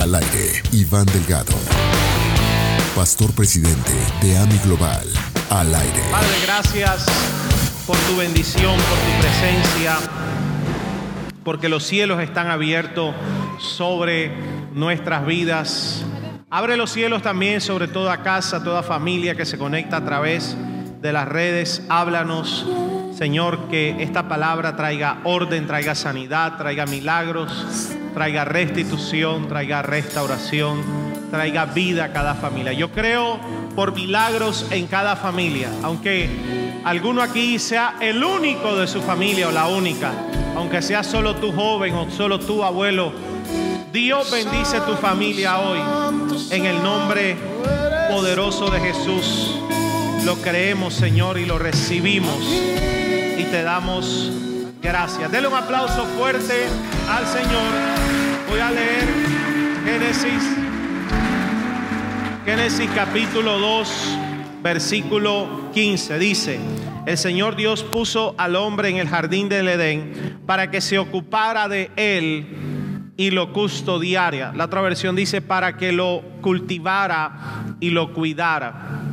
Al 0.00 0.14
aire, 0.14 0.62
Iván 0.72 1.04
Delgado, 1.04 1.52
pastor 2.96 3.34
presidente 3.34 3.92
de 4.22 4.38
AMI 4.38 4.58
Global. 4.64 5.06
Al 5.50 5.74
aire. 5.74 6.00
Padre, 6.10 6.36
gracias 6.42 7.04
por 7.86 7.98
tu 7.98 8.16
bendición, 8.16 8.76
por 8.76 8.98
tu 8.98 9.20
presencia, 9.20 9.98
porque 11.44 11.68
los 11.68 11.84
cielos 11.84 12.22
están 12.22 12.48
abiertos 12.50 13.14
sobre 13.58 14.32
nuestras 14.72 15.26
vidas. 15.26 16.02
Abre 16.48 16.78
los 16.78 16.90
cielos 16.90 17.20
también 17.20 17.60
sobre 17.60 17.86
toda 17.86 18.22
casa, 18.22 18.64
toda 18.64 18.82
familia 18.82 19.34
que 19.34 19.44
se 19.44 19.58
conecta 19.58 19.98
a 19.98 20.04
través 20.06 20.56
de 21.02 21.12
las 21.12 21.28
redes. 21.28 21.82
Háblanos, 21.90 22.66
Señor, 23.14 23.68
que 23.68 24.02
esta 24.02 24.28
palabra 24.28 24.76
traiga 24.76 25.18
orden, 25.24 25.66
traiga 25.66 25.94
sanidad, 25.94 26.56
traiga 26.56 26.86
milagros, 26.86 27.90
traiga 28.14 28.44
restitución, 28.44 29.48
traiga 29.48 29.82
restauración, 29.82 30.82
traiga 31.30 31.66
vida 31.66 32.04
a 32.04 32.12
cada 32.12 32.34
familia. 32.34 32.72
Yo 32.72 32.90
creo 32.90 33.38
por 33.74 33.94
milagros 33.94 34.66
en 34.70 34.86
cada 34.86 35.16
familia, 35.16 35.70
aunque 35.82 36.28
alguno 36.84 37.22
aquí 37.22 37.58
sea 37.58 37.96
el 38.00 38.22
único 38.22 38.76
de 38.76 38.86
su 38.86 39.02
familia 39.02 39.48
o 39.48 39.52
la 39.52 39.66
única, 39.66 40.12
aunque 40.56 40.82
sea 40.82 41.02
solo 41.02 41.36
tu 41.36 41.52
joven 41.52 41.94
o 41.94 42.10
solo 42.10 42.38
tu 42.40 42.64
abuelo 42.64 43.12
Dios 43.92 44.30
bendice 44.30 44.80
tu 44.82 44.94
familia 44.94 45.58
hoy 45.58 45.80
en 46.52 46.64
el 46.64 46.80
nombre 46.80 47.36
poderoso 48.08 48.70
de 48.70 48.78
Jesús. 48.78 49.58
Lo 50.24 50.36
creemos, 50.36 50.94
Señor, 50.94 51.38
y 51.38 51.44
lo 51.44 51.58
recibimos 51.58 52.36
y 52.40 53.42
te 53.50 53.62
damos 53.64 54.30
gracias. 54.80 55.32
Dele 55.32 55.48
un 55.48 55.54
aplauso 55.54 56.04
fuerte 56.16 56.68
al 57.10 57.26
Señor. 57.26 57.99
Voy 58.50 58.58
a 58.58 58.72
leer 58.72 59.06
Génesis, 59.84 60.56
Génesis 62.44 62.90
capítulo 62.96 63.60
2, 63.60 64.18
versículo 64.60 65.70
15. 65.72 66.18
Dice, 66.18 66.58
el 67.06 67.16
Señor 67.16 67.54
Dios 67.54 67.84
puso 67.84 68.34
al 68.38 68.56
hombre 68.56 68.88
en 68.88 68.96
el 68.96 69.08
jardín 69.08 69.48
del 69.48 69.68
Edén 69.68 70.40
para 70.46 70.68
que 70.68 70.80
se 70.80 70.98
ocupara 70.98 71.68
de 71.68 71.92
él 71.94 73.12
y 73.16 73.30
lo 73.30 73.52
custodiara. 73.52 74.52
La 74.56 74.64
otra 74.64 74.80
versión 74.80 75.14
dice 75.14 75.42
para 75.42 75.76
que 75.76 75.92
lo 75.92 76.20
cultivara 76.40 77.76
y 77.78 77.90
lo 77.90 78.12
cuidara. 78.12 79.04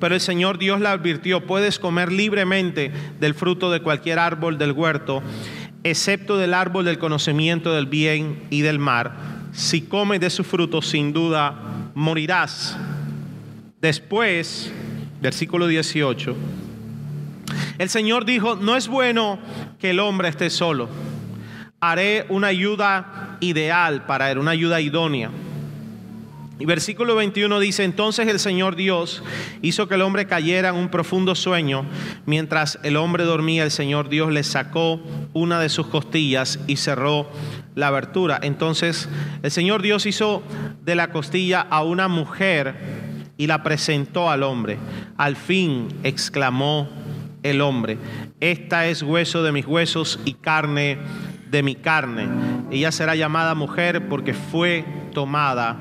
Pero 0.00 0.14
el 0.14 0.20
Señor 0.20 0.58
Dios 0.58 0.80
le 0.80 0.88
advirtió, 0.88 1.46
puedes 1.46 1.78
comer 1.78 2.10
libremente 2.10 2.90
del 3.20 3.34
fruto 3.34 3.70
de 3.70 3.80
cualquier 3.80 4.18
árbol 4.18 4.58
del 4.58 4.72
huerto, 4.72 5.22
excepto 5.90 6.36
del 6.36 6.54
árbol 6.54 6.84
del 6.84 6.98
conocimiento 6.98 7.72
del 7.72 7.86
bien 7.86 8.42
y 8.50 8.62
del 8.62 8.78
mar. 8.78 9.16
Si 9.52 9.82
comes 9.82 10.20
de 10.20 10.30
su 10.30 10.44
fruto, 10.44 10.82
sin 10.82 11.12
duda 11.12 11.90
morirás. 11.94 12.76
Después, 13.80 14.72
versículo 15.20 15.66
18, 15.66 16.36
el 17.78 17.88
Señor 17.88 18.24
dijo, 18.24 18.56
no 18.56 18.76
es 18.76 18.88
bueno 18.88 19.38
que 19.78 19.90
el 19.90 20.00
hombre 20.00 20.28
esté 20.28 20.50
solo 20.50 20.88
haré 21.80 22.26
una 22.28 22.48
ayuda 22.48 23.36
ideal 23.40 24.04
para 24.06 24.30
él, 24.30 24.38
una 24.38 24.50
ayuda 24.52 24.80
idónea. 24.80 25.30
Y 26.60 26.64
versículo 26.64 27.14
21 27.14 27.60
dice, 27.60 27.84
entonces 27.84 28.26
el 28.26 28.40
Señor 28.40 28.74
Dios 28.74 29.22
hizo 29.62 29.86
que 29.86 29.94
el 29.94 30.02
hombre 30.02 30.26
cayera 30.26 30.70
en 30.70 30.74
un 30.74 30.88
profundo 30.88 31.36
sueño. 31.36 31.86
Mientras 32.26 32.80
el 32.82 32.96
hombre 32.96 33.24
dormía, 33.24 33.62
el 33.62 33.70
Señor 33.70 34.08
Dios 34.08 34.32
le 34.32 34.42
sacó 34.42 35.00
una 35.34 35.60
de 35.60 35.68
sus 35.68 35.86
costillas 35.86 36.58
y 36.66 36.76
cerró 36.76 37.30
la 37.76 37.86
abertura. 37.86 38.40
Entonces 38.42 39.08
el 39.42 39.52
Señor 39.52 39.82
Dios 39.82 40.04
hizo 40.06 40.42
de 40.84 40.96
la 40.96 41.12
costilla 41.12 41.60
a 41.60 41.84
una 41.84 42.08
mujer 42.08 42.74
y 43.36 43.46
la 43.46 43.62
presentó 43.62 44.28
al 44.28 44.42
hombre. 44.42 44.78
Al 45.16 45.36
fin 45.36 45.88
exclamó 46.02 46.88
el 47.44 47.60
hombre, 47.60 47.98
esta 48.40 48.88
es 48.88 49.04
hueso 49.04 49.44
de 49.44 49.52
mis 49.52 49.64
huesos 49.64 50.18
y 50.24 50.34
carne 50.34 50.98
de 51.50 51.62
mi 51.62 51.74
carne. 51.74 52.28
Ella 52.70 52.92
será 52.92 53.14
llamada 53.14 53.54
mujer 53.54 54.08
porque 54.08 54.34
fue 54.34 54.84
tomada 55.12 55.76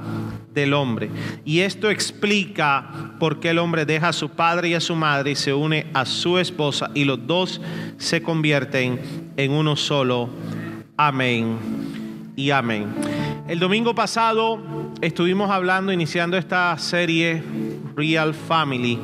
del 0.54 0.74
hombre. 0.74 1.10
Y 1.46 1.60
esto 1.60 1.90
explica 1.90 3.14
por 3.20 3.40
qué 3.40 3.52
el 3.52 3.60
hombre 3.60 3.86
deja 3.86 4.10
a 4.10 4.14
su 4.14 4.30
padre 4.30 4.70
y 4.70 4.74
a 4.74 4.80
su 4.80 4.96
madre 4.96 5.32
y 5.32 5.36
se 5.36 5.54
une 5.54 5.88
a 5.94 6.06
su 6.06 6.38
esposa 6.40 6.90
y 6.94 7.06
los 7.06 7.28
dos 7.28 7.62
se 7.98 8.22
convierten 8.24 9.00
en 9.38 9.52
uno 9.52 9.76
solo. 9.76 10.30
Amén 10.98 11.58
y 12.36 12.50
amén. 12.50 12.88
El 13.48 13.60
domingo 13.60 13.94
pasado 13.94 14.60
estuvimos 15.00 15.50
hablando, 15.52 15.92
iniciando 15.92 16.38
esta 16.38 16.78
serie 16.78 17.44
Real 17.96 18.34
Family 18.34 19.00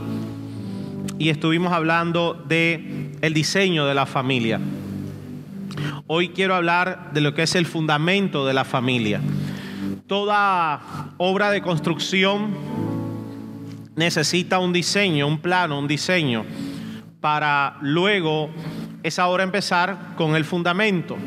y 1.20 1.30
estuvimos 1.30 1.72
hablando 1.72 2.34
de 2.48 3.12
el 3.22 3.34
diseño 3.34 3.86
de 3.86 3.94
la 3.94 4.06
familia. 4.06 4.60
Hoy 6.08 6.30
quiero 6.30 6.56
hablar 6.56 7.12
de 7.14 7.22
lo 7.22 7.34
que 7.34 7.44
es 7.44 7.56
el 7.56 7.66
fundamento 7.66 8.46
de 8.46 8.54
la 8.54 8.66
familia. 8.66 9.22
Toda 10.08 10.82
obra 11.18 11.52
de 11.52 11.62
construcción 11.62 12.56
necesita 13.96 14.60
un 14.60 14.74
diseño, 14.74 15.28
un 15.28 15.40
plano, 15.40 15.80
un 15.80 15.88
diseño, 15.88 16.46
para 17.22 17.78
luego 17.82 18.50
esa 19.04 19.28
obra 19.28 19.44
empezar 19.44 20.16
con 20.16 20.36
el 20.36 20.46
fundamento. 20.46 21.18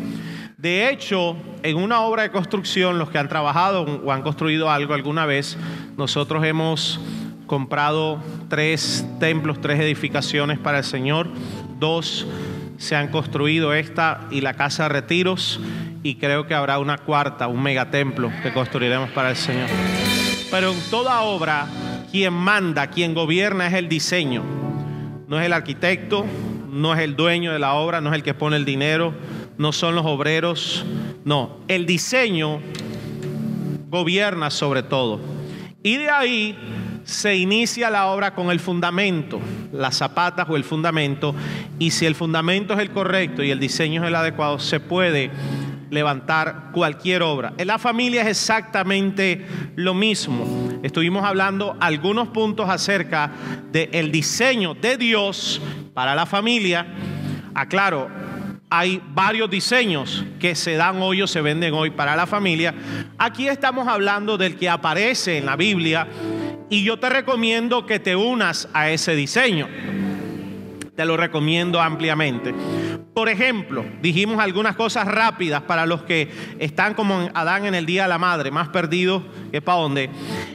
De 0.57 0.91
hecho, 0.91 1.37
en 1.63 1.77
una 1.77 2.01
obra 2.01 2.23
de 2.23 2.31
construcción, 2.31 2.99
los 2.99 3.11
que 3.11 3.19
han 3.19 3.28
trabajado 3.28 3.83
o 3.83 4.13
han 4.13 4.23
construido 4.23 4.71
algo 4.71 4.95
alguna 4.95 5.27
vez, 5.27 5.57
nosotros 5.97 6.45
hemos 6.45 7.01
comprado 7.47 8.23
tres 8.49 9.07
templos, 9.21 9.61
tres 9.61 9.81
edificaciones 9.81 10.59
para 10.59 10.78
el 10.78 10.84
Señor, 10.84 11.28
dos 11.78 12.27
se 12.78 12.97
han 12.97 13.09
construido 13.09 13.75
esta 13.75 14.26
y 14.31 14.41
la 14.41 14.54
casa 14.54 14.84
de 14.84 14.88
retiros 14.91 15.60
y 16.03 16.16
creo 16.16 16.47
que 16.47 16.54
habrá 16.54 16.78
una 16.78 16.98
cuarta, 16.98 17.48
un 17.48 17.62
megatemplo 17.62 18.31
que 18.42 18.53
construiremos 18.53 19.10
para 19.10 19.31
el 19.31 19.37
Señor. 19.37 19.69
Pero 20.50 20.72
en 20.72 20.81
toda 20.91 21.22
obra, 21.22 21.66
quien 22.10 22.32
manda, 22.32 22.88
quien 22.88 23.15
gobierna 23.15 23.66
es 23.66 23.75
el 23.75 23.88
diseño. 23.88 24.42
No 25.26 25.41
es 25.41 25.47
el 25.47 25.53
arquitecto, 25.53 26.25
no 26.70 26.94
es 26.94 27.00
el 27.00 27.16
dueño 27.16 27.53
de 27.53 27.59
la 27.59 27.75
obra, 27.75 28.00
no 28.00 28.10
es 28.10 28.15
el 28.15 28.22
que 28.22 28.34
pone 28.34 28.56
el 28.56 28.65
dinero, 28.65 29.15
no 29.59 29.72
son 29.72 29.94
los 29.94 30.06
obreros, 30.06 30.84
no, 31.25 31.59
el 31.66 31.86
diseño 31.86 32.60
gobierna 33.88 34.50
sobre 34.50 34.82
todo. 34.82 35.20
Y 35.82 35.97
de 35.97 36.10
ahí 36.10 36.56
se 37.04 37.36
inicia 37.36 37.91
la 37.91 38.06
obra 38.06 38.34
con 38.34 38.50
el 38.50 38.60
fundamento, 38.60 39.41
las 39.72 39.97
zapatas 39.97 40.47
o 40.49 40.56
el 40.56 40.65
fundamento, 40.65 41.34
y 41.78 41.91
si 41.91 42.06
el 42.06 42.15
fundamento 42.15 42.75
es 42.75 42.81
el 42.81 42.91
correcto 42.91 43.43
y 43.43 43.50
el 43.50 43.60
diseño 43.60 44.03
es 44.03 44.09
el 44.09 44.15
adecuado, 44.15 44.59
se 44.59 44.81
puede 44.81 45.31
levantar 45.91 46.71
cualquier 46.72 47.22
obra. 47.22 47.53
En 47.59 47.69
la 47.69 47.78
familia 47.78 48.22
es 48.22 48.28
exactamente 48.28 49.47
lo 49.77 49.94
mismo. 49.94 50.81
Estuvimos 50.82 51.25
hablando 51.25 51.77
algunos 51.81 52.28
puntos 52.28 52.69
acerca 52.69 53.31
del 53.71 54.10
diseño 54.10 54.75
de 54.75 54.97
Dios 54.97 55.60
para 55.94 56.15
la 56.15 56.27
familia. 56.27 56.87
Aclaro, 57.54 58.09
hay 58.69 59.00
varios 59.15 59.48
diseños 59.48 60.25
que 60.41 60.54
se 60.54 60.75
dan 60.75 61.00
hoy 61.00 61.22
o 61.22 61.27
se 61.27 61.41
venden 61.41 61.72
hoy 61.72 61.91
para 61.91 62.16
la 62.16 62.27
familia. 62.27 62.75
Aquí 63.16 63.47
estamos 63.48 63.87
hablando 63.87 64.37
del 64.37 64.56
que 64.56 64.69
aparece 64.69 65.38
en 65.38 65.47
la 65.47 65.56
Biblia 65.56 66.06
y 66.69 66.82
yo 66.82 66.99
te 66.99 67.09
recomiendo 67.09 67.87
que 67.87 68.00
te 68.00 68.16
unas 68.16 68.69
a 68.72 68.91
ese 68.91 69.15
diseño. 69.15 69.69
Te 70.94 71.04
lo 71.04 71.16
recomiendo 71.16 71.81
ampliamente. 71.81 72.54
Por 73.12 73.28
ejemplo, 73.28 73.84
dijimos 74.03 74.38
algunas 74.38 74.77
cosas 74.77 75.06
rápidas 75.06 75.62
para 75.62 75.87
los 75.87 76.03
que 76.03 76.31
están 76.59 76.95
como 76.95 77.30
Adán 77.34 77.65
en 77.65 77.74
el 77.74 77.86
Día 77.86 78.03
de 78.03 78.09
la 78.09 78.18
Madre, 78.18 78.51
más 78.51 78.68
perdidos 78.68 79.22
que 79.51 79.63
para 79.63 79.78
dónde. 79.78 80.10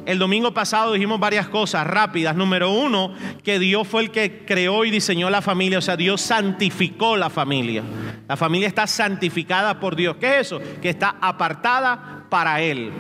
El 0.06 0.20
domingo 0.20 0.54
pasado 0.54 0.94
dijimos 0.94 1.20
varias 1.20 1.48
cosas 1.48 1.88
rápidas. 1.88 2.36
Número 2.36 2.72
uno, 2.72 3.14
que 3.44 3.58
Dios 3.58 3.88
fue 3.88 4.04
el 4.04 4.12
que 4.12 4.46
creó 4.46 4.86
y 4.86 4.92
diseñó 4.92 5.30
la 5.30 5.42
familia, 5.42 5.80
o 5.80 5.82
sea, 5.82 5.98
Dios 5.98 6.22
santificó 6.22 7.18
la 7.18 7.30
familia. 7.30 7.84
La 8.28 8.38
familia 8.38 8.68
está 8.68 8.86
santificada 8.86 9.80
por 9.80 9.96
Dios. 9.96 10.18
¿Qué 10.18 10.40
es 10.40 10.48
eso? 10.48 10.60
Que 10.82 10.90
está 10.90 11.16
apartada 11.20 12.26
para 12.30 12.62
Él. 12.62 12.92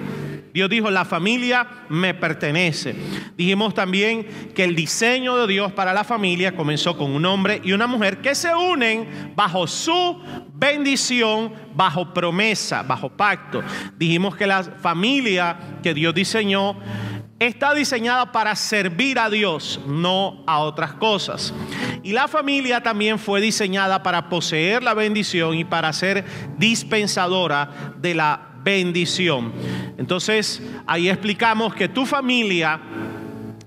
Dios 0.53 0.69
dijo, 0.69 0.92
la 0.92 1.06
familia 1.06 1.86
me 1.89 2.13
pertenece. 2.13 2.95
Dijimos 3.38 3.74
también 3.74 4.25
que 4.53 4.63
el 4.63 4.75
diseño 4.75 5.38
de 5.38 5.48
Dios 5.48 5.71
para 5.71 5.94
la 5.94 6.03
familia 6.03 6.56
comenzó 6.56 6.98
con 6.98 7.12
un 7.12 7.25
hombre 7.25 7.62
y 7.63 7.71
una 7.71 7.88
mujer 7.88 8.19
que 8.19 8.36
se 8.36 8.53
unen 8.53 9.33
bajo 9.36 9.68
su 9.68 10.21
bendición, 10.53 11.53
bajo 11.74 12.13
promesa, 12.13 12.83
bajo 12.83 13.09
pacto. 13.09 13.63
Dijimos 13.98 14.36
que 14.36 14.48
la 14.48 14.63
familia 14.63 15.57
que 15.81 15.94
Dios 15.94 16.13
diseñó 16.13 16.77
está 17.39 17.74
diseñada 17.74 18.31
para 18.31 18.56
servir 18.56 19.18
a 19.18 19.27
Dios, 19.30 19.80
no 19.88 20.44
a 20.45 20.59
otras 20.59 20.94
cosas. 20.94 21.53
Y 22.03 22.13
la 22.13 22.27
familia 22.27 22.83
también 22.83 23.18
fue 23.18 23.42
diseñada 23.42 24.03
para 24.03 24.30
poseer 24.30 24.83
la 24.83 24.94
bendición 24.94 25.56
y 25.56 25.63
para 25.63 25.92
ser 25.92 26.24
dispensadora 26.59 27.95
de 27.98 28.13
la 28.13 28.50
bendición. 28.63 29.54
Entonces, 29.98 30.62
ahí 30.88 31.10
explicamos 31.10 31.74
que 31.75 31.88
tu 31.88 32.06
familia 32.06 32.80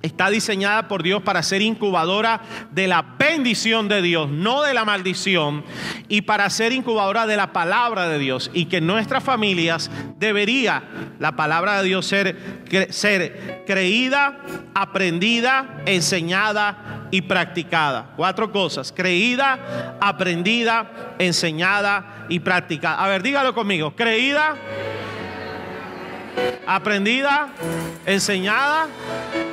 está 0.04 0.28
diseñada 0.28 0.86
por 0.86 1.02
Dios 1.02 1.22
para 1.22 1.42
ser 1.42 1.62
incubadora 1.62 2.42
de 2.72 2.86
la 2.86 3.16
bendición 3.18 3.88
de 3.88 4.02
Dios, 4.02 4.28
no 4.28 4.60
de 4.60 4.74
la 4.74 4.84
maldición, 4.84 5.64
y 6.08 6.22
para 6.22 6.50
ser 6.50 6.72
incubadora 6.72 7.26
de 7.26 7.38
la 7.38 7.54
palabra 7.54 8.06
de 8.06 8.18
Dios. 8.18 8.50
Y 8.52 8.66
que 8.66 8.76
en 8.78 8.86
nuestras 8.86 9.24
familias 9.24 9.90
debería 10.18 10.84
la 11.18 11.36
palabra 11.36 11.78
de 11.78 11.88
Dios 11.88 12.04
ser, 12.06 12.36
ser 12.90 13.64
creída, 13.66 14.40
aprendida, 14.74 15.82
enseñada 15.86 17.08
y 17.10 17.22
practicada. 17.22 18.12
Cuatro 18.14 18.52
cosas, 18.52 18.92
creída, 18.92 19.96
aprendida, 20.02 21.14
enseñada 21.18 22.26
y 22.28 22.40
practicada. 22.40 23.02
A 23.02 23.08
ver, 23.08 23.22
dígalo 23.22 23.54
conmigo, 23.54 23.96
creída 23.96 24.56
aprendida, 26.66 27.48
enseñada 28.06 28.88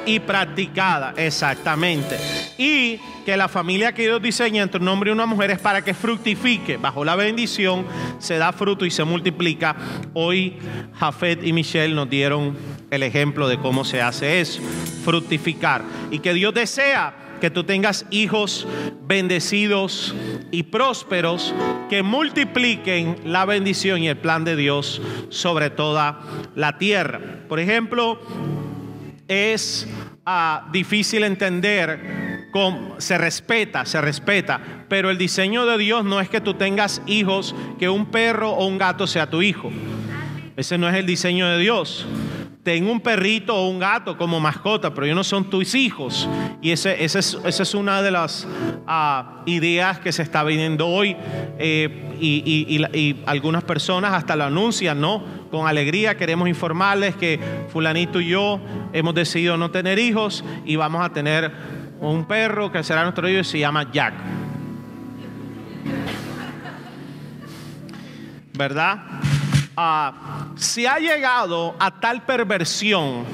y 0.06 0.20
practicada. 0.20 1.14
Exactamente. 1.18 2.18
Y 2.58 3.00
que 3.26 3.38
la 3.38 3.48
familia 3.48 3.94
que 3.94 4.04
Dios 4.04 4.22
diseña 4.22 4.64
entre 4.64 4.82
un 4.82 4.88
hombre 4.88 5.12
y 5.12 5.14
una 5.14 5.26
mujer 5.26 5.52
es 5.52 5.60
para 5.60 5.84
que 5.84 5.94
fructifique. 5.94 6.78
Bajo 6.78 7.06
la 7.06 7.16
bendición 7.16 7.86
se 8.20 8.38
da 8.38 8.52
fruto 8.52 8.86
y 8.86 8.92
se 8.92 9.04
multiplica. 9.04 9.76
Hoy 10.14 10.58
Jafet 11.00 11.44
y 11.44 11.54
Michelle 11.54 11.94
nos 11.94 12.10
dieron 12.10 12.58
el 12.90 13.04
ejemplo 13.04 13.48
de 13.48 13.58
cómo 13.58 13.86
se 13.86 14.02
hace 14.02 14.42
eso, 14.42 14.62
fructificar. 15.04 15.84
Y 16.10 16.20
que 16.20 16.34
Dios 16.34 16.54
desea 16.54 17.14
que 17.42 17.50
tú 17.50 17.66
tengas 17.66 18.06
hijos 18.12 18.66
bendecidos 19.06 20.16
y 20.52 20.64
prósperos 20.64 21.54
que 21.90 22.04
multipliquen 22.04 23.18
la 23.26 23.44
bendición 23.44 24.02
y 24.02 24.08
el 24.08 24.18
plan 24.18 24.46
de 24.46 24.56
Dios 24.56 25.02
sobre 25.30 25.70
toda 25.70 26.22
la 26.56 26.78
tierra. 26.78 27.20
Por 27.50 27.60
ejemplo, 27.60 28.22
es 29.28 29.88
ah, 30.26 30.70
difícil 30.72 31.24
entender 31.24 32.48
cómo 32.54 33.02
se 33.02 33.18
respeta, 33.18 33.86
se 33.86 34.00
respeta, 34.00 34.86
pero 34.88 35.10
el 35.10 35.18
diseño 35.18 35.66
de 35.66 35.78
Dios 35.78 36.06
no 36.06 36.22
es 36.22 36.30
que 36.30 36.42
tú 36.42 36.54
tengas 36.54 37.02
hijos, 37.08 37.56
que 37.80 37.90
un 37.90 38.06
perro 38.06 38.52
o 38.52 38.68
un 38.68 38.78
gato 38.78 39.08
sea 39.08 39.30
tu 39.30 39.42
hijo. 39.42 39.72
Ese 40.56 40.78
no 40.78 40.88
es 40.88 40.96
el 40.96 41.06
diseño 41.06 41.48
de 41.48 41.58
Dios 41.58 42.06
tengo 42.64 42.92
un 42.92 43.00
perrito 43.00 43.56
o 43.56 43.70
un 43.70 43.80
gato 43.80 44.18
como 44.18 44.40
mascota, 44.40 44.94
pero 44.94 45.06
ellos 45.06 45.16
no 45.16 45.24
son 45.24 45.50
tus 45.50 45.74
hijos. 45.74 46.30
Y 46.62 46.72
ese, 46.72 47.04
esa 47.04 47.20
es, 47.20 47.74
una 47.74 48.02
de 48.02 48.12
las 48.12 48.48
ah, 48.86 49.42
ideas 49.46 50.00
que 50.00 50.12
se 50.12 50.22
está 50.22 50.44
viendo 50.44 50.88
hoy. 50.88 51.16
Eh, 51.58 52.08
y, 52.20 53.18
algunas 53.26 53.64
personas 53.64 54.14
hasta 54.14 54.36
lo 54.36 54.44
anuncian, 54.44 55.02
¿no? 55.02 55.24
Con 55.50 55.68
alegría 55.68 56.16
queremos 56.16 56.48
informarles 56.48 57.16
que 57.16 57.40
fulanito 57.70 58.22
y 58.22 58.30
yo 58.30 58.60
hemos 58.94 59.16
decidido 59.16 59.58
no 59.58 59.72
tener 59.72 59.98
hijos 59.98 60.44
y 60.64 60.76
vamos 60.76 61.04
a 61.04 61.10
tener 61.10 61.52
un 62.00 62.26
perro 62.26 62.72
que 62.72 62.84
será 62.84 63.04
nuestro 63.04 63.28
hijo 63.28 63.40
y 63.40 63.44
se 63.44 63.60
llama 63.60 63.92
Jack. 63.92 64.14
¿Verdad? 68.54 68.98
Se 70.56 70.88
ha 70.88 71.00
llegado 71.00 71.76
a 71.80 72.00
tal 72.00 72.26
perversión 72.26 73.26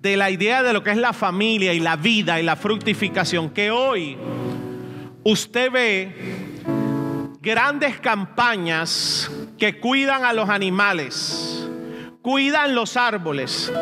de 0.00 0.16
la 0.16 0.30
idea 0.30 0.62
de 0.62 0.72
lo 0.72 0.82
que 0.82 0.90
es 0.90 0.98
la 0.98 1.12
familia 1.12 1.72
y 1.72 1.80
la 1.80 1.96
vida 1.96 2.38
y 2.38 2.42
la 2.42 2.56
fructificación 2.56 3.50
que 3.50 3.70
hoy 3.70 4.18
usted 5.22 5.70
ve 5.70 6.44
grandes 7.40 8.00
campañas 8.00 9.30
que 9.58 9.80
cuidan 9.80 10.24
a 10.24 10.32
los 10.32 10.48
animales, 10.48 11.68
cuidan 12.22 12.74
los 12.74 12.96
árboles. 12.96 13.72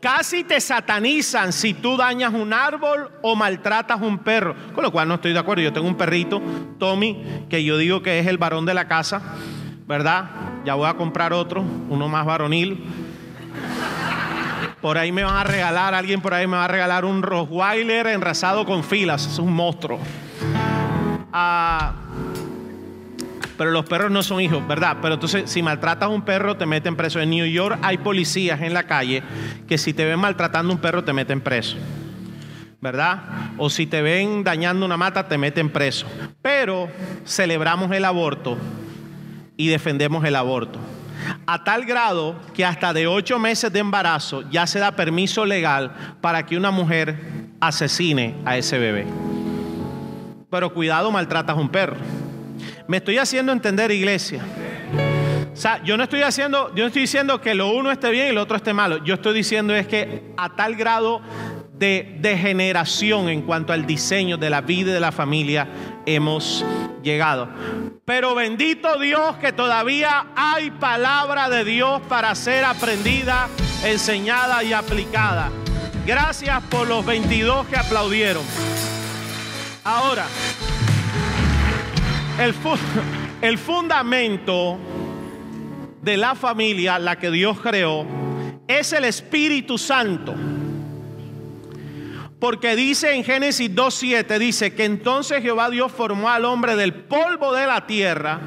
Casi 0.00 0.44
te 0.44 0.60
satanizan 0.60 1.52
si 1.52 1.74
tú 1.74 1.96
dañas 1.96 2.32
un 2.32 2.52
árbol 2.52 3.10
o 3.22 3.34
maltratas 3.34 4.00
un 4.00 4.18
perro. 4.18 4.54
Con 4.72 4.84
lo 4.84 4.92
cual 4.92 5.08
no 5.08 5.14
estoy 5.14 5.32
de 5.32 5.38
acuerdo. 5.38 5.62
Yo 5.62 5.72
tengo 5.72 5.88
un 5.88 5.96
perrito, 5.96 6.40
Tommy, 6.78 7.46
que 7.48 7.64
yo 7.64 7.76
digo 7.76 8.02
que 8.02 8.18
es 8.18 8.26
el 8.26 8.38
varón 8.38 8.66
de 8.66 8.74
la 8.74 8.86
casa. 8.88 9.20
¿Verdad? 9.86 10.30
Ya 10.64 10.74
voy 10.74 10.88
a 10.88 10.94
comprar 10.94 11.32
otro, 11.32 11.64
uno 11.88 12.08
más 12.08 12.26
varonil. 12.26 12.84
Por 14.80 14.98
ahí 14.98 15.12
me 15.12 15.24
van 15.24 15.36
a 15.36 15.44
regalar, 15.44 15.94
alguien 15.94 16.20
por 16.20 16.34
ahí 16.34 16.46
me 16.46 16.56
va 16.56 16.64
a 16.64 16.68
regalar 16.68 17.04
un 17.04 17.22
Rottweiler 17.22 18.08
enrasado 18.08 18.64
con 18.64 18.84
filas, 18.84 19.26
es 19.26 19.38
un 19.38 19.52
monstruo. 19.52 19.98
Ah, 21.32 21.94
pero 23.56 23.70
los 23.70 23.86
perros 23.86 24.10
no 24.10 24.22
son 24.22 24.40
hijos, 24.40 24.66
¿verdad? 24.68 24.98
Pero 25.00 25.14
entonces, 25.14 25.50
si 25.50 25.62
maltratas 25.62 26.06
a 26.06 26.08
un 26.08 26.22
perro, 26.22 26.56
te 26.56 26.66
meten 26.66 26.94
preso. 26.94 27.20
En 27.20 27.30
New 27.30 27.46
York 27.46 27.78
hay 27.82 27.98
policías 27.98 28.60
en 28.60 28.74
la 28.74 28.82
calle 28.82 29.22
que 29.66 29.78
si 29.78 29.94
te 29.94 30.04
ven 30.04 30.18
maltratando 30.18 30.72
a 30.72 30.76
un 30.76 30.80
perro, 30.80 31.04
te 31.04 31.12
meten 31.12 31.40
preso. 31.40 31.76
¿Verdad? 32.80 33.22
O 33.56 33.70
si 33.70 33.86
te 33.86 34.02
ven 34.02 34.44
dañando 34.44 34.84
una 34.84 34.98
mata, 34.98 35.26
te 35.26 35.38
meten 35.38 35.70
preso. 35.70 36.06
Pero 36.42 36.88
celebramos 37.24 37.90
el 37.92 38.04
aborto 38.04 38.58
y 39.56 39.68
defendemos 39.68 40.24
el 40.24 40.36
aborto. 40.36 40.78
A 41.46 41.64
tal 41.64 41.84
grado 41.84 42.36
que 42.54 42.64
hasta 42.64 42.92
de 42.92 43.06
ocho 43.06 43.38
meses 43.38 43.72
de 43.72 43.80
embarazo 43.80 44.42
ya 44.50 44.66
se 44.66 44.78
da 44.78 44.92
permiso 44.92 45.44
legal 45.44 45.92
para 46.20 46.44
que 46.44 46.56
una 46.56 46.70
mujer 46.70 47.18
asesine 47.60 48.36
a 48.44 48.56
ese 48.56 48.78
bebé. 48.78 49.06
Pero 50.50 50.72
cuidado, 50.72 51.10
maltratas 51.10 51.56
a 51.56 51.60
un 51.60 51.68
perro. 51.68 51.96
Me 52.86 52.98
estoy 52.98 53.18
haciendo 53.18 53.52
entender, 53.52 53.90
iglesia. 53.90 54.42
O 55.52 55.56
sea, 55.56 55.82
yo 55.82 55.96
no 55.96 56.04
estoy 56.04 56.22
haciendo, 56.22 56.68
yo 56.74 56.84
no 56.84 56.88
estoy 56.88 57.02
diciendo 57.02 57.40
que 57.40 57.54
lo 57.54 57.70
uno 57.70 57.90
esté 57.90 58.10
bien 58.10 58.28
y 58.28 58.32
lo 58.32 58.42
otro 58.42 58.56
esté 58.56 58.74
malo. 58.74 59.02
Yo 59.02 59.14
estoy 59.14 59.34
diciendo 59.34 59.74
es 59.74 59.86
que 59.86 60.22
a 60.36 60.54
tal 60.54 60.76
grado 60.76 61.22
de 61.78 62.18
degeneración 62.20 63.28
en 63.28 63.42
cuanto 63.42 63.72
al 63.72 63.86
diseño 63.86 64.36
de 64.36 64.50
la 64.50 64.60
vida 64.60 64.90
y 64.90 64.94
de 64.94 65.00
la 65.00 65.12
familia 65.12 65.66
hemos 66.06 66.64
llegado. 67.02 67.48
Pero 68.04 68.34
bendito 68.34 68.98
Dios 68.98 69.36
que 69.36 69.52
todavía 69.52 70.28
hay 70.36 70.70
palabra 70.70 71.48
de 71.48 71.64
Dios 71.64 72.00
para 72.08 72.34
ser 72.34 72.64
aprendida, 72.64 73.48
enseñada 73.84 74.62
y 74.62 74.72
aplicada. 74.72 75.50
Gracias 76.06 76.62
por 76.70 76.86
los 76.86 77.04
22 77.04 77.66
que 77.66 77.76
aplaudieron. 77.76 78.44
Ahora, 79.84 80.26
el, 82.40 82.54
el 83.42 83.58
fundamento 83.58 84.78
de 86.00 86.16
la 86.16 86.36
familia, 86.36 86.98
la 87.00 87.18
que 87.18 87.30
Dios 87.30 87.58
creó, 87.60 88.06
es 88.68 88.92
el 88.92 89.04
Espíritu 89.04 89.78
Santo. 89.78 90.34
Porque 92.46 92.76
dice 92.76 93.12
en 93.12 93.24
Génesis 93.24 93.74
2.7, 93.74 94.38
dice 94.38 94.72
que 94.72 94.84
entonces 94.84 95.42
Jehová 95.42 95.68
Dios 95.68 95.90
formó 95.90 96.30
al 96.30 96.44
hombre 96.44 96.76
del 96.76 96.94
polvo 96.94 97.52
de 97.52 97.66
la 97.66 97.88
tierra, 97.88 98.38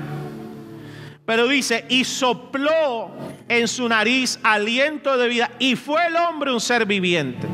pero 1.25 1.49
dice, 1.49 1.83
y 1.89 2.05
sopló 2.05 3.11
en 3.49 3.67
su 3.67 3.89
nariz 3.89 4.39
aliento 4.41 5.17
de 5.17 5.27
vida, 5.27 5.51
y 5.59 5.75
fue 5.75 6.07
el 6.07 6.15
hombre 6.15 6.53
un 6.53 6.61
ser 6.61 6.85
viviente. 6.85 7.45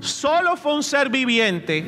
Solo 0.00 0.58
fue 0.58 0.74
un 0.74 0.82
ser 0.82 1.08
viviente 1.08 1.86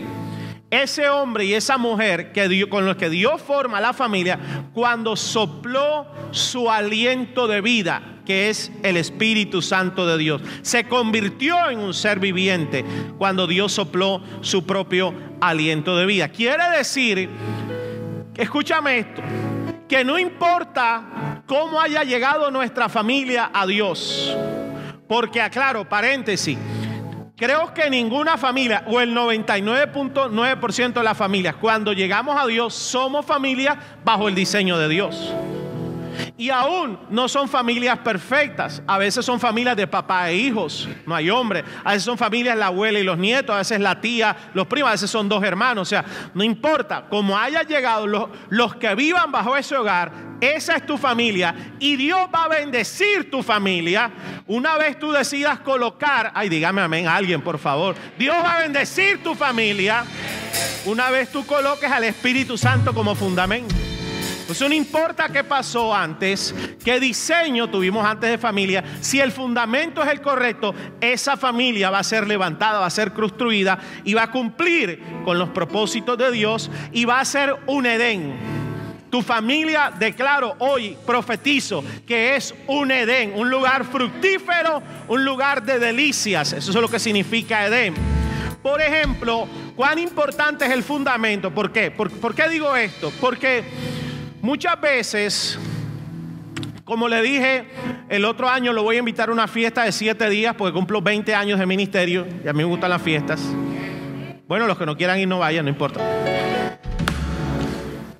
ese 0.70 1.08
hombre 1.08 1.46
y 1.46 1.54
esa 1.54 1.78
mujer 1.78 2.32
que 2.32 2.68
con 2.68 2.84
los 2.84 2.96
que 2.96 3.08
Dios 3.08 3.40
forma 3.40 3.80
la 3.80 3.92
familia 3.92 4.38
cuando 4.74 5.16
sopló 5.16 6.06
su 6.30 6.70
aliento 6.70 7.46
de 7.46 7.60
vida, 7.60 8.20
que 8.26 8.50
es 8.50 8.70
el 8.82 8.98
Espíritu 8.98 9.62
Santo 9.62 10.06
de 10.06 10.18
Dios. 10.18 10.42
Se 10.62 10.84
convirtió 10.84 11.70
en 11.70 11.78
un 11.78 11.94
ser 11.94 12.20
viviente 12.20 12.84
cuando 13.16 13.46
Dios 13.46 13.72
sopló 13.72 14.22
su 14.42 14.66
propio 14.66 15.14
aliento 15.40 15.96
de 15.96 16.04
vida. 16.04 16.28
Quiere 16.28 16.68
decir, 16.76 17.30
escúchame 18.36 18.98
esto, 18.98 19.22
que 19.88 20.04
no 20.04 20.18
importa 20.18 21.42
cómo 21.46 21.80
haya 21.80 22.04
llegado 22.04 22.50
nuestra 22.50 22.90
familia 22.90 23.50
a 23.54 23.66
Dios, 23.66 24.36
porque 25.08 25.40
aclaro, 25.40 25.88
paréntesis, 25.88 26.58
Creo 27.38 27.72
que 27.72 27.88
ninguna 27.88 28.36
familia, 28.36 28.82
o 28.88 29.00
el 29.00 29.14
99.9% 29.14 30.92
de 30.92 31.02
las 31.04 31.16
familias, 31.16 31.54
cuando 31.54 31.92
llegamos 31.92 32.36
a 32.36 32.44
Dios, 32.48 32.74
somos 32.74 33.24
familias 33.24 33.78
bajo 34.04 34.26
el 34.26 34.34
diseño 34.34 34.76
de 34.76 34.88
Dios. 34.88 35.32
Y 36.38 36.50
aún 36.50 36.96
no 37.10 37.28
son 37.28 37.48
familias 37.48 37.98
perfectas. 37.98 38.80
A 38.86 38.96
veces 38.96 39.26
son 39.26 39.40
familias 39.40 39.76
de 39.76 39.88
papá 39.88 40.30
e 40.30 40.36
hijos, 40.36 40.88
no 41.04 41.12
hay 41.12 41.28
hombre. 41.30 41.64
A 41.82 41.90
veces 41.90 42.04
son 42.04 42.16
familias 42.16 42.56
la 42.56 42.66
abuela 42.66 43.00
y 43.00 43.02
los 43.02 43.18
nietos, 43.18 43.52
a 43.52 43.58
veces 43.58 43.80
la 43.80 44.00
tía, 44.00 44.36
los 44.54 44.68
primos, 44.68 44.88
a 44.88 44.92
veces 44.92 45.10
son 45.10 45.28
dos 45.28 45.42
hermanos. 45.42 45.82
O 45.82 45.90
sea, 45.90 46.04
no 46.34 46.44
importa, 46.44 47.06
como 47.10 47.36
haya 47.36 47.64
llegado, 47.64 48.06
los, 48.06 48.28
los 48.50 48.76
que 48.76 48.94
vivan 48.94 49.32
bajo 49.32 49.56
ese 49.56 49.76
hogar, 49.76 50.12
esa 50.40 50.76
es 50.76 50.86
tu 50.86 50.96
familia. 50.96 51.74
Y 51.80 51.96
Dios 51.96 52.28
va 52.32 52.44
a 52.44 52.48
bendecir 52.48 53.28
tu 53.32 53.42
familia. 53.42 54.12
Una 54.46 54.78
vez 54.78 54.96
tú 54.96 55.10
decidas 55.10 55.58
colocar, 55.58 56.30
ay, 56.36 56.48
dígame 56.48 56.82
amén 56.82 57.08
a 57.08 57.16
alguien, 57.16 57.42
por 57.42 57.58
favor. 57.58 57.96
Dios 58.16 58.36
va 58.36 58.58
a 58.58 58.60
bendecir 58.60 59.24
tu 59.24 59.34
familia. 59.34 60.04
Una 60.86 61.10
vez 61.10 61.32
tú 61.32 61.44
coloques 61.44 61.90
al 61.90 62.04
Espíritu 62.04 62.56
Santo 62.56 62.94
como 62.94 63.16
fundamento. 63.16 63.74
Pues 64.48 64.62
no 64.62 64.72
importa 64.72 65.28
qué 65.28 65.44
pasó 65.44 65.94
antes, 65.94 66.54
qué 66.82 66.98
diseño 66.98 67.68
tuvimos 67.68 68.02
antes 68.02 68.30
de 68.30 68.38
familia, 68.38 68.82
si 69.02 69.20
el 69.20 69.30
fundamento 69.30 70.02
es 70.02 70.08
el 70.08 70.22
correcto, 70.22 70.74
esa 71.02 71.36
familia 71.36 71.90
va 71.90 71.98
a 71.98 72.02
ser 72.02 72.26
levantada, 72.26 72.78
va 72.78 72.86
a 72.86 72.90
ser 72.90 73.12
construida 73.12 73.78
y 74.04 74.14
va 74.14 74.22
a 74.22 74.30
cumplir 74.30 75.02
con 75.22 75.38
los 75.38 75.50
propósitos 75.50 76.16
de 76.16 76.30
Dios 76.30 76.70
y 76.92 77.04
va 77.04 77.20
a 77.20 77.26
ser 77.26 77.56
un 77.66 77.84
Edén. 77.84 78.36
Tu 79.10 79.20
familia, 79.20 79.92
declaro 79.98 80.56
hoy, 80.60 80.96
profetizo, 81.04 81.84
que 82.06 82.34
es 82.34 82.54
un 82.68 82.90
Edén, 82.90 83.34
un 83.36 83.50
lugar 83.50 83.84
fructífero, 83.84 84.82
un 85.08 85.26
lugar 85.26 85.62
de 85.62 85.78
delicias. 85.78 86.54
Eso 86.54 86.70
es 86.70 86.76
lo 86.76 86.88
que 86.88 86.98
significa 86.98 87.66
Edén. 87.66 87.92
Por 88.62 88.80
ejemplo, 88.80 89.46
cuán 89.76 89.98
importante 89.98 90.64
es 90.64 90.72
el 90.72 90.82
fundamento. 90.82 91.50
¿Por 91.50 91.70
qué? 91.70 91.90
¿Por, 91.90 92.34
qué 92.34 92.48
digo 92.48 92.74
esto? 92.74 93.12
Porque 93.20 93.62
muchas 94.42 94.80
veces, 94.80 95.58
como 96.84 97.08
le 97.08 97.22
dije, 97.22 97.66
el 98.08 98.24
otro 98.24 98.48
año 98.48 98.72
lo 98.72 98.82
voy 98.82 98.96
a 98.96 98.98
invitar 99.00 99.28
a 99.28 99.32
una 99.32 99.48
fiesta 99.48 99.84
de 99.84 99.92
siete 99.92 100.28
días 100.30 100.54
porque 100.56 100.72
cumplo 100.72 101.02
20 101.02 101.34
años 101.34 101.58
de 101.58 101.66
ministerio 101.66 102.26
y 102.44 102.48
a 102.48 102.52
mí 102.52 102.58
me 102.58 102.64
gustan 102.64 102.90
las 102.90 103.02
fiestas. 103.02 103.40
Bueno, 104.46 104.66
los 104.66 104.78
que 104.78 104.86
no 104.86 104.96
quieran 104.96 105.18
ir 105.18 105.28
no 105.28 105.38
vayan, 105.38 105.64
no 105.64 105.70
importa. 105.70 106.00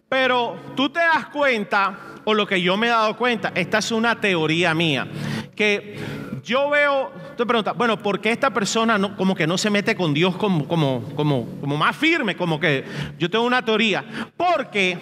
Pero 0.08 0.56
tú 0.74 0.90
te 0.90 1.00
das 1.00 1.26
cuenta, 1.26 1.98
o 2.24 2.34
lo 2.34 2.46
que 2.46 2.60
yo 2.60 2.76
me 2.76 2.86
he 2.86 2.90
dado 2.90 3.16
cuenta, 3.16 3.52
esta 3.54 3.78
es 3.78 3.90
una 3.90 4.20
teoría 4.20 4.74
mía, 4.74 5.06
que 5.54 5.96
yo 6.44 6.70
veo, 6.70 7.12
te 7.36 7.44
preguntas, 7.44 7.76
bueno, 7.76 7.98
¿por 7.98 8.20
qué 8.20 8.30
esta 8.30 8.50
persona 8.50 8.96
no, 8.96 9.16
como 9.16 9.34
que 9.34 9.46
no 9.46 9.58
se 9.58 9.70
mete 9.70 9.94
con 9.94 10.14
Dios 10.14 10.36
como, 10.36 10.66
como, 10.66 11.02
como, 11.14 11.46
como 11.60 11.76
más 11.76 11.96
firme? 11.96 12.36
Como 12.36 12.58
que 12.58 12.84
yo 13.18 13.30
tengo 13.30 13.44
una 13.44 13.62
teoría. 13.62 14.04
Porque 14.36 14.98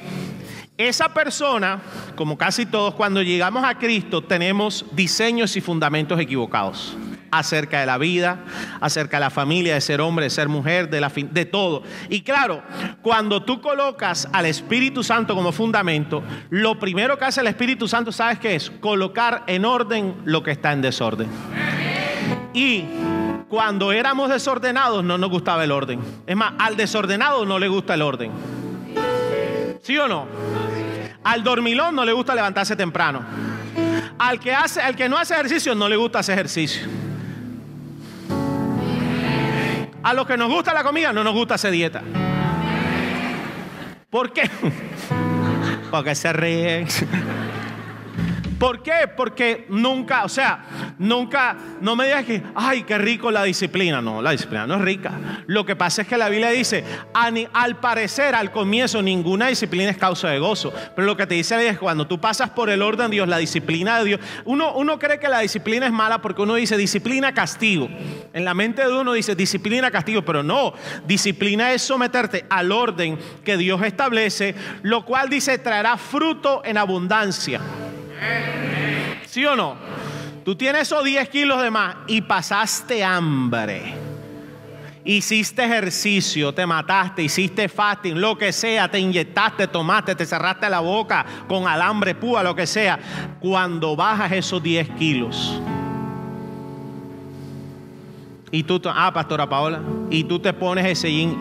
esa 0.79 1.09
persona, 1.09 1.81
como 2.17 2.37
casi 2.37 2.67
todos, 2.67 2.95
cuando 2.95 3.23
llegamos 3.23 3.65
a 3.65 3.79
Cristo, 3.79 4.23
tenemos 4.23 4.85
diseños 4.93 5.57
y 5.57 5.61
fundamentos 5.61 6.21
equivocados 6.21 6.97
acerca 7.31 7.81
de 7.81 7.87
la 7.87 7.99
vida, 7.99 8.45
acerca 8.81 9.17
de 9.17 9.23
la 9.23 9.31
familia, 9.31 9.75
de 9.75 9.81
ser 9.81 10.01
hombre, 10.01 10.27
de 10.27 10.31
ser 10.31 10.49
mujer, 10.49 10.89
de, 10.89 11.45
todo. 11.47 11.83
Y 12.09 12.23
claro, 12.23 12.63
cuando 13.03 13.43
tú 13.43 13.61
colocas 13.61 14.29
al 14.33 14.47
Espíritu 14.47 15.03
Santo 15.03 15.35
como 15.35 15.53
fundamento, 15.53 16.23
lo 16.51 16.79
primero 16.79 17.19
que 17.19 17.25
hace 17.25 17.41
el 17.41 17.47
Espíritu 17.49 17.89
Santo, 17.89 18.13
¿sabes 18.13 18.39
qué 18.39 18.55
es? 18.55 18.71
Colocar 18.71 19.45
en 19.47 19.65
orden 19.65 20.15
lo 20.25 20.43
que 20.43 20.51
está 20.51 20.73
en 20.73 20.83
desorden. 20.83 21.29
Y 22.55 22.85
cuando 23.49 23.93
éramos 23.93 24.31
desordenados 24.31 25.05
no 25.05 25.19
nos 25.19 25.31
gustaba 25.31 25.65
el 25.65 25.73
orden. 25.73 26.01
Es 26.27 26.37
más, 26.37 26.55
al 26.59 26.77
desordenado 26.77 27.45
no 27.45 27.59
le 27.59 27.69
gusta 27.69 27.95
el 27.95 28.03
orden. 28.03 28.33
¿Sí 29.87 29.97
o 29.99 30.09
no? 30.09 30.27
Al 31.23 31.45
dormilón 31.45 31.95
no 31.95 32.05
le 32.05 32.13
gusta 32.13 32.35
levantarse 32.35 32.75
temprano. 32.75 33.25
Al 34.19 34.41
que, 34.41 34.53
hace, 34.53 34.81
al 34.81 34.97
que 34.97 35.09
no 35.09 35.17
hace 35.17 35.35
ejercicio 35.35 35.77
no 35.77 35.89
le 35.89 35.95
gusta 35.95 36.19
hacer 36.19 36.35
ejercicio. 36.35 36.89
A 40.03 40.13
los 40.13 40.27
que 40.27 40.37
nos 40.37 40.49
gusta 40.49 40.75
la 40.75 40.83
comida 40.83 41.13
no 41.13 41.23
nos 41.23 41.35
gusta 41.35 41.55
hacer 41.55 41.71
dieta. 41.71 42.03
¿Por 44.11 44.33
qué? 44.33 44.51
Porque 45.93 46.17
se 46.17 46.33
ríen. 46.33 46.89
¿Por 48.59 48.83
qué? 48.83 49.09
Porque 49.15 49.67
nunca, 49.69 50.25
o 50.25 50.29
sea, 50.29 50.95
nunca, 50.99 51.57
no 51.81 51.95
me 51.95 52.07
digas 52.07 52.25
que, 52.25 52.43
ay, 52.55 52.85
qué 52.85 52.97
rico 52.97 53.31
la 53.31 53.45
disciplina. 53.45 54.01
No, 54.01 54.23
la 54.23 54.31
disciplina 54.31 54.67
no 54.67 54.77
es 54.77 54.81
rica. 54.81 55.13
Lo 55.47 55.67
que 55.67 55.77
pasa 55.77 56.03
es 56.03 56.09
que 56.09 56.17
la 56.17 56.29
Biblia 56.29 56.51
dice, 56.51 56.83
al 57.13 57.77
parecer, 57.81 58.35
al 58.35 58.51
comienzo, 58.51 59.03
ninguna 59.03 59.49
disciplina 59.49 59.91
es 59.91 59.99
causa 59.99 60.29
de 60.29 60.39
gozo. 60.39 60.73
Pero 60.95 61.07
lo 61.07 61.17
que 61.17 61.27
te 61.27 61.35
dice 61.35 61.69
es 61.69 61.79
cuando 61.79 62.07
tú 62.07 62.19
pasas 62.19 62.51
por 62.51 62.71
el 62.71 62.83
orden 62.83 63.11
de 63.11 63.17
Dios, 63.17 63.29
la 63.29 63.39
disciplina 63.39 63.99
de 63.99 64.05
Dios, 64.05 64.21
uno, 64.45 64.73
uno 64.75 64.99
cree 64.99 65.21
que 65.21 65.29
la 65.29 65.41
disciplina 65.41 65.87
es 65.87 65.93
mala 65.93 66.23
porque 66.23 66.43
uno 66.43 66.55
dice 66.55 66.77
disciplina, 66.77 67.35
castigo. 67.35 67.89
En 68.33 68.45
la 68.45 68.55
mente 68.55 68.83
de 68.83 68.93
uno 68.93 69.13
dice 69.13 69.35
disciplina, 69.35 69.91
castigo, 69.91 70.23
pero 70.23 70.43
no, 70.43 70.73
disciplina 71.07 71.73
es 71.73 71.83
someterte 71.83 72.47
al 72.49 72.73
orden 72.73 73.19
que 73.45 73.57
Dios 73.57 73.83
establece, 73.83 74.55
lo 74.83 75.05
cual 75.05 75.29
dice 75.29 75.59
traerá 75.59 75.97
fruto 75.97 76.63
en 76.65 76.79
abundancia. 76.79 77.61
¿Sí 79.27 79.45
o 79.45 79.55
no? 79.57 79.77
Tú 80.45 80.55
tienes 80.55 80.83
esos 80.83 81.05
10 81.05 81.29
kilos 81.29 81.61
de 81.61 81.71
más 81.71 81.97
y 82.07 82.21
pasaste 82.21 83.03
hambre. 83.03 83.95
Hiciste 85.05 85.65
ejercicio, 85.65 86.53
te 86.53 86.67
mataste, 86.67 87.23
hiciste 87.23 87.69
fasting, 87.69 88.21
lo 88.21 88.37
que 88.37 88.53
sea, 88.53 88.89
te 88.89 88.99
inyectaste, 88.99 89.69
tomaste, 89.69 90.15
te 90.15 90.27
cerraste 90.27 90.69
la 90.69 90.81
boca 90.81 91.25
con 91.49 91.67
alambre 91.69 92.15
púa, 92.15 92.43
lo 92.43 92.55
que 92.55 92.67
sea. 92.67 92.99
Cuando 93.41 93.95
bajas 93.95 94.33
esos 94.33 94.63
10 94.63 94.91
kilos, 94.91 95.61
y 98.51 98.63
tú, 98.63 98.81
ah, 98.87 99.13
Paola, 99.49 99.81
y 100.11 100.25
tú 100.25 100.39
te 100.39 100.53
pones 100.53 100.87
ese 100.87 101.11
y, 101.11 101.37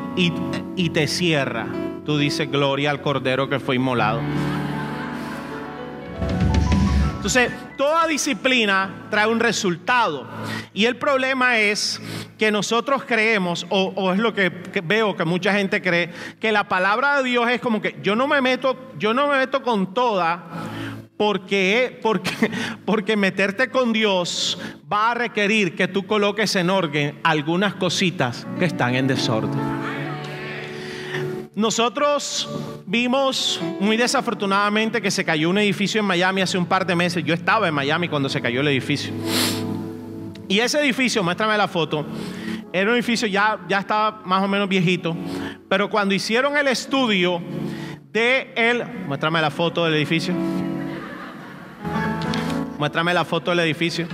y 0.75 0.89
te 0.89 1.07
cierra. 1.07 1.67
Tú 2.05 2.17
dices, 2.17 2.51
gloria 2.51 2.91
al 2.91 3.01
cordero 3.01 3.47
que 3.49 3.59
fue 3.59 3.75
inmolado. 3.75 4.21
Entonces, 7.25 7.51
toda 7.75 8.05
disciplina 8.05 9.07
trae 9.09 9.25
un 9.25 9.39
resultado. 9.39 10.27
Y 10.75 10.85
el 10.85 10.97
problema 10.97 11.57
es 11.57 11.99
que 12.37 12.51
nosotros 12.51 13.03
creemos, 13.03 13.65
o, 13.69 14.13
es 14.13 14.19
lo 14.19 14.31
que, 14.35 14.51
veo 14.83 15.15
que 15.15 15.25
mucha 15.25 15.51
gente 15.51 15.81
cree, 15.81 16.11
que 16.39 16.51
la 16.51 16.67
palabra 16.67 17.17
de 17.17 17.23
Dios 17.23 17.49
es 17.49 17.59
como 17.59 17.81
que 17.81 17.97
yo 18.03 18.15
no 18.15 18.27
me 18.27 18.41
meto, 18.41 18.91
yo 18.99 19.15
no 19.15 19.27
me 19.27 19.39
meto 19.39 19.63
con 19.63 19.91
toda. 19.91 20.43
Porque, 21.17 21.99
porque, 22.03 22.51
porque 22.85 23.17
meterte 23.17 23.71
con 23.71 23.91
Dios 23.91 24.59
va 24.91 25.09
a 25.09 25.13
requerir 25.15 25.75
que 25.75 25.87
tú 25.87 26.05
coloques 26.05 26.55
en 26.55 26.69
orden 26.69 27.19
algunas 27.23 27.73
cositas 27.73 28.45
que 28.59 28.65
están 28.65 28.93
en 28.93 29.07
desorden. 29.07 29.94
Nosotros 31.55 32.49
vimos 32.85 33.61
muy 33.79 33.95
desafortunadamente 33.95 35.01
que 35.01 35.09
se 35.09 35.23
cayó 35.23 35.49
un 35.49 35.57
edificio 35.57 36.01
en 36.01 36.05
Miami 36.05 36.41
hace 36.41 36.57
un 36.57 36.65
par 36.65 36.85
de 36.85 36.95
meses. 36.95 37.23
Yo 37.23 37.33
estaba 37.33 37.65
en 37.69 37.73
Miami 37.73 38.09
cuando 38.09 38.27
se 38.27 38.41
cayó 38.41 38.59
el 38.59 38.67
edificio. 38.67 39.13
Y 40.49 40.59
ese 40.59 40.81
edificio, 40.81 41.23
muéstrame 41.23 41.57
la 41.57 41.69
foto, 41.69 42.05
era 42.73 42.89
un 42.89 42.95
edificio 42.95 43.25
ya, 43.25 43.57
ya 43.69 43.79
estaba 43.79 44.21
más 44.25 44.43
o 44.43 44.49
menos 44.49 44.67
viejito, 44.67 45.15
pero 45.69 45.89
cuando 45.89 46.13
hicieron 46.13 46.57
el 46.57 46.67
estudio 46.67 47.41
de 48.11 48.51
él, 48.57 48.83
muéstrame 49.07 49.39
la 49.41 49.49
foto 49.49 49.85
del 49.85 49.93
edificio. 49.93 50.33
Muéstrame 52.77 53.13
la 53.13 53.23
foto 53.23 53.51
del 53.51 53.61
edificio. 53.61 54.09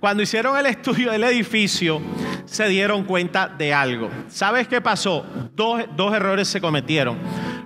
Cuando 0.00 0.24
hicieron 0.24 0.58
el 0.58 0.66
estudio 0.66 1.12
del 1.12 1.22
edificio, 1.22 2.02
se 2.46 2.68
dieron 2.68 3.04
cuenta 3.04 3.48
de 3.48 3.74
algo. 3.74 4.08
¿Sabes 4.28 4.68
qué 4.68 4.80
pasó? 4.80 5.26
Dos, 5.54 6.14
errores 6.14 6.48
se 6.48 6.60
cometieron. 6.60 7.18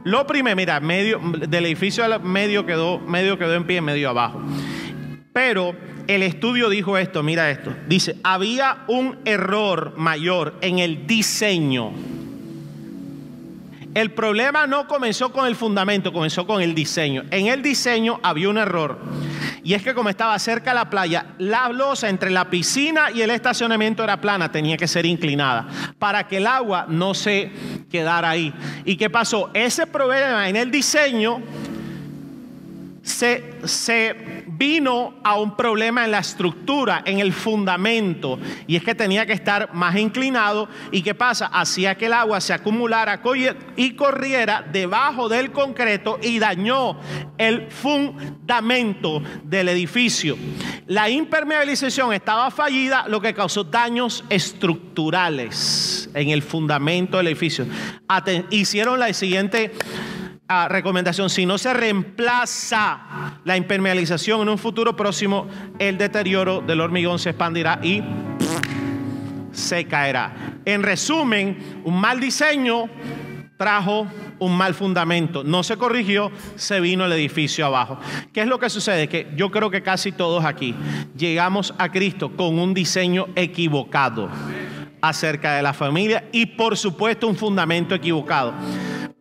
Lo 0.05 0.27
primero, 0.27 0.57
mira, 0.57 0.81
medio, 0.81 1.21
del 1.49 1.67
edificio 1.67 2.05
medio 2.21 2.67
quedó, 2.67 2.99
medio 2.99 3.39
quedó 3.39 3.55
en 3.55 3.67
pie, 3.67 3.81
medio 3.81 4.11
abajo. 4.11 4.43
Pero 5.33 5.77
el 6.07 6.23
estudio 6.23 6.69
dijo 6.69 6.99
esto, 6.99 7.23
mira 7.23 7.51
esto. 7.51 7.73
Dice, 7.87 8.17
había 8.25 8.85
un 8.89 9.19
error 9.25 9.95
mayor 9.97 10.57
en 10.61 10.79
el 10.81 11.07
diseño. 11.07 11.93
El 13.93 14.13
problema 14.13 14.69
no 14.69 14.87
comenzó 14.87 15.33
con 15.33 15.47
el 15.47 15.57
fundamento, 15.57 16.13
comenzó 16.13 16.47
con 16.47 16.63
el 16.63 16.75
diseño. 16.75 17.25
En 17.31 17.49
el 17.49 17.61
diseño 17.61 18.21
había 18.23 18.49
un 18.49 18.59
error. 18.59 18.99
Y 19.65 19.75
es 19.75 19.83
que 19.83 19.95
como 19.95 20.09
estaba 20.09 20.39
cerca 20.39 20.71
de 20.71 20.77
la 20.77 20.89
playa, 20.91 21.27
la 21.39 21.69
losa 21.71 22.09
entre 22.09 22.31
la 22.31 22.49
piscina 22.49 23.11
y 23.11 23.23
el 23.23 23.31
estacionamiento 23.31 24.05
era 24.05 24.21
plana, 24.21 24.53
tenía 24.53 24.77
que 24.77 24.87
ser 24.87 25.07
inclinada 25.07 25.67
para 25.99 26.29
que 26.29 26.37
el 26.37 26.47
agua 26.47 26.87
no 26.89 27.15
se 27.15 27.51
quedara 27.91 28.31
ahí. 28.31 28.55
¿Y 28.85 28.97
qué 28.97 29.11
pasó? 29.11 29.51
Ese 29.55 29.87
problema 29.89 30.49
en 30.49 30.55
el 30.55 30.71
diseño 30.71 31.43
se, 33.03 33.55
se, 33.65 34.40
vino 34.61 35.15
a 35.25 35.41
un 35.41 35.57
problema 35.57 36.05
en 36.05 36.11
la 36.11 36.19
estructura, 36.19 37.03
en 37.07 37.19
el 37.19 37.33
fundamento, 37.33 38.39
y 38.67 38.77
es 38.77 38.85
que 38.85 38.95
tenía 38.95 39.25
que 39.25 39.33
estar 39.33 39.73
más 39.73 39.97
inclinado. 39.97 40.69
¿Y 40.93 41.01
qué 41.01 41.15
pasa? 41.15 41.47
Hacía 41.47 41.97
que 41.97 42.07
el 42.07 42.13
agua 42.13 42.43
se 42.43 42.53
acumulara 42.53 43.23
y 43.77 43.93
corriera 43.93 44.63
debajo 44.71 45.31
del 45.31 45.51
concreto 45.51 46.19
y 46.23 46.39
dañó 46.39 47.01
el 47.39 47.71
fundamento 47.71 49.23
del 49.45 49.71
edificio. 49.71 50.37
La 50.87 51.09
impermeabilización 51.09 52.13
estaba 52.13 52.51
fallida, 52.51 53.09
lo 53.09 53.23
que 53.23 53.33
causó 53.33 53.65
daños 53.65 54.25
estructurales 54.29 56.11
en 56.13 56.29
el 56.29 56.43
fundamento 56.43 57.17
del 57.17 57.29
edificio. 57.29 57.67
hicieron 58.51 59.01
la 59.01 59.11
siguiente 59.15 59.73
recomendación, 60.69 61.31
si 61.31 61.47
no 61.47 61.59
se 61.59 61.73
reemplaza 61.73 63.39
la 63.45 63.57
impermeabilización 63.57 64.43
en 64.43 64.49
un 64.49 64.59
futuro 64.59 64.97
próximo, 64.97 65.47
el 65.79 65.97
deterioro 65.97 66.61
del 66.61 66.81
hormigón 66.81 67.19
se 67.19 67.31
expandirá 67.31 67.79
y 67.83 68.03
se 69.53 69.87
caerá. 69.87 70.61
En 70.65 70.83
resumen, 70.83 71.83
un 71.85 72.01
mal 72.01 72.21
diseño 72.21 72.89
trajo 73.57 74.07
un 74.41 74.57
mal 74.57 74.75
fundamento, 74.75 75.45
no 75.45 75.63
se 75.63 75.77
corrigió, 75.77 76.33
se 76.57 76.81
vino 76.81 77.05
el 77.05 77.13
edificio 77.13 77.67
abajo. 77.67 77.99
¿Qué 78.33 78.41
es 78.41 78.47
lo 78.47 78.59
que 78.59 78.71
sucede? 78.71 79.09
Que 79.09 79.31
yo 79.37 79.51
creo 79.51 79.71
que 79.71 79.83
casi 79.83 80.13
todos 80.13 80.45
aquí 80.45 80.75
llegamos 81.17 81.75
a 81.79 81.91
Cristo 81.91 82.35
con 82.35 82.59
un 82.59 82.75
diseño 82.75 83.29
equivocado 83.37 84.29
acerca 85.03 85.55
de 85.55 85.63
la 85.63 85.73
familia 85.73 86.25
y 86.33 86.47
por 86.47 86.77
supuesto 86.77 87.29
un 87.29 87.37
fundamento 87.37 87.95
equivocado. 87.95 88.55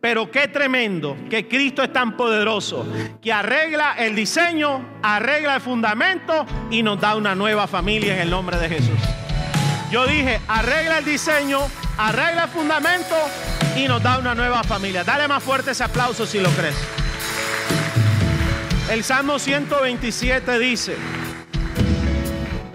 Pero 0.00 0.30
qué 0.30 0.48
tremendo 0.48 1.16
que 1.28 1.46
Cristo 1.46 1.82
es 1.82 1.92
tan 1.92 2.16
poderoso 2.16 2.86
que 3.20 3.32
arregla 3.32 3.96
el 3.98 4.16
diseño, 4.16 4.98
arregla 5.02 5.56
el 5.56 5.60
fundamento 5.60 6.46
y 6.70 6.82
nos 6.82 6.98
da 6.98 7.16
una 7.16 7.34
nueva 7.34 7.66
familia 7.66 8.14
en 8.14 8.20
el 8.22 8.30
nombre 8.30 8.56
de 8.56 8.68
Jesús. 8.68 8.98
Yo 9.90 10.06
dije, 10.06 10.40
arregla 10.48 10.98
el 10.98 11.04
diseño, 11.04 11.60
arregla 11.98 12.44
el 12.44 12.48
fundamento 12.48 13.14
y 13.76 13.88
nos 13.88 14.02
da 14.02 14.18
una 14.18 14.34
nueva 14.34 14.62
familia. 14.62 15.04
Dale 15.04 15.28
más 15.28 15.42
fuerte 15.42 15.72
ese 15.72 15.84
aplauso 15.84 16.24
si 16.24 16.40
lo 16.40 16.48
crees. 16.50 16.76
El 18.90 19.04
Salmo 19.04 19.38
127 19.38 20.58
dice, 20.58 20.96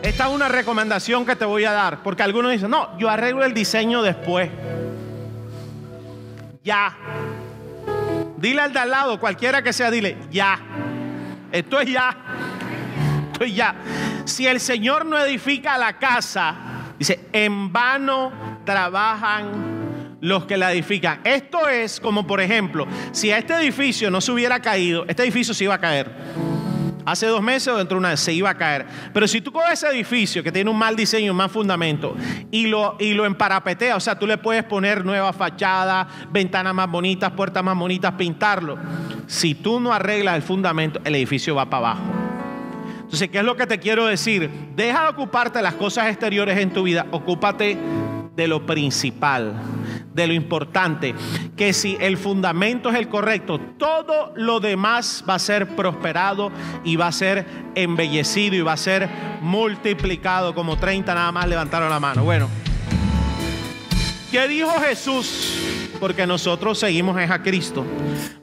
esta 0.03 0.27
es 0.27 0.29
una 0.29 0.47
recomendación 0.47 1.25
que 1.25 1.35
te 1.35 1.45
voy 1.45 1.65
a 1.65 1.71
dar, 1.71 2.03
porque 2.03 2.21
algunos 2.21 2.51
dicen, 2.51 2.69
no, 2.69 2.95
yo 2.99 3.09
arreglo 3.09 3.43
el 3.43 3.55
diseño 3.55 4.03
después. 4.03 4.49
Ya. 6.65 6.97
Dile 8.37 8.59
al 8.59 8.73
de 8.73 8.79
al 8.79 8.89
lado, 8.89 9.19
cualquiera 9.19 9.61
que 9.61 9.71
sea, 9.71 9.91
dile, 9.91 10.17
ya. 10.31 10.59
Esto 11.51 11.79
es 11.79 11.91
ya. 11.91 12.17
Esto 13.31 13.45
es 13.45 13.55
ya. 13.55 13.75
Si 14.25 14.47
el 14.47 14.59
Señor 14.59 15.05
no 15.05 15.17
edifica 15.19 15.77
la 15.77 15.99
casa, 15.99 16.55
dice, 16.97 17.29
en 17.31 17.71
vano 17.71 18.31
trabajan 18.65 20.17
los 20.21 20.45
que 20.45 20.57
la 20.57 20.71
edifican. 20.73 21.21
Esto 21.23 21.69
es 21.69 21.99
como, 21.99 22.25
por 22.25 22.41
ejemplo, 22.41 22.87
si 23.11 23.29
este 23.29 23.53
edificio 23.53 24.09
no 24.09 24.19
se 24.19 24.31
hubiera 24.31 24.59
caído, 24.59 25.05
este 25.07 25.21
edificio 25.21 25.53
se 25.53 25.65
iba 25.65 25.75
a 25.75 25.79
caer 25.79 26.54
hace 27.05 27.27
dos 27.27 27.41
meses 27.41 27.67
o 27.69 27.77
dentro 27.77 27.95
de 27.95 27.99
una 27.99 28.09
vez 28.09 28.19
se 28.19 28.33
iba 28.33 28.49
a 28.49 28.57
caer. 28.57 28.85
Pero 29.13 29.27
si 29.27 29.41
tú 29.41 29.51
coges 29.51 29.73
ese 29.73 29.87
edificio 29.87 30.43
que 30.43 30.51
tiene 30.51 30.69
un 30.69 30.77
mal 30.77 30.95
diseño, 30.95 31.31
un 31.31 31.37
mal 31.37 31.49
fundamento, 31.49 32.15
y 32.51 32.67
lo, 32.67 32.97
y 32.99 33.13
lo 33.13 33.25
emparapeteas, 33.25 33.97
o 33.97 33.99
sea, 33.99 34.17
tú 34.17 34.27
le 34.27 34.37
puedes 34.37 34.63
poner 34.63 35.05
nueva 35.05 35.31
fachada, 35.33 36.07
ventanas 36.31 36.73
más 36.73 36.89
bonitas, 36.89 37.31
puertas 37.31 37.63
más 37.63 37.77
bonitas, 37.77 38.13
pintarlo. 38.13 38.77
Si 39.27 39.55
tú 39.55 39.79
no 39.79 39.93
arreglas 39.93 40.35
el 40.35 40.41
fundamento, 40.41 40.99
el 41.03 41.15
edificio 41.15 41.55
va 41.55 41.69
para 41.69 41.89
abajo. 41.89 42.03
Entonces, 43.01 43.29
¿qué 43.29 43.37
es 43.37 43.43
lo 43.43 43.55
que 43.55 43.67
te 43.67 43.79
quiero 43.79 44.07
decir? 44.07 44.49
Deja 44.75 45.03
de 45.03 45.09
ocuparte 45.09 45.59
de 45.59 45.63
las 45.63 45.75
cosas 45.75 46.07
exteriores 46.07 46.57
en 46.57 46.73
tu 46.73 46.83
vida, 46.83 47.05
ocúpate 47.11 47.77
de 48.35 48.47
lo 48.47 48.65
principal, 48.65 49.53
de 50.15 50.27
lo 50.27 50.33
importante, 50.33 51.13
que 51.57 51.73
si 51.73 51.97
el 51.99 52.17
fundamento 52.17 52.89
es 52.89 52.95
el 52.95 53.09
correcto, 53.09 53.59
todo 53.77 54.31
lo 54.37 54.61
demás 54.61 55.25
va 55.29 55.35
a 55.35 55.39
ser 55.39 55.75
prosperado 55.75 56.51
y 56.85 56.95
va 56.95 57.07
a 57.07 57.11
ser 57.11 57.45
embellecido 57.75 58.55
y 58.55 58.61
va 58.61 58.73
a 58.73 58.77
ser 58.77 59.09
multiplicado, 59.41 60.55
como 60.55 60.77
30 60.77 61.13
nada 61.13 61.31
más 61.33 61.47
levantaron 61.47 61.89
la 61.89 61.99
mano. 61.99 62.23
Bueno, 62.23 62.47
¿qué 64.31 64.47
dijo 64.47 64.71
Jesús? 64.79 65.51
Porque 65.99 66.25
nosotros 66.25 66.79
seguimos 66.79 67.17
a 67.17 67.41
Cristo. 67.41 67.85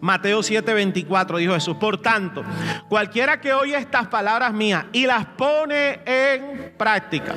Mateo 0.00 0.40
7:24 0.40 1.38
dijo 1.38 1.54
Jesús, 1.54 1.76
por 1.76 2.02
tanto, 2.02 2.42
cualquiera 2.88 3.40
que 3.40 3.54
oye 3.54 3.76
estas 3.76 4.08
palabras 4.08 4.52
mías 4.52 4.84
y 4.92 5.06
las 5.06 5.24
pone 5.24 6.00
en 6.04 6.74
práctica, 6.76 7.34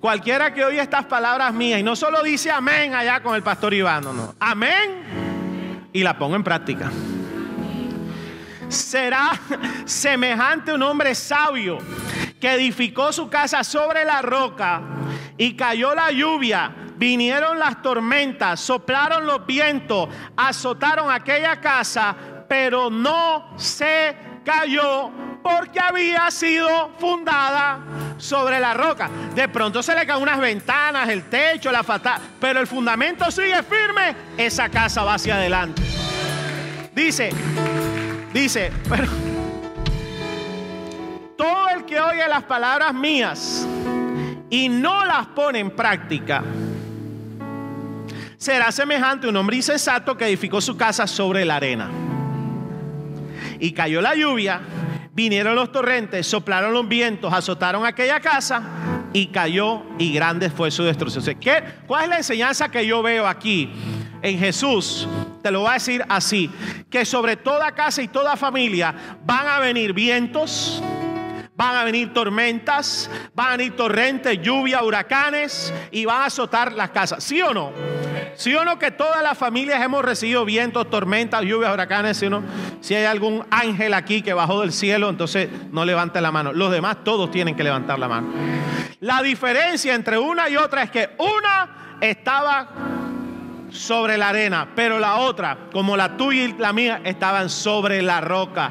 Cualquiera 0.00 0.54
que 0.54 0.64
oye 0.64 0.80
estas 0.80 1.04
palabras 1.04 1.52
mías 1.52 1.78
y 1.78 1.82
no 1.82 1.94
solo 1.94 2.22
dice 2.22 2.50
amén 2.50 2.94
allá 2.94 3.22
con 3.22 3.34
el 3.34 3.42
pastor 3.42 3.74
Iván, 3.74 4.02
no, 4.02 4.14
no. 4.14 4.34
Amén 4.40 5.90
y 5.92 6.02
la 6.02 6.16
pongo 6.18 6.36
en 6.36 6.44
práctica. 6.44 6.90
Será 8.68 9.32
semejante 9.84 10.72
un 10.72 10.82
hombre 10.82 11.14
sabio 11.14 11.78
que 12.40 12.52
edificó 12.52 13.12
su 13.12 13.28
casa 13.28 13.62
sobre 13.64 14.04
la 14.04 14.22
roca 14.22 14.80
y 15.36 15.54
cayó 15.54 15.94
la 15.94 16.10
lluvia, 16.12 16.74
vinieron 16.96 17.58
las 17.58 17.82
tormentas, 17.82 18.60
soplaron 18.60 19.26
los 19.26 19.44
vientos, 19.44 20.08
azotaron 20.36 21.10
aquella 21.10 21.60
casa, 21.60 22.16
pero 22.48 22.88
no 22.88 23.52
se 23.58 24.16
cayó 24.44 25.10
porque 25.42 25.80
había 25.80 26.30
sido 26.30 26.90
fundada 26.98 27.78
sobre 28.18 28.60
la 28.60 28.74
roca. 28.74 29.10
De 29.34 29.48
pronto 29.48 29.82
se 29.82 29.94
le 29.94 30.06
caen 30.06 30.22
unas 30.22 30.38
ventanas, 30.40 31.08
el 31.08 31.24
techo, 31.24 31.72
la 31.72 31.82
fatal, 31.82 32.20
pero 32.40 32.60
el 32.60 32.66
fundamento 32.66 33.30
sigue 33.30 33.62
firme, 33.62 34.14
esa 34.36 34.68
casa 34.68 35.02
va 35.02 35.14
hacia 35.14 35.36
adelante. 35.36 35.82
Dice, 36.94 37.30
dice, 38.32 38.72
pero 38.88 39.08
todo 41.36 41.68
el 41.70 41.84
que 41.84 41.98
oye 41.98 42.26
las 42.28 42.42
palabras 42.42 42.92
mías 42.92 43.66
y 44.50 44.68
no 44.68 45.04
las 45.04 45.28
pone 45.28 45.60
en 45.60 45.70
práctica, 45.70 46.42
será 48.36 48.72
semejante 48.72 49.26
a 49.26 49.30
un 49.30 49.36
hombre 49.36 49.56
insensato 49.56 50.16
que 50.16 50.26
edificó 50.26 50.60
su 50.60 50.76
casa 50.76 51.06
sobre 51.06 51.44
la 51.44 51.56
arena. 51.56 51.88
Y 53.58 53.72
cayó 53.72 54.00
la 54.00 54.14
lluvia 54.14 54.60
Vinieron 55.12 55.56
los 55.56 55.72
torrentes, 55.72 56.26
soplaron 56.26 56.72
los 56.72 56.86
vientos, 56.88 57.32
azotaron 57.32 57.84
aquella 57.84 58.20
casa 58.20 58.62
y 59.12 59.26
cayó 59.26 59.82
y 59.98 60.12
grande 60.12 60.50
fue 60.50 60.70
su 60.70 60.84
destrucción. 60.84 61.24
¿Qué, 61.40 61.64
¿Cuál 61.86 62.04
es 62.04 62.08
la 62.10 62.16
enseñanza 62.18 62.70
que 62.70 62.86
yo 62.86 63.02
veo 63.02 63.26
aquí 63.26 63.70
en 64.22 64.38
Jesús? 64.38 65.08
Te 65.42 65.50
lo 65.50 65.60
voy 65.60 65.70
a 65.70 65.74
decir 65.74 66.04
así, 66.08 66.50
que 66.88 67.04
sobre 67.04 67.36
toda 67.36 67.72
casa 67.72 68.02
y 68.02 68.08
toda 68.08 68.36
familia 68.36 68.94
van 69.24 69.48
a 69.48 69.58
venir 69.58 69.92
vientos, 69.92 70.80
van 71.56 71.76
a 71.76 71.84
venir 71.84 72.12
tormentas, 72.12 73.10
van 73.34 73.48
a 73.48 73.56
venir 73.56 73.74
torrentes, 73.74 74.40
lluvia, 74.40 74.82
huracanes 74.82 75.74
y 75.90 76.04
van 76.04 76.22
a 76.22 76.26
azotar 76.26 76.72
las 76.72 76.90
casas. 76.90 77.24
¿Sí 77.24 77.42
o 77.42 77.52
no? 77.52 77.72
¿Sí 78.36 78.54
o 78.54 78.64
no 78.64 78.78
que 78.78 78.90
todas 78.90 79.22
las 79.22 79.36
familias 79.36 79.82
hemos 79.82 80.04
recibido 80.04 80.44
vientos, 80.44 80.88
tormentas, 80.90 81.42
lluvias, 81.42 81.72
huracanes? 81.72 82.16
¿sí 82.16 82.26
o 82.26 82.30
no? 82.30 82.42
Si 82.80 82.94
hay 82.94 83.04
algún 83.04 83.44
ángel 83.50 83.94
aquí 83.94 84.22
que 84.22 84.32
bajó 84.32 84.60
del 84.60 84.72
cielo, 84.72 85.08
entonces 85.08 85.48
no 85.70 85.84
levante 85.84 86.20
la 86.20 86.32
mano. 86.32 86.52
Los 86.52 86.70
demás 86.72 86.98
todos 87.04 87.30
tienen 87.30 87.56
que 87.56 87.64
levantar 87.64 87.98
la 87.98 88.08
mano. 88.08 88.28
La 89.00 89.22
diferencia 89.22 89.94
entre 89.94 90.18
una 90.18 90.48
y 90.48 90.56
otra 90.56 90.82
es 90.82 90.90
que 90.90 91.10
una 91.18 91.96
estaba 92.00 92.68
sobre 93.70 94.18
la 94.18 94.30
arena, 94.30 94.68
pero 94.74 94.98
la 94.98 95.16
otra, 95.16 95.56
como 95.72 95.96
la 95.96 96.16
tuya 96.16 96.44
y 96.44 96.52
la 96.58 96.72
mía, 96.72 97.00
estaban 97.04 97.48
sobre 97.48 98.02
la 98.02 98.20
roca. 98.20 98.70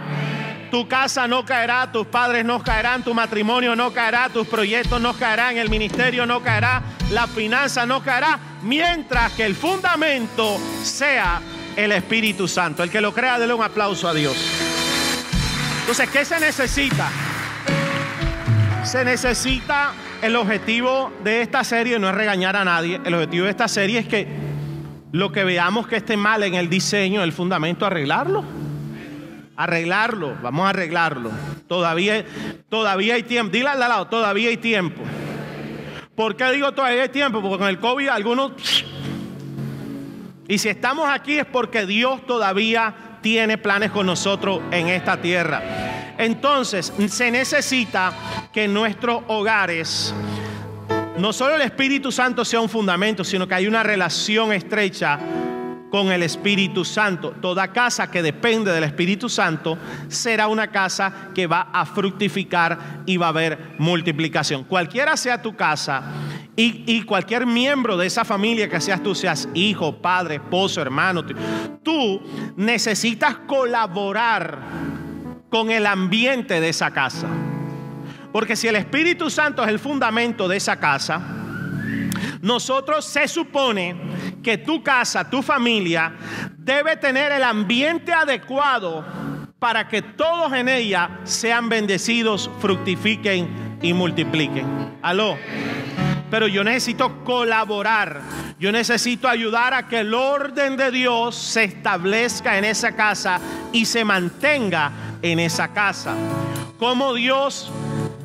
Tu 0.72 0.88
casa 0.88 1.28
no 1.28 1.45
caerá, 1.45 1.91
tus 1.91 2.06
padres 2.08 2.45
no 2.45 2.62
caerán, 2.62 3.04
tu 3.04 3.13
matrimonio 3.13 3.76
no 3.76 3.91
caerá, 3.91 4.30
tus 4.30 4.48
proyectos 4.48 5.02
no 5.02 5.13
caerán, 5.13 5.58
el 5.58 5.69
ministerio 5.69 6.26
no 6.28 6.43
caerá, 6.43 6.84
la 7.12 7.26
finanza 7.26 7.88
no 7.88 8.04
caerá, 8.04 8.39
mientras 8.63 9.32
que 9.34 9.45
el 9.45 9.56
fundamento 9.56 10.58
sea 10.84 11.41
el 11.76 11.91
Espíritu 11.91 12.48
Santo. 12.48 12.84
El 12.84 12.89
que 12.89 13.02
lo 13.02 13.13
crea, 13.13 13.39
dele 13.39 13.54
un 13.54 13.63
aplauso 13.63 14.08
a 14.08 14.13
Dios. 14.13 14.36
Entonces, 15.82 16.10
¿qué 16.10 16.26
se 16.26 16.39
necesita? 16.39 17.10
Se 18.84 19.04
necesita 19.06 19.93
el 20.22 20.36
objetivo 20.36 21.12
de 21.24 21.41
esta 21.41 21.63
serie, 21.63 22.00
no 22.00 22.10
es 22.10 22.15
regañar 22.15 22.56
a 22.56 22.65
nadie, 22.65 23.00
el 23.04 23.13
objetivo 23.13 23.45
de 23.45 23.52
esta 23.52 23.67
serie 23.67 24.00
es 24.00 24.08
que 24.08 24.28
lo 25.12 25.32
que 25.32 25.43
veamos 25.43 25.88
que 25.88 25.95
esté 25.98 26.17
mal 26.17 26.43
en 26.43 26.56
el 26.56 26.69
diseño, 26.69 27.24
el 27.24 27.32
fundamento, 27.32 27.86
arreglarlo 27.86 28.43
arreglarlo, 29.60 30.38
vamos 30.41 30.65
a 30.65 30.69
arreglarlo. 30.69 31.32
Todavía, 31.67 32.24
todavía 32.69 33.15
hay 33.15 33.24
tiempo. 33.24 33.52
Dile 33.52 33.67
al 33.67 33.80
lado, 33.80 34.08
todavía 34.08 34.48
hay 34.48 34.56
tiempo. 34.56 35.02
¿Por 36.19 36.36
qué 36.36 36.51
digo 36.51 36.73
todavía 36.73 37.03
hay 37.03 37.08
tiempo? 37.08 37.41
Porque 37.41 37.60
con 37.60 37.69
el 37.69 37.79
COVID 37.79 38.10
algunos... 38.10 38.51
Y 40.49 40.58
si 40.58 40.67
estamos 40.67 41.08
aquí 41.08 41.38
es 41.38 41.45
porque 41.45 41.86
Dios 41.86 42.25
todavía 42.25 42.93
tiene 43.21 43.58
planes 43.58 43.89
con 43.91 44.05
nosotros 44.05 44.60
en 44.69 44.89
esta 44.89 45.21
tierra. 45.21 45.63
Entonces, 46.17 46.91
se 47.08 47.32
necesita 47.32 48.12
que 48.51 48.65
en 48.65 48.73
nuestros 48.73 49.23
hogares 49.29 50.13
no 51.17 51.32
solo 51.32 51.55
el 51.55 51.62
Espíritu 51.62 52.12
Santo 52.12 52.43
sea 52.43 52.60
un 52.60 52.67
fundamento, 52.67 53.23
sino 53.23 53.47
que 53.47 53.55
hay 53.55 53.67
una 53.67 53.82
relación 53.82 54.51
estrecha 54.51 55.17
con 55.89 56.12
el 56.12 56.23
Espíritu 56.23 56.86
Santo. 56.86 57.34
Toda 57.41 57.71
casa 57.71 58.10
que 58.10 58.21
depende 58.21 58.71
del 58.71 58.84
Espíritu 58.84 59.30
Santo 59.30 59.78
será 60.08 60.47
una 60.47 60.67
casa 60.71 61.30
que 61.34 61.47
va 61.47 61.69
a 61.73 61.86
fructificar 61.86 63.04
y 63.06 63.17
va 63.17 63.28
a 63.28 63.30
haber 63.30 63.75
multiplicación. 63.78 64.63
Cualquiera 64.63 65.17
sea 65.17 65.41
tu 65.41 65.56
casa 65.56 66.04
y, 66.56 67.04
cualquier 67.04 67.45
miembro 67.45 67.95
de 67.95 68.08
esa 68.08 68.25
familia 68.25 68.67
que 68.67 68.82
seas 68.82 69.02
tú, 69.02 69.15
seas 69.15 69.47
hijo, 69.54 70.02
padre, 70.02 70.36
esposo, 70.36 70.82
hermano, 70.82 71.23
tú 71.84 72.21
necesitas 72.58 73.36
colaborar 73.47 74.60
con 75.49 75.71
el 75.71 75.86
ambiente 75.86 76.60
de 76.60 76.69
esa 76.69 76.91
casa. 76.91 77.28
Porque 78.34 78.58
si 78.58 78.67
el 78.67 78.75
Espíritu 78.75 79.30
Santo 79.30 79.63
es 79.63 79.69
el 79.69 79.80
fundamento 79.80 80.47
de 80.49 80.58
esa 80.58 80.75
casa, 80.80 81.21
nosotros 82.41 83.06
se 83.06 83.28
supone 83.28 83.95
que 84.41 84.58
tu 84.58 84.82
casa, 84.82 85.30
tu 85.30 85.41
familia, 85.41 86.13
debe 86.58 86.97
tener 86.97 87.32
el 87.32 87.43
ambiente 87.43 88.13
adecuado 88.13 89.06
para 89.60 89.88
que 89.88 90.02
todos 90.02 90.54
en 90.54 90.69
ella 90.69 91.19
sean 91.23 91.67
bendecidos, 91.67 92.49
fructifiquen 92.60 93.78
y 93.82 93.93
multipliquen. 93.93 94.97
Aló. 95.02 95.38
Pero 96.32 96.47
yo 96.47 96.63
necesito 96.63 97.23
colaborar. 97.23 98.21
Yo 98.60 98.71
necesito 98.71 99.28
ayudar 99.28 99.73
a 99.73 99.88
que 99.88 99.99
el 99.99 100.13
orden 100.13 100.78
de 100.78 100.91
Dios 100.91 101.36
se 101.36 101.63
establezca 101.63 102.58
en 102.58 102.65
esa 102.65 102.95
casa 102.95 103.39
y 103.71 103.86
se 103.86 104.06
mantenga 104.06 104.91
en 105.21 105.39
esa 105.39 105.69
casa. 105.69 106.15
Como 106.78 107.13
Dios 107.13 107.71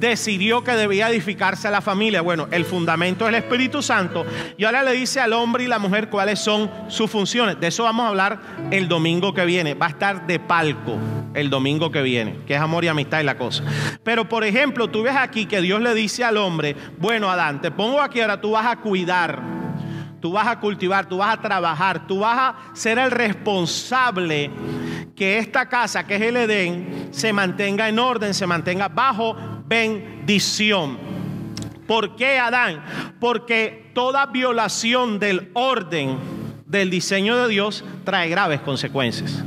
decidió 0.05 0.62
que 0.62 0.73
debía 0.73 1.09
edificarse 1.09 1.69
a 1.69 1.71
la 1.71 1.81
familia. 1.81 2.21
Bueno, 2.23 2.49
el 2.51 2.64
fundamento 2.64 3.25
es 3.25 3.31
el 3.31 3.35
Espíritu 3.37 3.83
Santo. 3.83 4.25
Y 4.57 4.64
ahora 4.64 4.83
le 4.83 4.93
dice 4.93 5.21
al 5.21 5.33
hombre 5.33 5.64
y 5.64 5.67
la 5.67 5.79
mujer 5.79 6.09
cuáles 6.09 6.38
son 6.38 6.71
sus 6.88 7.11
funciones. 7.11 7.59
De 7.59 7.69
eso 7.69 7.85
vamos 7.85 8.05
a 8.05 8.09
hablar 8.09 8.40
el 8.71 8.88
domingo 8.88 9.33
que 9.35 9.45
viene. 9.45 9.75
Va 9.75 9.87
a 9.87 9.90
estar 9.90 10.27
de 10.27 10.38
palco 10.38 10.99
el 11.35 11.51
domingo 11.51 11.90
que 11.90 12.03
viene, 12.03 12.37
que 12.47 12.55
es 12.55 12.61
amor 12.61 12.85
y 12.85 12.88
amistad 12.88 13.21
y 13.21 13.25
la 13.25 13.37
cosa. 13.37 13.64
Pero 14.05 14.29
por 14.29 14.45
ejemplo, 14.45 14.88
tú 14.88 15.03
ves 15.03 15.17
aquí 15.17 15.47
que 15.47 15.61
Dios 15.61 15.81
le 15.81 15.95
dice 15.95 16.23
al 16.23 16.37
hombre, 16.37 16.77
bueno 16.99 17.29
Adán, 17.29 17.61
te 17.61 17.73
pongo 17.73 18.01
aquí 18.01 18.21
ahora, 18.21 18.40
tú 18.40 18.53
vas 18.53 18.67
a 18.67 18.77
cuidar 18.77 19.55
tú 20.25 20.33
vas 20.33 20.47
a 20.47 20.59
cultivar, 20.59 21.07
tú 21.07 21.19
vas 21.19 21.35
a 21.35 21.43
trabajar, 21.43 22.07
tú 22.07 22.21
vas 22.21 22.38
a 22.38 22.75
ser 22.75 22.99
el 22.99 23.11
responsable 23.11 24.51
que 25.14 25.37
esta 25.37 25.69
casa, 25.69 26.07
que 26.07 26.17
es 26.17 26.23
el 26.23 26.38
Edén, 26.38 27.09
se 27.11 27.31
mantenga 27.35 27.90
en 27.90 27.99
orden, 27.99 28.33
se 28.33 28.47
mantenga 28.47 28.88
bajo 28.88 29.37
bendición. 29.75 30.97
¿Por 31.89 32.15
qué 32.15 32.39
Adán? 32.39 32.85
Porque 33.19 33.91
toda 33.93 34.27
violación 34.27 35.19
del 35.19 35.51
orden 35.53 36.17
del 36.65 36.91
diseño 36.91 37.37
de 37.37 37.49
Dios 37.49 37.85
trae 38.05 38.29
graves 38.29 38.61
consecuencias. 38.61 39.43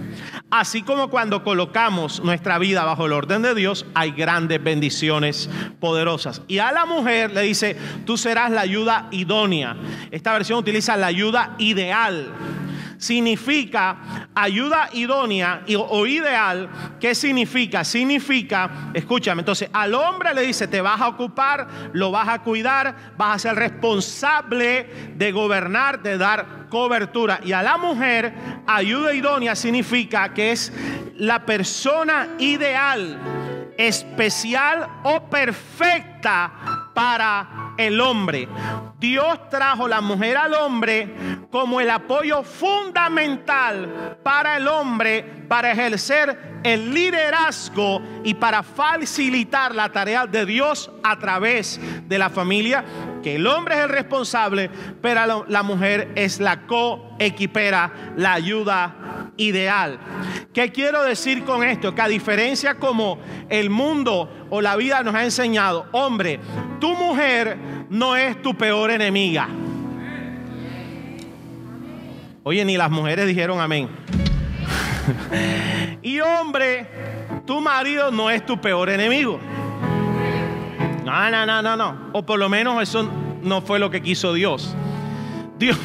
Así 0.49 0.81
como 0.81 1.09
cuando 1.09 1.43
colocamos 1.45 2.21
nuestra 2.21 2.57
vida 2.57 2.83
bajo 2.83 3.05
el 3.05 3.13
orden 3.13 3.41
de 3.41 3.55
Dios, 3.55 3.85
hay 3.93 4.11
grandes 4.11 4.61
bendiciones 4.61 5.49
poderosas. 5.79 6.41
Y 6.49 6.59
a 6.59 6.73
la 6.73 6.85
mujer 6.85 7.31
le 7.31 7.41
dice, 7.43 7.77
tú 8.05 8.17
serás 8.17 8.51
la 8.51 8.61
ayuda 8.61 9.07
idónea. 9.11 9.77
Esta 10.11 10.33
versión 10.33 10.59
utiliza 10.59 10.97
la 10.97 11.07
ayuda 11.07 11.55
ideal 11.57 12.33
significa 12.97 14.29
ayuda 14.33 14.89
idónea 14.93 15.63
o 15.89 16.05
ideal. 16.05 16.69
¿Qué 16.99 17.13
significa? 17.15 17.83
Significa, 17.83 18.91
escúchame, 18.93 19.41
entonces 19.41 19.69
al 19.73 19.93
hombre 19.93 20.33
le 20.33 20.41
dice, 20.41 20.67
te 20.67 20.81
vas 20.81 20.99
a 21.01 21.07
ocupar, 21.07 21.67
lo 21.93 22.11
vas 22.11 22.27
a 22.29 22.39
cuidar, 22.39 23.13
vas 23.17 23.35
a 23.35 23.49
ser 23.49 23.55
responsable 23.55 25.13
de 25.15 25.31
gobernar, 25.31 26.01
de 26.01 26.17
dar 26.17 26.67
cobertura. 26.69 27.39
Y 27.43 27.51
a 27.51 27.63
la 27.63 27.77
mujer, 27.77 28.33
ayuda 28.65 29.13
idónea 29.13 29.55
significa 29.55 30.33
que 30.33 30.51
es 30.51 30.73
la 31.15 31.45
persona 31.45 32.29
ideal, 32.39 33.17
especial 33.77 34.87
o 35.03 35.29
perfecta 35.29 36.51
para 36.93 37.66
el 37.77 38.01
hombre. 38.01 38.47
Dios 38.99 39.49
trajo 39.49 39.87
la 39.87 40.01
mujer 40.01 40.37
al 40.37 40.53
hombre 40.53 41.13
como 41.51 41.79
el 41.79 41.89
apoyo 41.89 42.43
fundamental 42.43 44.17
para 44.23 44.57
el 44.57 44.67
hombre 44.67 45.37
para 45.47 45.71
ejercer 45.71 46.59
el 46.63 46.93
liderazgo 46.93 48.01
y 48.23 48.33
para 48.33 48.63
facilitar 48.63 49.73
la 49.73 49.91
tarea 49.91 50.25
de 50.27 50.45
Dios 50.45 50.91
a 51.03 51.17
través 51.17 51.79
de 52.07 52.19
la 52.19 52.29
familia, 52.29 52.83
que 53.23 53.35
el 53.35 53.47
hombre 53.47 53.75
es 53.75 53.81
el 53.81 53.89
responsable, 53.89 54.69
pero 55.01 55.45
la 55.47 55.63
mujer 55.63 56.11
es 56.15 56.39
la 56.39 56.65
coequipera, 56.67 58.13
la 58.17 58.33
ayuda 58.33 59.16
ideal. 59.37 59.99
¿Qué 60.53 60.71
quiero 60.71 61.03
decir 61.03 61.43
con 61.43 61.63
esto? 61.63 61.93
Que 61.95 62.01
a 62.01 62.07
diferencia 62.07 62.75
como 62.75 63.19
el 63.49 63.69
mundo 63.69 64.47
o 64.49 64.61
la 64.61 64.75
vida 64.75 65.03
nos 65.03 65.15
ha 65.15 65.23
enseñado, 65.23 65.87
hombre, 65.91 66.39
tu 66.79 66.95
mujer 66.95 67.57
no 67.89 68.15
es 68.15 68.41
tu 68.41 68.55
peor 68.55 68.91
enemiga. 68.91 69.47
Oye, 72.43 72.63
ni 72.63 72.77
las 72.77 72.89
mujeres 72.89 73.27
dijeron 73.27 73.59
amén. 73.59 73.89
y 76.01 76.19
hombre, 76.19 76.87
tu 77.45 77.61
marido 77.61 78.11
no 78.11 78.29
es 78.29 78.45
tu 78.45 78.59
peor 78.59 78.89
enemigo. 78.89 79.39
No, 81.03 81.31
no, 81.31 81.45
no, 81.45 81.61
no, 81.61 81.75
no. 81.77 82.09
O 82.13 82.25
por 82.25 82.39
lo 82.39 82.49
menos 82.49 82.81
eso 82.81 83.09
no 83.41 83.61
fue 83.61 83.79
lo 83.79 83.89
que 83.89 84.01
quiso 84.01 84.33
Dios. 84.33 84.75
Dios, 85.57 85.77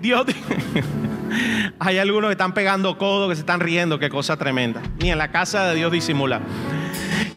Dios. 0.00 0.26
Hay 1.78 1.98
algunos 1.98 2.28
que 2.28 2.32
están 2.32 2.52
pegando 2.52 2.96
codo, 2.98 3.28
que 3.28 3.34
se 3.34 3.40
están 3.40 3.60
riendo, 3.60 3.98
qué 3.98 4.08
cosa 4.08 4.36
tremenda. 4.36 4.82
Ni 5.00 5.10
en 5.10 5.18
la 5.18 5.30
casa 5.30 5.68
de 5.68 5.76
Dios 5.76 5.92
disimula. 5.92 6.40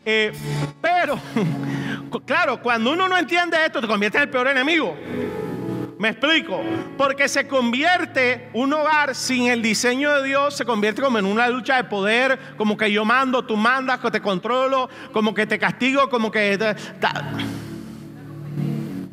Eh, 0.05 0.31
pero, 0.81 1.19
claro, 2.25 2.61
cuando 2.61 2.91
uno 2.91 3.07
no 3.07 3.17
entiende 3.17 3.57
esto, 3.65 3.81
te 3.81 3.87
convierte 3.87 4.17
en 4.17 4.23
el 4.23 4.29
peor 4.29 4.47
enemigo. 4.47 4.95
Me 5.99 6.09
explico, 6.09 6.61
porque 6.97 7.27
se 7.27 7.45
convierte 7.45 8.49
un 8.53 8.71
hogar 8.71 9.13
sin 9.15 9.47
el 9.47 9.61
diseño 9.61 10.13
de 10.13 10.29
Dios, 10.29 10.55
se 10.55 10.63
convierte 10.63 11.01
como 11.01 11.19
en 11.19 11.25
una 11.25 11.49
lucha 11.49 11.75
de 11.75 11.83
poder, 11.83 12.39
como 12.55 12.77
que 12.77 12.89
yo 12.89 13.03
mando, 13.03 13.43
tú 13.43 13.57
mandas, 13.57 13.99
que 13.99 14.09
te 14.09 14.21
controlo, 14.21 14.89
como 15.11 15.33
que 15.33 15.45
te 15.45 15.59
castigo, 15.59 16.09
como 16.09 16.31
que... 16.31 16.57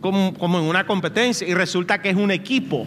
Como, 0.00 0.34
como 0.34 0.58
en 0.58 0.64
una 0.66 0.86
competencia 0.86 1.48
y 1.48 1.54
resulta 1.54 2.00
que 2.00 2.10
es 2.10 2.16
un 2.16 2.30
equipo. 2.30 2.86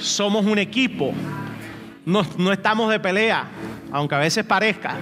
Somos 0.00 0.44
un 0.44 0.58
equipo. 0.58 1.12
No, 2.04 2.26
no 2.38 2.52
estamos 2.52 2.90
de 2.90 2.98
pelea, 2.98 3.46
aunque 3.92 4.14
a 4.14 4.18
veces 4.18 4.44
parezca. 4.44 4.96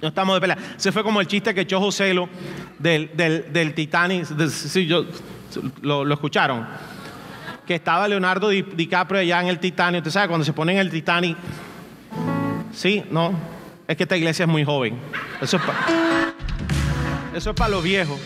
No 0.00 0.08
estamos 0.08 0.34
de 0.34 0.40
pelea. 0.40 0.58
Se 0.76 0.90
fue 0.90 1.02
como 1.02 1.20
el 1.20 1.26
chiste 1.26 1.54
que 1.54 1.60
echó 1.60 1.78
José 1.78 2.14
del, 2.78 3.10
del, 3.14 3.52
del 3.52 3.74
Titanic. 3.74 4.24
sí, 4.48 4.86
yo, 4.86 5.04
lo, 5.82 6.12
escucharon. 6.12 6.66
Que 7.66 7.76
estaba 7.76 8.08
Leonardo 8.08 8.48
DiCaprio 8.48 9.20
allá 9.20 9.40
en 9.42 9.48
el 9.48 9.58
Titanic. 9.58 9.98
Usted 10.00 10.10
sabe, 10.10 10.28
cuando 10.28 10.44
se 10.44 10.52
pone 10.52 10.72
en 10.72 10.78
el 10.78 10.90
Titanic. 10.90 11.36
Sí, 12.72 13.04
no. 13.10 13.32
Es 13.86 13.96
que 13.96 14.04
esta 14.04 14.16
iglesia 14.16 14.44
es 14.44 14.48
muy 14.48 14.64
joven. 14.64 14.98
Eso 15.40 15.56
es 15.56 15.62
para 15.62 16.10
eso 17.34 17.50
es 17.50 17.70
los 17.70 17.82
viejos. 17.82 18.18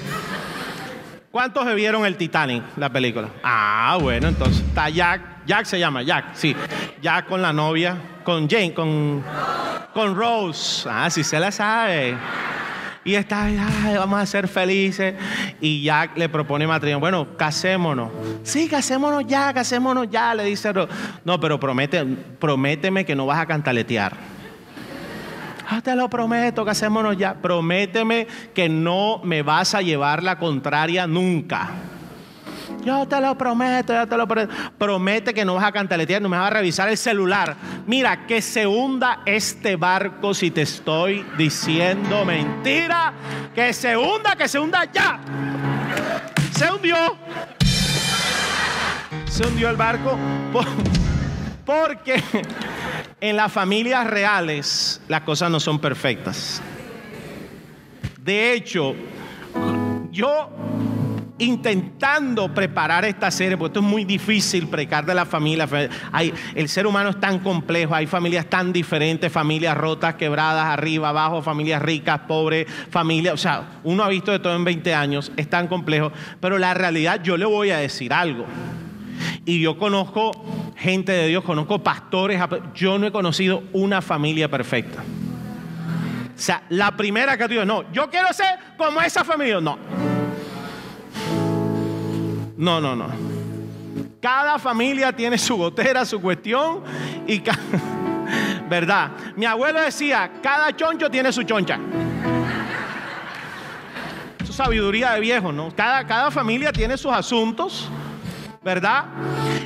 ¿Cuántos 1.35 1.75
vieron 1.75 2.07
el 2.07 2.17
Titanic, 2.17 2.63
la 2.77 2.91
película? 2.91 3.29
Ah, 3.43 3.99
bueno, 4.01 4.29
entonces 4.29 4.63
está 4.65 4.89
Jack. 4.89 5.45
Jack 5.45 5.65
se 5.65 5.81
llama, 5.81 6.05
Jack, 6.05 6.27
sí. 6.35 6.55
Jack 7.03 7.27
con 7.27 7.43
la 7.43 7.53
novia, 7.53 7.97
con 8.23 8.49
Jane, 8.49 8.73
con, 8.73 9.21
con 9.93 10.15
Rose. 10.15 10.89
Ah, 10.89 11.11
sí 11.11 11.25
se 11.25 11.41
la 11.41 11.51
sabe 11.51 12.17
y 13.05 13.17
está, 13.17 13.51
vamos 13.99 14.19
a 14.19 14.27
ser 14.27 14.49
felices. 14.49 15.15
Y 15.61 15.83
Jack 15.83 16.17
le 16.17 16.29
propone 16.29 16.67
matrimonio. 16.67 17.01
Bueno, 17.01 17.37
casémonos. 17.37 18.11
Sí, 18.43 18.67
casémonos 18.67 19.27
ya, 19.27 19.53
casémonos 19.53 20.09
ya, 20.11 20.35
le 20.35 20.45
dice. 20.45 20.73
No, 21.25 21.39
pero 21.39 21.61
promete, 21.61 22.05
prométeme 22.39 23.05
que 23.05 23.15
no 23.15 23.27
vas 23.27 23.39
a 23.39 23.47
cantaletear. 23.47 24.34
Ah, 25.69 25.81
te 25.83 25.95
lo 25.95 26.09
prometo, 26.09 26.65
casémonos 26.65 27.17
ya. 27.17 27.35
Prométeme 27.35 28.27
que 28.55 28.69
no 28.69 29.21
me 29.25 29.43
vas 29.43 29.75
a 29.75 29.83
llevar 29.83 30.23
la 30.23 30.39
contraria 30.39 31.07
nunca. 31.07 31.71
Yo 32.85 33.09
te 33.09 33.19
lo 33.19 33.37
prometo, 33.37 33.95
yo 33.95 34.07
te 34.07 34.17
lo 34.17 34.29
prometo. 34.29 34.53
Promete 34.77 35.33
que 35.33 35.45
no 35.45 35.55
vas 35.55 35.65
a 35.65 35.73
cantaletear, 35.73 36.21
no 36.21 36.29
me 36.29 36.37
vas 36.37 36.49
a 36.49 36.55
revisar 36.55 36.89
el 36.91 36.99
celular. 36.99 37.57
Mira, 37.87 38.27
que 38.27 38.43
se 38.43 38.67
hunda 38.67 39.21
este 39.25 39.77
barco 39.77 40.35
si 40.35 40.51
te 40.51 40.63
estoy 40.63 41.25
diciendo 41.39 42.27
mentira. 42.27 43.13
Que 43.55 43.73
se 43.73 43.97
hunda, 43.97 44.37
que 44.37 44.49
se 44.49 44.59
hunda 44.59 44.85
ya. 44.93 45.19
Se 46.53 46.71
hundió. 46.71 46.97
Se 49.31 49.47
hundió 49.47 49.71
el 49.71 49.77
barco. 49.77 50.19
Porque 51.65 52.23
en 53.25 53.39
las 53.39 53.51
familias 53.51 54.07
reales 54.07 55.01
las 55.09 55.23
cosas 55.23 55.51
no 55.51 55.59
son 55.59 55.79
perfectas. 55.79 56.61
De 58.21 58.53
hecho, 58.53 58.95
yo 60.11 60.51
intentando 61.39 62.53
preparar 62.53 63.07
esta 63.07 63.31
serie, 63.31 63.57
porque 63.57 63.71
esto 63.71 63.81
es 63.81 63.87
muy 63.87 64.05
difícil 64.05 64.69
precar 64.69 65.07
de 65.07 65.15
la 65.15 65.25
familia. 65.25 65.67
Hay, 66.13 66.35
el 66.55 66.69
ser 66.69 66.87
humano 66.87 67.09
es 67.09 67.19
tan 67.19 67.39
complejo, 67.39 67.95
hay 67.95 68.07
familias 68.07 68.45
tan 68.45 68.75
diferentes, 68.75 69.33
familias 69.33 69.75
rotas, 69.75 70.17
quebradas, 70.17 70.67
arriba, 70.67 71.09
abajo, 71.09 71.41
familias 71.41 71.81
ricas, 71.81 72.21
pobres, 72.29 72.67
familias, 72.91 73.33
o 73.33 73.39
sea, 73.39 73.81
uno 73.85 74.05
ha 74.05 74.09
visto 74.09 74.33
de 74.33 74.39
todo 74.39 74.55
en 74.55 74.65
20 74.65 74.95
años, 74.95 75.33
es 75.39 75.49
tan 75.49 75.67
complejo, 75.67 76.13
pero 76.41 76.59
la 76.59 76.75
realidad 76.75 77.23
yo 77.23 77.39
le 77.39 77.47
voy 77.47 77.71
a 77.71 77.79
decir 77.79 78.13
algo. 78.13 78.45
Y 79.45 79.61
yo 79.61 79.79
conozco 79.79 80.33
gente 80.77 81.13
de 81.13 81.29
Dios, 81.29 81.45
conozco 81.45 81.83
pastores, 81.83 82.41
yo 82.75 82.99
no 82.99 83.07
he 83.07 83.13
conocido 83.13 83.63
una 83.73 84.03
familia 84.03 84.51
perfecta. 84.51 85.03
O 86.35 86.39
sea, 86.39 86.63
la 86.71 86.97
primera 86.97 87.37
que 87.39 87.47
digo, 87.47 87.65
no, 87.65 87.91
yo 87.93 88.11
quiero 88.11 88.33
ser 88.33 88.59
como 88.77 89.01
esa 89.01 89.25
familia, 89.25 89.61
no. 89.61 89.79
No, 92.57 92.81
no, 92.81 92.97
no. 92.97 93.07
Cada 94.21 94.59
familia 94.59 95.13
tiene 95.13 95.37
su 95.39 95.57
gotera, 95.57 96.05
su 96.05 96.21
cuestión 96.21 96.83
y 97.27 97.43
¿verdad? 98.69 99.11
Mi 99.37 99.45
abuelo 99.47 99.81
decía, 99.81 100.31
cada 100.43 100.75
choncho 100.75 101.11
tiene 101.11 101.33
su 101.33 101.43
choncha. 101.43 101.79
Su 104.45 104.53
sabiduría 104.53 105.13
de 105.13 105.21
viejo, 105.21 105.53
¿no? 105.53 105.75
Cada, 105.75 106.07
cada 106.07 106.31
familia 106.31 106.73
tiene 106.73 106.97
sus 106.97 107.13
asuntos, 107.13 107.89
¿verdad? 108.65 109.05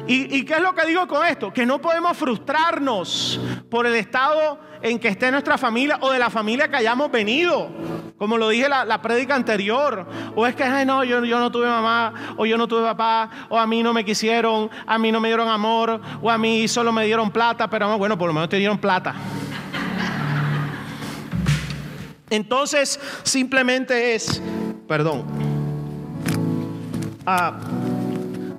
¿Y, 0.07 0.37
¿Y 0.37 0.45
qué 0.45 0.55
es 0.55 0.61
lo 0.61 0.75
que 0.75 0.87
digo 0.87 1.07
con 1.07 1.25
esto? 1.25 1.53
Que 1.53 1.65
no 1.65 1.81
podemos 1.81 2.17
frustrarnos 2.17 3.41
por 3.71 3.87
el 3.87 3.95
estado 3.95 4.59
en 4.83 4.99
que 4.99 5.09
esté 5.09 5.31
nuestra 5.31 5.57
familia 5.57 5.99
o 6.01 6.11
de 6.11 6.19
la 6.19 6.31
familia 6.31 6.69
que 6.69 6.77
hayamos 6.77 7.11
venido. 7.11 7.71
Como 8.17 8.37
lo 8.37 8.49
dije 8.49 8.69
la, 8.69 8.85
la 8.85 9.01
prédica 9.01 9.37
anterior. 9.37 10.07
O 10.35 10.47
es 10.47 10.57
que, 10.57 10.65
ay, 10.65 10.85
no, 10.85 11.05
yo, 11.05 11.25
yo 11.25 11.39
no 11.39 11.53
tuve 11.53 11.67
mamá, 11.67 12.35
o 12.37 12.45
yo 12.45 12.59
no 12.59 12.67
tuve 12.67 12.83
papá, 12.83 13.31
o 13.49 13.59
a 13.59 13.67
mí 13.67 13.83
no 13.83 13.93
me 13.93 14.05
quisieron, 14.05 14.69
a 14.87 14.99
mí 14.99 15.13
no 15.13 15.21
me 15.21 15.29
dieron 15.29 15.49
amor, 15.49 16.01
o 16.21 16.31
a 16.31 16.37
mí 16.37 16.67
solo 16.67 16.93
me 16.93 17.05
dieron 17.05 17.31
plata, 17.31 17.71
pero 17.71 17.97
bueno, 17.97 18.19
por 18.19 18.27
lo 18.27 18.35
menos 18.35 18.49
te 18.49 18.57
dieron 18.57 18.79
plata. 18.79 19.15
Entonces, 22.31 23.01
simplemente 23.23 24.15
es, 24.15 24.43
perdón, 24.87 25.25
a 27.25 27.59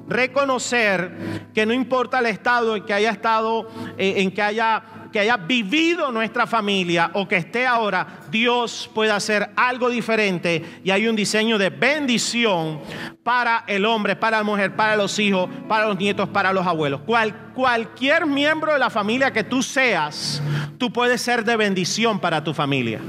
reconocer 0.09 1.49
que 1.53 1.65
no 1.65 1.73
importa 1.73 2.19
el 2.19 2.25
estado 2.25 2.75
en 2.75 2.85
que 2.85 2.93
haya 2.93 3.11
estado, 3.11 3.69
eh, 3.97 4.15
en 4.17 4.31
que 4.31 4.41
haya 4.41 4.83
que 5.11 5.19
haya 5.19 5.37
vivido 5.37 6.11
nuestra 6.11 6.45
familia 6.45 7.11
o 7.13 7.27
que 7.27 7.37
esté 7.37 7.65
ahora, 7.65 8.18
Dios 8.31 8.89
puede 8.93 9.11
hacer 9.11 9.49
algo 9.55 9.89
diferente 9.89 10.81
y 10.83 10.91
hay 10.91 11.07
un 11.07 11.15
diseño 11.15 11.57
de 11.57 11.69
bendición 11.69 12.79
para 13.23 13.63
el 13.67 13.85
hombre, 13.85 14.15
para 14.15 14.37
la 14.37 14.43
mujer, 14.43 14.75
para 14.75 14.95
los 14.95 15.17
hijos, 15.19 15.49
para 15.67 15.87
los 15.87 15.97
nietos, 15.97 16.29
para 16.29 16.53
los 16.53 16.65
abuelos. 16.65 17.01
Cual, 17.01 17.51
cualquier 17.53 18.25
miembro 18.25 18.73
de 18.73 18.79
la 18.79 18.89
familia 18.89 19.31
que 19.31 19.43
tú 19.43 19.61
seas, 19.61 20.41
tú 20.77 20.91
puedes 20.91 21.21
ser 21.21 21.43
de 21.43 21.55
bendición 21.55 22.19
para 22.19 22.43
tu 22.43 22.53
familia. 22.53 22.99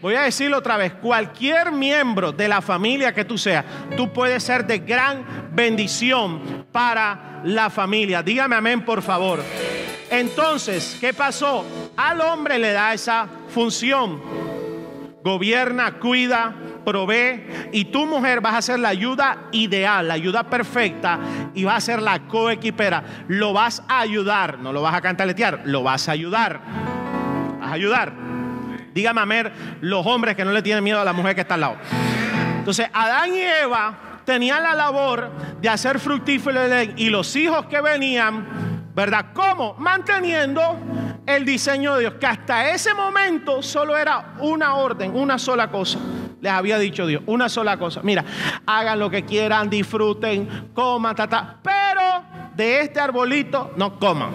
Voy 0.00 0.14
a 0.14 0.22
decirlo 0.22 0.58
otra 0.58 0.76
vez, 0.76 0.92
cualquier 0.94 1.72
miembro 1.72 2.32
de 2.32 2.48
la 2.48 2.60
familia 2.60 3.12
que 3.12 3.24
tú 3.24 3.36
seas, 3.36 3.64
tú 3.96 4.12
puedes 4.12 4.42
ser 4.42 4.66
de 4.66 4.78
gran 4.78 5.50
bendición 5.52 6.66
para 6.70 7.40
la 7.44 7.70
familia. 7.70 8.22
Dígame 8.22 8.56
amén, 8.56 8.84
por 8.84 9.02
favor. 9.02 9.42
Entonces, 10.10 10.96
¿qué 11.00 11.12
pasó? 11.12 11.64
Al 11.96 12.20
hombre 12.20 12.58
le 12.58 12.72
da 12.72 12.92
esa 12.92 13.26
función. 13.48 14.20
Gobierna, 15.22 15.98
cuida, 15.98 16.54
provee 16.84 17.68
y 17.72 17.86
tu 17.86 18.06
mujer 18.06 18.40
vas 18.40 18.54
a 18.54 18.62
ser 18.62 18.78
la 18.78 18.90
ayuda 18.90 19.48
ideal, 19.50 20.06
la 20.06 20.14
ayuda 20.14 20.44
perfecta 20.44 21.18
y 21.52 21.64
va 21.64 21.74
a 21.74 21.80
ser 21.80 22.00
la 22.00 22.28
coequipera. 22.28 23.02
Lo 23.26 23.52
vas 23.52 23.82
a 23.88 24.00
ayudar, 24.00 24.58
no 24.58 24.72
lo 24.72 24.82
vas 24.82 24.94
a 24.94 25.00
cantaletear, 25.00 25.62
lo 25.64 25.82
vas 25.82 26.08
a 26.08 26.12
ayudar. 26.12 26.60
Vas 27.60 27.70
a 27.70 27.72
ayudar. 27.72 28.12
Dígame 28.94 29.20
a 29.20 29.52
los 29.80 30.06
hombres 30.06 30.36
que 30.36 30.44
no 30.44 30.52
le 30.52 30.62
tienen 30.62 30.84
miedo 30.84 31.00
a 31.00 31.04
la 31.04 31.12
mujer 31.12 31.34
que 31.34 31.40
está 31.40 31.54
al 31.54 31.60
lado. 31.60 31.76
Entonces, 32.58 32.88
Adán 32.92 33.34
y 33.34 33.40
Eva 33.40 34.20
tenían 34.24 34.62
la 34.62 34.74
labor 34.74 35.30
de 35.60 35.68
hacer 35.68 35.98
fructífero 35.98 36.60
y 36.96 37.10
los 37.10 37.34
hijos 37.36 37.66
que 37.66 37.80
venían 37.80 38.66
¿Verdad? 38.96 39.26
¿Cómo? 39.34 39.74
Manteniendo 39.74 40.78
el 41.26 41.44
diseño 41.44 41.94
de 41.94 42.00
Dios, 42.00 42.14
que 42.14 42.26
hasta 42.26 42.70
ese 42.70 42.94
momento 42.94 43.62
solo 43.62 43.96
era 43.96 44.34
una 44.38 44.76
orden, 44.76 45.14
una 45.14 45.38
sola 45.38 45.68
cosa. 45.68 45.98
Les 46.40 46.52
había 46.52 46.78
dicho 46.78 47.06
Dios, 47.06 47.22
una 47.26 47.48
sola 47.48 47.76
cosa. 47.76 48.00
Mira, 48.02 48.24
hagan 48.64 48.98
lo 48.98 49.10
que 49.10 49.24
quieran, 49.24 49.68
disfruten, 49.68 50.70
coman, 50.72 51.16
ta, 51.16 51.56
pero 51.62 52.24
de 52.54 52.80
este 52.80 53.00
arbolito 53.00 53.72
no 53.76 53.98
coman. 53.98 54.30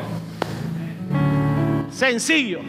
Sencillo. 1.90 2.60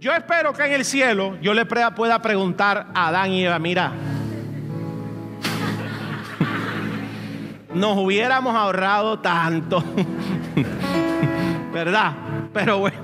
Yo 0.00 0.12
espero 0.12 0.52
que 0.52 0.64
en 0.64 0.72
el 0.72 0.84
cielo 0.84 1.38
yo 1.40 1.54
le 1.54 1.66
pueda 1.66 2.20
preguntar 2.20 2.88
a 2.94 3.08
Adán 3.08 3.32
y 3.32 3.44
Eva, 3.44 3.58
mira, 3.58 3.90
nos 7.74 7.98
hubiéramos 7.98 8.54
ahorrado 8.54 9.18
tanto. 9.20 9.82
¿Verdad? 11.74 12.12
Pero 12.52 12.78
bueno. 12.78 12.98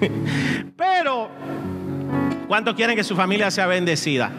Pero, 0.76 1.28
¿cuántos 2.46 2.74
quieren 2.74 2.94
que 2.94 3.02
su 3.02 3.16
familia 3.16 3.50
sea 3.50 3.66
bendecida? 3.66 4.30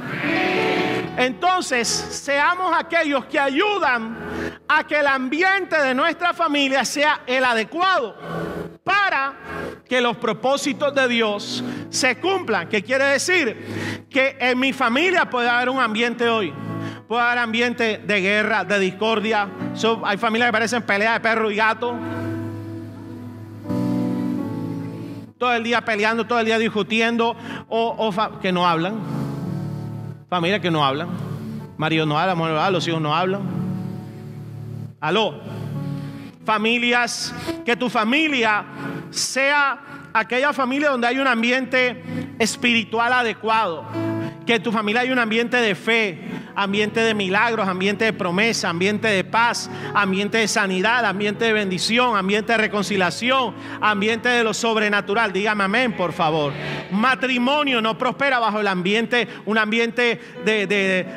Entonces, 1.18 1.88
seamos 1.88 2.74
aquellos 2.74 3.26
que 3.26 3.38
ayudan 3.38 4.18
a 4.66 4.86
que 4.86 5.00
el 5.00 5.08
ambiente 5.08 5.78
de 5.82 5.94
nuestra 5.94 6.34
familia 6.34 6.86
sea 6.86 7.24
el 7.28 7.44
adecuado 7.44 8.16
para 8.82 9.34
que 9.88 10.00
los 10.00 10.16
propósitos 10.18 10.96
de 10.96 11.10
Dios 11.10 11.62
se 11.90 12.18
cumplan. 12.18 12.70
¿Qué 12.70 12.82
quiere 12.82 13.04
decir? 13.04 14.06
Que 14.10 14.38
en 14.40 14.58
mi 14.58 14.72
familia 14.72 15.30
puede 15.30 15.50
haber 15.50 15.68
un 15.68 15.80
ambiente 15.80 16.30
hoy 16.30 16.54
puede 17.08 17.22
haber 17.22 17.38
ambiente 17.38 18.02
de 18.04 18.20
guerra, 18.20 18.64
de 18.64 18.80
discordia. 18.80 19.48
hay 20.04 20.18
familias 20.18 20.48
que 20.48 20.54
parecen 20.54 20.82
peleas 20.82 21.14
de 21.14 21.20
perro 21.20 21.52
y 21.52 21.56
gato. 21.56 21.96
Todo 25.38 25.54
el 25.54 25.64
día 25.64 25.82
peleando, 25.82 26.26
todo 26.26 26.40
el 26.40 26.46
día 26.46 26.58
discutiendo, 26.58 27.36
o, 27.68 28.14
que 28.42 28.52
no 28.52 28.68
hablan. 28.68 29.00
Familias 30.30 30.62
que 30.62 30.72
no 30.72 30.84
hablan. 30.86 31.10
Marido 31.78 32.06
no 32.06 32.18
habla, 32.18 32.36
mujer 32.36 32.54
no 32.54 32.60
habla, 32.60 32.72
los 32.72 32.88
hijos 32.88 33.02
no 33.02 33.14
hablan. 33.14 33.42
Aló. 35.02 35.42
Familias, 36.46 37.34
que 37.66 37.76
tu 37.76 37.90
familia 37.90 38.64
sea 39.10 40.10
aquella 40.14 40.54
familia 40.54 40.90
donde 40.90 41.08
hay 41.08 41.20
un 41.20 41.28
ambiente 41.28 42.02
espiritual 42.40 43.12
adecuado. 43.12 43.84
Que 44.46 44.56
en 44.56 44.64
tu 44.64 44.72
familia 44.72 45.02
hay 45.02 45.12
un 45.12 45.20
ambiente 45.20 45.58
de 45.58 45.74
fe, 45.74 46.20
ambiente 46.56 47.00
de 47.00 47.14
milagros, 47.14 47.68
ambiente 47.68 48.06
de 48.06 48.14
promesa, 48.14 48.70
ambiente 48.70 49.08
de 49.08 49.24
paz, 49.24 49.70
ambiente 49.94 50.38
de 50.38 50.48
sanidad, 50.48 51.04
ambiente 51.06 51.46
de 51.46 51.54
bendición, 51.54 52.16
ambiente 52.16 52.52
de 52.52 52.58
reconciliación, 52.60 53.56
ambiente 53.82 54.30
de 54.30 54.44
lo 54.44 54.54
sobrenatural. 54.54 55.34
Dígame 55.34 55.64
amén, 55.64 55.94
por 55.94 56.14
favor. 56.14 56.54
Matrimonio 56.92 57.82
no 57.82 57.98
prospera 57.98 58.40
bajo 58.40 58.60
el 58.60 58.68
ambiente, 58.68 59.28
un 59.46 59.58
ambiente 59.58 60.20
de, 60.46 60.68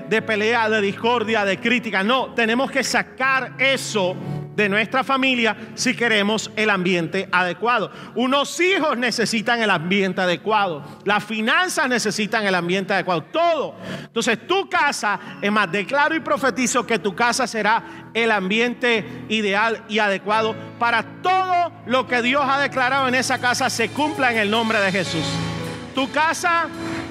de 0.08 0.22
pelea, 0.22 0.70
de 0.70 0.80
discordia, 0.80 1.44
de 1.44 1.58
crítica. 1.58 2.02
No, 2.02 2.34
tenemos 2.34 2.70
que 2.70 2.82
sacar 2.82 3.52
eso 3.58 4.16
de 4.58 4.68
nuestra 4.68 5.04
familia 5.04 5.56
si 5.76 5.94
queremos 5.94 6.50
el 6.56 6.68
ambiente 6.70 7.28
adecuado. 7.30 7.92
Unos 8.16 8.58
hijos 8.58 8.98
necesitan 8.98 9.62
el 9.62 9.70
ambiente 9.70 10.20
adecuado. 10.20 10.82
Las 11.04 11.22
finanzas 11.22 11.88
necesitan 11.88 12.44
el 12.44 12.56
ambiente 12.56 12.92
adecuado. 12.92 13.22
Todo. 13.22 13.76
Entonces 14.02 14.48
tu 14.48 14.68
casa, 14.68 15.20
es 15.40 15.52
más, 15.52 15.70
declaro 15.70 16.16
y 16.16 16.20
profetizo 16.20 16.84
que 16.84 16.98
tu 16.98 17.14
casa 17.14 17.46
será 17.46 18.10
el 18.12 18.32
ambiente 18.32 19.06
ideal 19.28 19.84
y 19.88 20.00
adecuado 20.00 20.56
para 20.80 21.04
todo 21.22 21.72
lo 21.86 22.08
que 22.08 22.20
Dios 22.20 22.42
ha 22.44 22.58
declarado 22.58 23.06
en 23.06 23.14
esa 23.14 23.38
casa 23.38 23.70
se 23.70 23.90
cumpla 23.90 24.32
en 24.32 24.38
el 24.38 24.50
nombre 24.50 24.80
de 24.80 24.90
Jesús. 24.90 25.24
Tu 25.94 26.10
casa, 26.10 26.66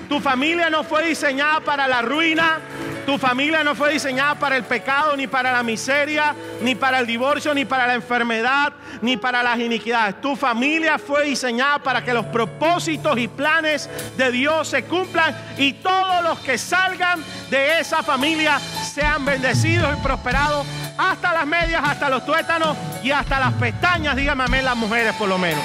tu 0.10 0.20
familia 0.20 0.70
no 0.70 0.84
fue 0.84 1.08
diseñada 1.08 1.62
para 1.62 1.88
la 1.88 2.02
ruina, 2.02 2.60
tu 3.08 3.17
familia 3.17 3.63
no 3.63 3.74
fue 3.74 3.93
diseñada 3.93 4.36
para 4.36 4.58
el 4.58 4.65
pecado, 4.65 5.15
ni 5.15 5.28
para 5.28 5.54
la 5.54 5.63
miseria, 5.63 6.36
ni 6.60 6.76
para 6.76 7.00
el 7.00 7.08
divorcio, 7.08 7.54
ni 7.54 7.63
para 7.63 7.88
la 7.88 7.93
enfermedad, 7.93 8.74
ni 9.02 9.15
para 9.15 9.41
las 9.41 9.58
iniquidades. 9.60 10.20
Tu 10.20 10.36
familia 10.36 11.00
fue 11.00 11.24
diseñada 11.24 11.80
para 11.80 12.04
que 12.04 12.13
los 12.13 12.26
propósitos 12.26 13.17
y 13.17 13.30
planes 13.30 13.89
de 14.17 14.30
Dios 14.30 14.67
se 14.67 14.84
cumplan 14.84 15.34
y 15.58 15.72
todos 15.72 16.22
los 16.22 16.39
que 16.39 16.58
salgan 16.58 17.24
de 17.50 17.80
esa 17.80 18.04
familia 18.04 18.60
sean 18.60 19.24
bendecidos 19.24 19.98
y 19.98 20.04
prosperados 20.04 20.67
hasta 20.98 21.32
las 21.32 21.46
medias, 21.46 21.82
hasta 21.86 22.10
los 22.10 22.26
tuétanos 22.26 22.76
y 23.02 23.12
hasta 23.12 23.39
las 23.39 23.54
pestañas, 23.54 24.17
dígame 24.17 24.43
amén 24.43 24.65
las 24.65 24.76
mujeres 24.76 25.13
por 25.13 25.30
lo 25.30 25.38
menos. 25.38 25.63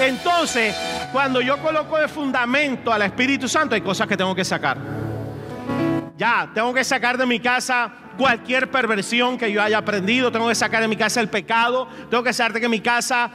Entonces, 0.00 0.74
cuando 1.12 1.42
yo 1.42 1.58
coloco 1.58 1.98
de 1.98 2.08
fundamento 2.08 2.90
al 2.90 3.02
Espíritu 3.02 3.46
Santo, 3.46 3.74
hay 3.74 3.82
cosas 3.82 4.06
que 4.06 4.16
tengo 4.16 4.34
que 4.34 4.42
sacar. 4.46 5.01
Ya, 6.16 6.50
tengo 6.54 6.74
que 6.74 6.84
sacar 6.84 7.16
de 7.16 7.26
mi 7.26 7.40
casa 7.40 7.90
cualquier 8.18 8.70
perversión 8.70 9.38
que 9.38 9.50
yo 9.50 9.62
haya 9.62 9.78
aprendido, 9.78 10.30
tengo 10.30 10.48
que 10.48 10.54
sacar 10.54 10.82
de 10.82 10.88
mi 10.88 10.96
casa 10.96 11.20
el 11.20 11.28
pecado, 11.28 11.88
tengo 12.10 12.22
que 12.22 12.32
sacar 12.32 12.60
de 12.60 12.68
mi 12.68 12.80
casa 12.80 13.30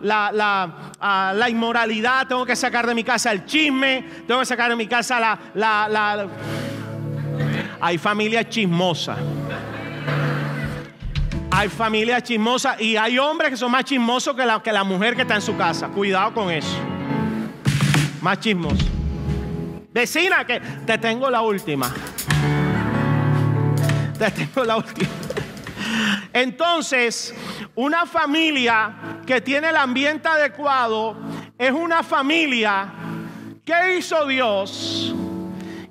la, 0.00 1.48
inmoralidad, 1.48 2.26
tengo 2.26 2.44
que 2.44 2.54
sacar 2.54 2.86
de 2.86 2.94
mi 2.94 3.04
casa 3.04 3.32
el 3.32 3.46
chisme, 3.46 4.04
tengo 4.26 4.40
que 4.40 4.46
sacar 4.46 4.70
de 4.70 4.76
mi 4.76 4.86
casa 4.86 5.18
la... 5.18 5.38
la 5.88 6.28
hay 7.80 7.98
familias 7.98 8.48
chismosas. 8.48 9.18
Hay 11.50 11.68
familias 11.68 12.22
chismosas 12.22 12.80
y 12.80 12.96
hay 12.96 13.18
hombres 13.18 13.50
que 13.50 13.56
son 13.56 13.72
más 13.72 13.84
chismosos 13.84 14.36
que 14.36 14.46
la, 14.46 14.62
que 14.62 14.70
la 14.72 14.84
mujer 14.84 15.16
que 15.16 15.22
está 15.22 15.34
en 15.34 15.42
su 15.42 15.56
casa. 15.56 15.88
Cuidado 15.88 16.32
con 16.32 16.48
eso. 16.48 16.78
Más 18.20 18.38
chismosos. 18.38 19.01
Vecina, 19.92 20.46
que 20.46 20.60
te 20.60 20.98
tengo 20.98 21.30
la 21.30 21.42
última. 21.42 21.92
Te 24.18 24.30
tengo 24.30 24.64
la 24.64 24.76
última. 24.76 25.10
Entonces, 26.32 27.34
una 27.74 28.06
familia 28.06 28.94
que 29.26 29.40
tiene 29.40 29.70
el 29.70 29.76
ambiente 29.76 30.28
adecuado 30.28 31.16
es 31.58 31.70
una 31.72 32.02
familia 32.02 32.92
¿Qué 33.64 33.96
hizo 33.96 34.26
Dios? 34.26 35.14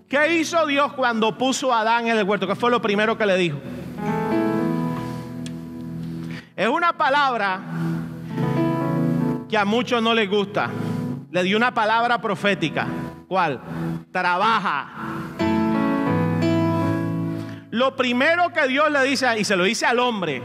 ¿Qué 0.09 0.39
hizo 0.39 0.65
Dios 0.65 0.91
cuando 0.91 1.37
puso 1.37 1.73
a 1.73 1.79
Adán 1.79 2.07
en 2.07 2.17
el 2.17 2.25
huerto? 2.25 2.45
¿Qué 2.45 2.55
fue 2.55 2.69
lo 2.69 2.81
primero 2.81 3.17
que 3.17 3.25
le 3.25 3.37
dijo? 3.37 3.59
Es 6.53 6.67
una 6.67 6.97
palabra 6.97 7.61
que 9.47 9.57
a 9.57 9.63
muchos 9.63 10.03
no 10.03 10.13
les 10.13 10.29
gusta. 10.29 10.69
Le 11.31 11.43
dio 11.43 11.55
una 11.55 11.73
palabra 11.73 12.21
profética. 12.21 12.87
¿Cuál? 13.31 13.61
Trabaja. 14.11 14.89
Lo 17.69 17.95
primero 17.95 18.49
que 18.49 18.67
Dios 18.67 18.91
le 18.91 19.01
dice, 19.03 19.39
y 19.39 19.45
se 19.45 19.55
lo 19.55 19.63
dice 19.63 19.85
al 19.85 19.99
hombre, 19.99 20.43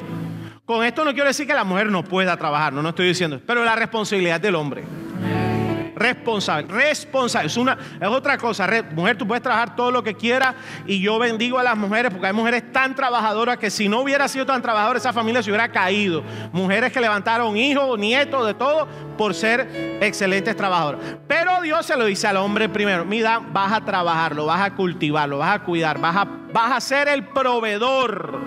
con 0.65 0.85
esto 0.85 1.05
no 1.05 1.11
quiero 1.11 1.27
decir 1.27 1.49
que 1.49 1.53
la 1.53 1.65
mujer 1.65 1.91
no 1.91 2.05
pueda 2.05 2.37
trabajar, 2.37 2.73
no, 2.73 2.83
no 2.83 2.91
estoy 2.91 3.09
diciendo, 3.09 3.41
pero 3.45 3.65
la 3.65 3.75
responsabilidad 3.75 4.41
del 4.41 4.55
hombre 4.55 4.85
responsable. 5.97 6.69
Responsable. 6.73 7.47
Es, 7.47 7.57
una, 7.57 7.77
es 8.01 8.07
otra 8.07 8.39
cosa. 8.39 8.69
mujer, 8.95 9.17
tú 9.17 9.27
puedes 9.27 9.43
trabajar 9.43 9.75
todo 9.75 9.91
lo 9.91 10.03
que 10.03 10.15
quieras 10.15 10.55
y 10.87 11.01
yo 11.01 11.19
bendigo 11.19 11.59
a 11.59 11.63
las 11.63 11.77
mujeres 11.77 12.13
porque 12.13 12.27
hay 12.29 12.33
mujeres 12.33 12.71
tan 12.71 12.95
trabajadoras 12.95 13.57
que 13.57 13.71
si 13.71 13.89
no 13.89 14.01
hubiera 14.01 14.29
sido 14.29 14.47
tan 14.47 14.63
trabajadora 14.63 14.99
esa 14.99 15.13
familia 15.13 15.43
se 15.43 15.51
hubiera 15.51 15.69
caído. 15.71 16.23
Mujeres 16.53 16.93
que 16.93 17.01
levantaron 17.01 17.57
hijos, 17.57 17.99
nietos, 17.99 18.47
de 18.47 18.55
todo 18.55 18.87
por 19.17 19.35
ser 19.35 19.99
excelentes 20.01 20.55
trabajadoras. 20.55 21.01
Pero 21.27 21.63
Dios 21.63 21.87
se 21.87 21.97
lo 21.97 22.05
dice 22.05 22.29
al 22.29 22.37
hombre 22.37 22.69
primero. 22.69 23.05
Mira, 23.05 23.41
vas 23.53 23.73
a 23.73 23.81
trabajarlo, 23.81 24.47
vas 24.47 24.61
a 24.61 24.75
cultivarlo, 24.75 25.39
vas 25.39 25.57
a 25.57 25.65
cuidar, 25.65 25.99
vas 25.99 26.17
a, 26.17 26.25
vas 26.53 26.73
a 26.73 26.81
ser 26.81 27.09
el 27.09 27.25
proveedor. 27.25 28.39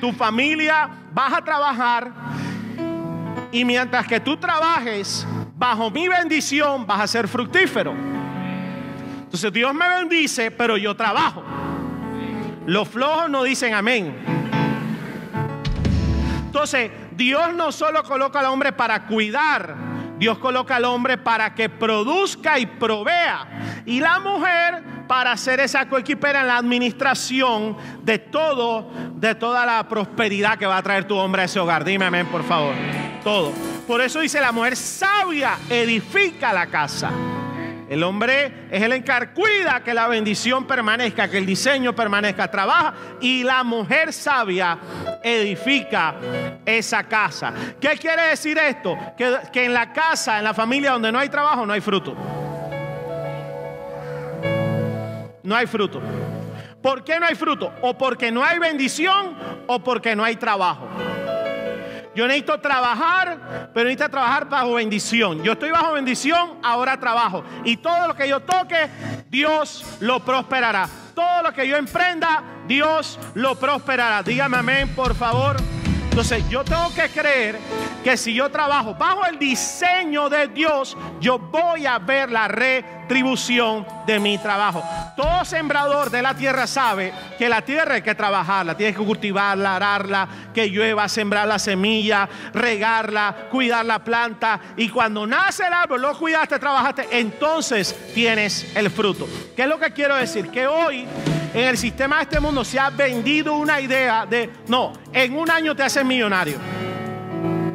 Tu 0.00 0.12
familia 0.12 0.88
vas 1.12 1.32
a 1.34 1.44
trabajar 1.44 2.10
y 3.54 3.64
mientras 3.64 4.06
que 4.08 4.18
tú 4.18 4.36
trabajes, 4.36 5.24
bajo 5.64 5.90
mi 5.90 6.08
bendición 6.08 6.86
vas 6.86 7.00
a 7.00 7.06
ser 7.06 7.26
fructífero. 7.26 7.94
Entonces 9.22 9.50
Dios 9.50 9.72
me 9.72 9.88
bendice, 9.88 10.50
pero 10.50 10.76
yo 10.76 10.94
trabajo. 10.94 11.42
Los 12.66 12.86
flojos 12.86 13.30
no 13.30 13.42
dicen 13.42 13.72
amén. 13.72 14.14
Entonces, 16.44 16.90
Dios 17.12 17.54
no 17.54 17.72
solo 17.72 18.02
coloca 18.02 18.40
al 18.40 18.46
hombre 18.46 18.72
para 18.72 19.06
cuidar, 19.06 19.74
Dios 20.18 20.36
coloca 20.36 20.76
al 20.76 20.84
hombre 20.84 21.16
para 21.16 21.54
que 21.54 21.70
produzca 21.70 22.58
y 22.58 22.66
provea. 22.66 23.82
Y 23.86 24.00
la 24.00 24.20
mujer 24.20 24.84
para 25.08 25.34
ser 25.38 25.60
esa 25.60 25.88
coequipera 25.88 26.42
en 26.42 26.48
la 26.48 26.58
administración 26.58 27.74
de 28.02 28.18
todo, 28.18 28.90
de 29.14 29.34
toda 29.34 29.64
la 29.64 29.88
prosperidad 29.88 30.58
que 30.58 30.66
va 30.66 30.76
a 30.76 30.82
traer 30.82 31.08
tu 31.08 31.16
hombre 31.16 31.40
a 31.40 31.44
ese 31.46 31.58
hogar. 31.58 31.84
Dime 31.84 32.04
amén, 32.04 32.26
por 32.26 32.44
favor. 32.44 32.74
Todo. 33.24 33.73
Por 33.86 34.00
eso 34.00 34.20
dice 34.20 34.40
la 34.40 34.52
mujer 34.52 34.76
sabia 34.76 35.58
edifica 35.68 36.52
la 36.52 36.66
casa. 36.66 37.10
El 37.88 38.02
hombre 38.02 38.66
es 38.70 38.82
el 38.82 38.92
encargado, 38.92 39.34
cuida 39.34 39.84
que 39.84 39.92
la 39.92 40.08
bendición 40.08 40.66
permanezca, 40.66 41.28
que 41.28 41.36
el 41.36 41.44
diseño 41.44 41.94
permanezca, 41.94 42.50
trabaja 42.50 42.94
y 43.20 43.42
la 43.42 43.62
mujer 43.62 44.12
sabia 44.12 44.78
edifica 45.22 46.14
esa 46.64 47.04
casa. 47.04 47.52
¿Qué 47.78 47.90
quiere 47.90 48.22
decir 48.28 48.56
esto? 48.56 48.96
Que, 49.16 49.36
que 49.52 49.66
en 49.66 49.74
la 49.74 49.92
casa, 49.92 50.38
en 50.38 50.44
la 50.44 50.54
familia 50.54 50.92
donde 50.92 51.12
no 51.12 51.18
hay 51.18 51.28
trabajo, 51.28 51.66
no 51.66 51.74
hay 51.74 51.82
fruto. 51.82 52.16
No 55.42 55.54
hay 55.54 55.66
fruto. 55.66 56.00
¿Por 56.80 57.04
qué 57.04 57.20
no 57.20 57.26
hay 57.26 57.34
fruto? 57.34 57.70
O 57.82 57.96
porque 57.96 58.32
no 58.32 58.42
hay 58.42 58.58
bendición 58.58 59.36
o 59.66 59.84
porque 59.84 60.16
no 60.16 60.24
hay 60.24 60.36
trabajo. 60.36 60.88
Yo 62.14 62.26
necesito 62.26 62.60
trabajar, 62.60 63.70
pero 63.74 63.84
necesito 63.84 64.10
trabajar 64.10 64.48
bajo 64.48 64.74
bendición. 64.74 65.42
Yo 65.42 65.52
estoy 65.52 65.70
bajo 65.70 65.92
bendición, 65.92 66.58
ahora 66.62 66.98
trabajo. 66.98 67.44
Y 67.64 67.76
todo 67.78 68.08
lo 68.08 68.14
que 68.14 68.28
yo 68.28 68.40
toque, 68.40 68.88
Dios 69.28 69.84
lo 70.00 70.20
prosperará. 70.20 70.88
Todo 71.14 71.42
lo 71.42 71.52
que 71.52 71.66
yo 71.66 71.76
emprenda, 71.76 72.42
Dios 72.66 73.18
lo 73.34 73.56
prosperará. 73.56 74.22
Dígame 74.22 74.56
amén, 74.56 74.94
por 74.94 75.14
favor. 75.14 75.56
Entonces 76.14 76.48
yo 76.48 76.62
tengo 76.62 76.94
que 76.94 77.08
creer 77.08 77.58
que 78.04 78.16
si 78.16 78.32
yo 78.32 78.48
trabajo 78.48 78.94
bajo 78.94 79.26
el 79.26 79.36
diseño 79.36 80.28
de 80.28 80.46
Dios, 80.46 80.96
yo 81.20 81.40
voy 81.40 81.86
a 81.86 81.98
ver 81.98 82.30
la 82.30 82.46
retribución 83.04 83.86
de 84.06 84.18
mi 84.18 84.38
trabajo. 84.38 84.82
Todo 85.16 85.44
sembrador 85.44 86.10
de 86.10 86.22
la 86.22 86.34
tierra 86.34 86.66
sabe 86.66 87.12
que 87.38 87.48
la 87.48 87.62
tierra 87.62 87.96
hay 87.96 88.02
que 88.02 88.14
trabajarla, 88.14 88.76
tienes 88.76 88.96
que 88.96 89.04
cultivarla, 89.04 89.76
ararla, 89.76 90.28
que 90.54 90.68
llueva, 90.68 91.08
sembrar 91.08 91.46
la 91.46 91.58
semilla, 91.58 92.28
regarla, 92.52 93.48
cuidar 93.50 93.84
la 93.84 94.02
planta. 94.02 94.58
Y 94.76 94.88
cuando 94.88 95.26
nace 95.26 95.66
el 95.66 95.72
árbol, 95.72 96.00
lo 96.00 96.18
cuidaste, 96.18 96.58
trabajaste, 96.58 97.06
entonces 97.10 97.94
tienes 98.14 98.74
el 98.74 98.90
fruto. 98.90 99.28
¿Qué 99.54 99.62
es 99.62 99.68
lo 99.68 99.78
que 99.78 99.92
quiero 99.92 100.16
decir? 100.16 100.50
Que 100.50 100.66
hoy 100.66 101.06
en 101.52 101.68
el 101.68 101.76
sistema 101.76 102.16
de 102.16 102.22
este 102.22 102.40
mundo 102.40 102.64
se 102.64 102.78
ha 102.78 102.90
vendido 102.90 103.54
una 103.54 103.80
idea 103.80 104.24
de, 104.24 104.50
no, 104.68 104.92
en 105.12 105.36
un 105.36 105.50
año 105.50 105.76
te 105.76 105.82
haces 105.82 106.04
millonario. 106.04 106.56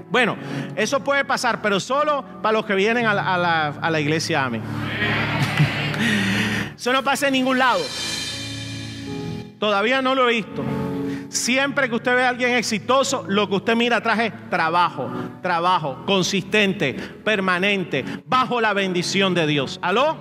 Bueno, 0.09 0.37
eso 0.75 1.03
puede 1.03 1.23
pasar, 1.23 1.61
pero 1.61 1.79
solo 1.79 2.25
para 2.41 2.53
los 2.53 2.65
que 2.65 2.73
vienen 2.73 3.05
a 3.05 3.13
la, 3.13 3.99
iglesia. 3.99 4.45
Amén. 4.45 4.63
Eso 6.79 6.93
no 6.93 7.03
pasa 7.03 7.27
en 7.27 7.33
ningún 7.33 7.59
lado. 7.59 7.81
Todavía 9.59 10.01
no 10.01 10.15
lo 10.15 10.29
he 10.29 10.35
visto. 10.35 10.63
Siempre 11.27 11.89
que 11.89 11.95
usted 11.95 12.15
ve 12.15 12.23
a 12.23 12.29
alguien 12.29 12.51
exitoso, 12.51 13.25
lo 13.27 13.49
que 13.49 13.55
usted 13.55 13.75
mira 13.75 13.97
atrás 13.97 14.19
es 14.19 14.49
trabajo, 14.49 15.11
trabajo, 15.41 16.05
consistente, 16.05 16.93
permanente, 16.93 18.05
bajo 18.25 18.61
la 18.61 18.71
bendición 18.71 19.33
de 19.33 19.45
Dios. 19.45 19.77
¿Aló? 19.81 20.15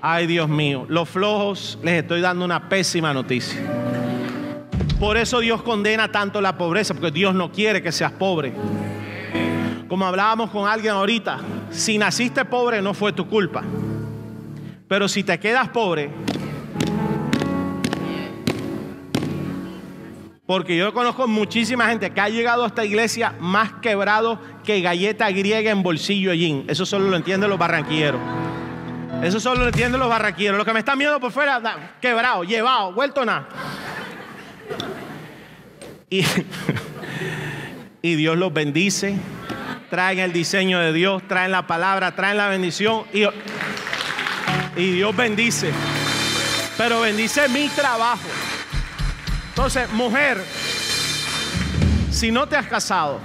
Ay, 0.00 0.26
Dios 0.26 0.48
mío, 0.48 0.86
los 0.88 1.06
flojos 1.10 1.78
les 1.82 2.00
estoy 2.00 2.22
dando 2.22 2.46
una 2.46 2.70
pésima 2.70 3.12
noticia. 3.12 3.60
Por 4.98 5.18
eso 5.18 5.40
Dios 5.40 5.62
condena 5.62 6.10
tanto 6.10 6.40
la 6.40 6.56
pobreza, 6.56 6.94
porque 6.94 7.10
Dios 7.10 7.34
no 7.34 7.52
quiere 7.52 7.82
que 7.82 7.92
seas 7.92 8.12
pobre. 8.12 8.54
Como 9.88 10.06
hablábamos 10.06 10.48
con 10.48 10.66
alguien 10.66 10.94
ahorita, 10.94 11.38
si 11.70 11.98
naciste 11.98 12.46
pobre 12.46 12.80
no 12.80 12.94
fue 12.94 13.12
tu 13.12 13.28
culpa. 13.28 13.62
Pero 14.90 15.06
si 15.06 15.22
te 15.22 15.38
quedas 15.38 15.68
pobre, 15.68 16.10
porque 20.46 20.76
yo 20.76 20.92
conozco 20.92 21.28
muchísima 21.28 21.86
gente 21.86 22.10
que 22.10 22.20
ha 22.20 22.28
llegado 22.28 22.64
a 22.64 22.66
esta 22.66 22.84
iglesia 22.84 23.32
más 23.38 23.74
quebrado 23.74 24.40
que 24.64 24.80
galleta 24.80 25.30
griega 25.30 25.70
en 25.70 25.84
bolsillo 25.84 26.34
jean. 26.34 26.64
Eso 26.66 26.84
solo 26.84 27.08
lo 27.08 27.16
entienden 27.16 27.48
los 27.50 27.56
barranquilleros. 27.56 28.20
Eso 29.22 29.38
solo 29.38 29.60
lo 29.60 29.68
entienden 29.68 30.00
los 30.00 30.08
barraqueros. 30.08 30.56
Los 30.56 30.66
que 30.66 30.72
me 30.72 30.80
están 30.80 30.98
viendo 30.98 31.20
por 31.20 31.30
fuera, 31.30 31.62
quebrado, 32.00 32.42
llevado, 32.42 32.92
vuelto 32.92 33.24
nada. 33.24 33.46
Y, 36.10 36.24
y 38.02 38.16
Dios 38.16 38.36
los 38.36 38.52
bendice. 38.52 39.16
Traen 39.88 40.18
el 40.18 40.32
diseño 40.32 40.80
de 40.80 40.92
Dios, 40.92 41.22
traen 41.28 41.52
la 41.52 41.68
palabra, 41.68 42.16
traen 42.16 42.38
la 42.38 42.48
bendición. 42.48 43.04
Y, 43.12 43.22
y 44.80 44.92
Dios 44.92 45.14
bendice. 45.14 45.72
Pero 46.76 47.02
bendice 47.02 47.48
mi 47.48 47.68
trabajo. 47.68 48.28
Entonces, 49.48 49.92
mujer, 49.92 50.42
si 52.10 52.30
no 52.30 52.46
te 52.48 52.56
has 52.56 52.66
casado, 52.66 53.20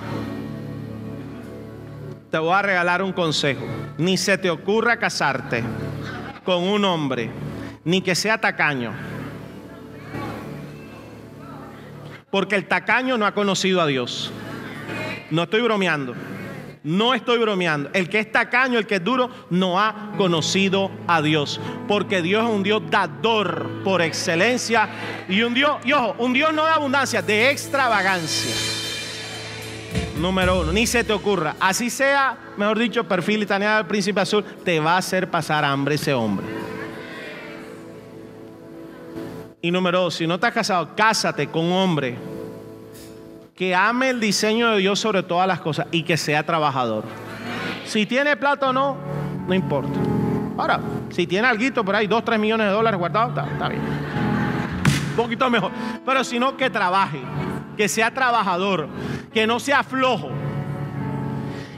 te 2.29 2.37
voy 2.37 2.53
a 2.53 2.61
regalar 2.61 3.01
un 3.01 3.13
consejo. 3.13 3.65
Ni 3.97 4.17
se 4.17 4.37
te 4.37 4.49
ocurra 4.49 4.99
casarte 4.99 5.63
con 6.43 6.63
un 6.63 6.83
hombre, 6.83 7.29
ni 7.85 8.01
que 8.01 8.15
sea 8.15 8.37
tacaño. 8.37 8.91
Porque 12.29 12.55
el 12.55 12.67
tacaño 12.67 13.17
no 13.17 13.25
ha 13.25 13.33
conocido 13.33 13.79
a 13.81 13.87
Dios. 13.87 14.33
No 15.31 15.43
estoy 15.43 15.61
bromeando. 15.61 16.13
No 16.85 17.15
estoy 17.15 17.39
bromeando. 17.39 17.89
El 17.93 18.07
que 18.09 18.19
es 18.19 18.31
tacaño, 18.31 18.77
el 18.77 18.85
que 18.85 18.95
es 18.95 19.03
duro, 19.03 19.31
no 19.49 19.81
ha 19.81 20.11
conocido 20.17 20.91
a 21.07 21.19
Dios. 21.23 21.59
Porque 21.87 22.21
Dios 22.21 22.43
es 22.43 22.49
un 22.51 22.61
Dios 22.61 22.83
dador 22.91 23.81
por 23.83 24.03
excelencia. 24.03 24.87
Y 25.27 25.41
un 25.41 25.55
Dios, 25.55 25.77
y 25.83 25.93
ojo, 25.93 26.15
un 26.19 26.31
Dios 26.31 26.53
no 26.53 26.63
de 26.63 26.69
abundancia, 26.69 27.23
de 27.23 27.49
extravagancia. 27.49 28.53
Número 30.19 30.61
uno, 30.61 30.71
ni 30.71 30.85
se 30.85 31.03
te 31.03 31.11
ocurra. 31.11 31.55
Así 31.59 31.89
sea, 31.89 32.37
mejor 32.55 32.77
dicho, 32.77 33.03
perfil 33.03 33.41
italiano 33.41 33.77
del 33.77 33.87
príncipe 33.87 34.21
azul, 34.21 34.45
te 34.63 34.79
va 34.79 34.93
a 34.93 34.97
hacer 34.97 35.31
pasar 35.31 35.65
hambre 35.65 35.95
ese 35.95 36.13
hombre. 36.13 36.45
Y 39.59 39.71
número 39.71 40.01
dos, 40.01 40.13
si 40.13 40.27
no 40.27 40.35
has 40.39 40.53
casado, 40.53 40.95
cásate 40.95 41.47
con 41.47 41.65
un 41.65 41.73
hombre 41.73 42.34
que 43.55 43.73
ame 43.73 44.09
el 44.09 44.19
diseño 44.19 44.71
de 44.71 44.79
Dios 44.79 44.99
sobre 44.99 45.23
todas 45.23 45.47
las 45.47 45.61
cosas 45.61 45.87
y 45.91 46.03
que 46.03 46.17
sea 46.17 46.45
trabajador. 46.45 47.05
Si 47.85 48.05
tiene 48.05 48.35
plata 48.35 48.69
o 48.69 48.73
no, 48.73 48.97
no 49.47 49.53
importa. 49.53 49.97
Ahora, 50.57 50.79
si 51.09 51.25
tiene 51.25 51.47
algo 51.47 51.83
por 51.83 51.95
ahí, 51.95 52.07
dos, 52.07 52.23
tres 52.25 52.39
millones 52.39 52.67
de 52.67 52.73
dólares 52.73 52.99
guardados, 52.99 53.29
está, 53.29 53.51
está 53.51 53.69
bien. 53.69 53.81
Un 55.11 55.15
poquito 55.15 55.49
mejor. 55.49 55.71
Pero 56.05 56.23
si 56.23 56.39
no, 56.39 56.57
que 56.57 56.69
trabaje 56.69 57.21
que 57.75 57.87
sea 57.87 58.11
trabajador, 58.11 58.87
que 59.33 59.45
no 59.45 59.59
sea 59.59 59.83
flojo. 59.83 60.29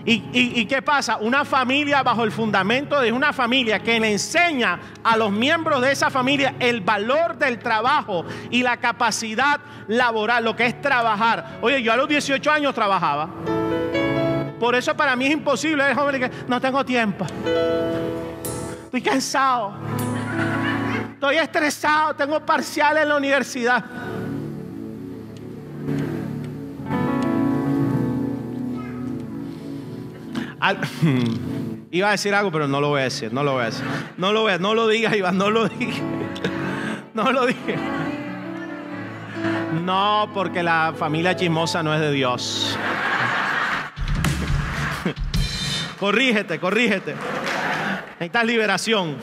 ¿Y, 0.10 0.66
qué 0.68 0.82
pasa? 0.82 1.18
Una 1.18 1.44
familia 1.44 2.02
bajo 2.02 2.24
el 2.24 2.32
fundamento 2.32 3.02
de 3.02 3.12
una 3.12 3.34
familia 3.34 3.80
que 3.80 4.00
le 4.00 4.14
enseña 4.14 4.80
a 5.04 5.18
los 5.18 5.34
miembros 5.34 5.82
de 5.82 5.92
esa 5.92 6.10
familia 6.10 6.56
el 6.62 6.80
valor 6.80 7.38
del 7.38 7.60
trabajo 7.60 8.24
y 8.50 8.64
la 8.64 8.78
capacidad 8.78 9.60
laboral, 9.90 10.46
lo 10.46 10.56
que 10.56 10.66
es 10.66 10.82
trabajar. 10.82 11.60
Oye, 11.62 11.84
yo 11.84 11.92
a 11.92 11.98
los 11.98 12.08
18 12.08 12.50
años 12.50 12.74
trabajaba. 12.74 13.28
Por 14.58 14.76
eso 14.76 14.96
para 14.96 15.14
mí 15.18 15.26
es 15.26 15.34
imposible, 15.34 15.92
es 15.92 15.98
joven 15.98 16.32
no 16.48 16.62
tengo 16.62 16.86
tiempo. 16.86 17.26
Estoy 18.86 19.02
cansado. 19.02 19.74
Estoy 21.16 21.36
estresado, 21.36 22.16
tengo 22.16 22.40
parciales 22.46 23.04
en 23.04 23.10
la 23.10 23.18
universidad. 23.18 23.84
iba 31.92 32.08
a 32.08 32.12
decir 32.12 32.34
algo, 32.34 32.52
pero 32.52 32.68
no 32.68 32.82
lo 32.82 32.90
voy 32.90 33.02
a 33.02 33.04
decir, 33.06 33.32
no 33.32 33.44
lo 33.44 33.54
voy 33.54 33.64
a 33.64 33.66
decir. 33.66 33.86
No 34.18 34.34
lo 34.34 34.42
voy 34.42 34.54
a, 34.54 34.58
no 34.58 34.74
lo 34.74 34.88
digas, 34.88 35.16
Iván, 35.16 35.38
no 35.38 35.50
lo 35.50 35.68
digas. 35.70 36.02
No 37.14 37.32
lo 37.32 37.46
dije. 37.46 37.76
No, 39.84 40.30
porque 40.34 40.64
la 40.64 40.94
familia 40.98 41.36
chismosa 41.36 41.82
no 41.84 41.94
es 41.94 42.00
de 42.00 42.12
Dios. 42.12 42.78
corrígete, 46.00 46.60
corrígete. 46.60 47.16
Necesitas 48.20 48.46
liberación. 48.46 49.18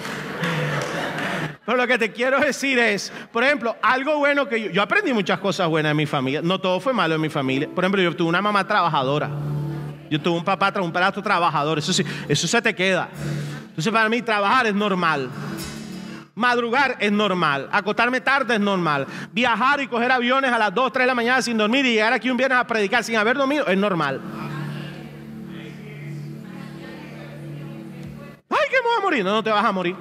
Pero 1.65 1.79
lo 1.79 1.87
que 1.87 1.99
te 1.99 2.13
quiero 2.13 2.41
decir 2.41 2.79
es, 2.79 3.13
por 3.33 3.43
ejemplo, 3.43 3.77
algo 3.81 4.19
bueno 4.19 4.49
que 4.49 4.61
yo, 4.61 4.71
yo 4.71 4.83
aprendí 4.83 5.13
muchas 5.13 5.39
cosas 5.41 5.69
buenas 5.69 5.93
en 5.93 5.97
mi 5.97 6.07
familia. 6.07 6.43
No 6.43 6.61
todo 6.61 6.79
fue 6.79 6.93
malo 6.93 7.15
en 7.15 7.21
mi 7.21 7.31
familia. 7.31 7.69
Por 7.75 7.85
ejemplo, 7.85 8.03
yo 8.03 8.15
tuve 8.15 8.29
una 8.29 8.43
mamá 8.43 8.67
trabajadora. 8.67 9.31
Yo 10.15 10.21
tuve 10.21 10.39
un 10.39 10.45
papá, 10.45 10.73
un 10.81 10.93
pedazo 10.93 11.21
trabajador. 11.21 11.77
Eso 11.81 11.93
sí, 11.93 12.05
eso 12.29 12.47
se 12.47 12.63
te 12.63 12.73
queda. 12.73 13.09
Entonces 13.67 13.93
para 13.93 14.09
mí 14.09 14.23
trabajar 14.23 14.65
es 14.65 14.75
normal. 14.75 15.29
Madrugar 16.37 16.97
es 17.01 17.11
normal. 17.11 17.69
Acostarme 17.73 18.21
tarde 18.21 18.55
es 18.55 18.61
normal. 18.61 19.09
Viajar 19.33 19.81
y 19.81 19.89
coger 19.89 20.13
aviones 20.13 20.53
a 20.53 20.59
las 20.59 20.73
2, 20.73 20.93
3 20.93 21.03
de 21.03 21.07
la 21.09 21.17
mañana 21.17 21.43
sin 21.43 21.59
dormir 21.59 21.85
y 21.85 21.95
llegar 21.95 22.13
aquí 22.13 22.31
un 22.31 22.37
viernes 22.37 22.59
a 22.59 22.65
predicar 22.65 23.03
sin 23.03 23.17
haber 23.17 23.37
dormido 23.37 23.67
es 23.67 23.77
normal. 23.77 24.21
Ay, 28.51 28.69
que 28.71 28.77
me 28.77 28.87
voy 28.87 28.97
a 28.97 29.01
morir. 29.03 29.25
No, 29.25 29.33
no 29.33 29.43
te 29.43 29.51
vas 29.51 29.65
a 29.65 29.73
morir. 29.73 29.97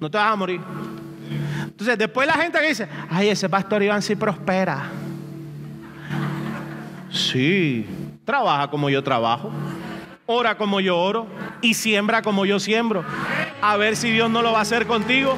No 0.00 0.10
te 0.10 0.16
vas 0.16 0.32
a 0.32 0.36
morir. 0.36 0.62
Entonces, 1.62 1.98
después 1.98 2.26
la 2.26 2.36
gente 2.36 2.58
que 2.58 2.68
dice, 2.68 2.88
ay, 3.10 3.28
ese 3.28 3.50
pastor 3.50 3.82
Iván 3.82 4.00
sí 4.00 4.16
prospera. 4.16 4.90
Sí, 7.10 7.86
Trabaja 8.28 8.68
como 8.68 8.90
yo 8.90 9.02
trabajo, 9.02 9.50
ora 10.26 10.58
como 10.58 10.80
yo 10.80 10.98
oro 10.98 11.26
y 11.62 11.72
siembra 11.72 12.20
como 12.20 12.44
yo 12.44 12.60
siembro. 12.60 13.02
A 13.62 13.78
ver 13.78 13.96
si 13.96 14.10
Dios 14.10 14.28
no 14.28 14.42
lo 14.42 14.52
va 14.52 14.58
a 14.58 14.60
hacer 14.60 14.86
contigo. 14.86 15.34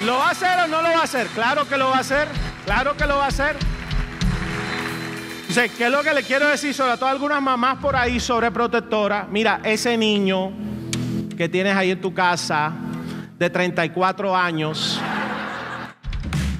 ¿Lo 0.00 0.16
va 0.16 0.28
a 0.28 0.30
hacer 0.30 0.58
o 0.60 0.66
no 0.66 0.80
lo 0.80 0.88
va 0.88 1.00
a 1.00 1.02
hacer? 1.02 1.26
Claro 1.26 1.68
que 1.68 1.76
lo 1.76 1.90
va 1.90 1.98
a 1.98 2.00
hacer, 2.00 2.26
claro 2.64 2.96
que 2.96 3.06
lo 3.06 3.18
va 3.18 3.26
a 3.26 3.28
hacer. 3.28 3.54
¿qué 5.76 5.84
es 5.84 5.90
lo 5.90 6.02
que 6.02 6.14
le 6.14 6.22
quiero 6.22 6.48
decir 6.48 6.72
sobre 6.72 6.96
todo 6.96 7.10
algunas 7.10 7.42
mamás 7.42 7.76
por 7.76 7.94
ahí 7.94 8.18
sobre 8.18 8.50
protectora? 8.50 9.26
Mira, 9.28 9.60
ese 9.62 9.98
niño 9.98 10.52
que 11.36 11.50
tienes 11.50 11.76
ahí 11.76 11.90
en 11.90 12.00
tu 12.00 12.14
casa 12.14 12.72
de 13.38 13.50
34 13.50 14.34
años, 14.34 14.98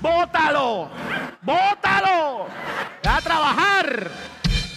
bótalo, 0.03 0.91
bótalo 1.41 2.47
a 3.17 3.21
trabajar. 3.21 4.11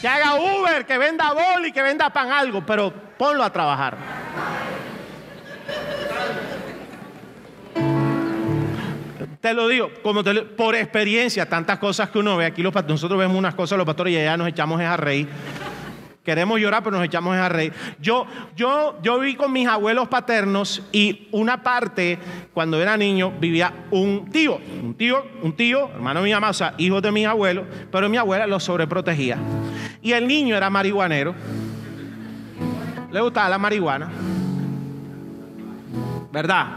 Que 0.02 0.08
haga 0.08 0.36
Uber, 0.36 0.86
que 0.86 0.98
venda 0.98 1.32
boli, 1.34 1.72
que 1.72 1.82
venda 1.82 2.10
pan 2.10 2.32
algo, 2.32 2.66
pero 2.66 2.92
ponlo 3.18 3.44
a 3.44 3.50
trabajar. 3.50 3.98
Te 9.40 9.54
lo 9.54 9.68
digo, 9.68 9.92
como 10.02 10.24
por 10.58 10.76
experiencia, 10.76 11.48
tantas 11.48 11.78
cosas 11.78 12.10
que 12.10 12.20
uno 12.20 12.38
ve. 12.38 12.46
Aquí 12.46 12.62
los, 12.62 12.74
nosotros 12.74 13.20
vemos 13.20 13.38
unas 13.38 13.56
cosas, 13.56 13.78
los 13.78 13.86
pastores, 13.86 14.14
y 14.14 14.18
allá 14.18 14.38
nos 14.38 14.48
echamos 14.48 14.80
a 14.80 14.98
reír. 14.98 15.28
Queremos 16.24 16.58
llorar, 16.58 16.82
pero 16.84 16.96
nos 16.96 17.06
echamos 17.06 17.36
a 17.36 17.50
reír. 17.50 17.74
Yo, 18.00 18.26
yo, 18.56 18.98
yo 19.04 19.20
viví 19.20 19.36
con 19.36 19.52
mis 19.52 19.68
abuelos 19.68 20.08
paternos 20.08 20.82
y 20.94 21.28
una 21.32 21.62
parte, 21.62 22.18
cuando 22.54 22.82
era 22.82 22.96
niño, 22.96 23.34
vivía 23.42 23.74
un 23.92 24.30
tío, 24.32 24.58
un 24.82 24.94
tío, 24.94 25.26
un 25.42 25.54
tío, 25.54 25.90
hermano 25.90 26.22
de 26.22 26.26
mi 26.26 26.34
mamá, 26.34 26.52
o 26.52 26.54
sea, 26.54 26.76
hijo 26.78 27.02
de 27.02 27.12
mis 27.12 27.28
abuelos, 27.28 27.66
pero 27.92 28.08
mi 28.08 28.16
abuela 28.16 28.48
los 28.48 28.64
sobreprotegía. 28.64 29.38
Y 30.02 30.14
el 30.14 30.26
niño 30.26 30.56
era 30.56 30.70
marihuanero. 30.70 31.36
Le 33.12 33.20
gustaba 33.20 33.50
la 33.50 33.58
marihuana. 33.58 34.10
¿Verdad? 36.32 36.68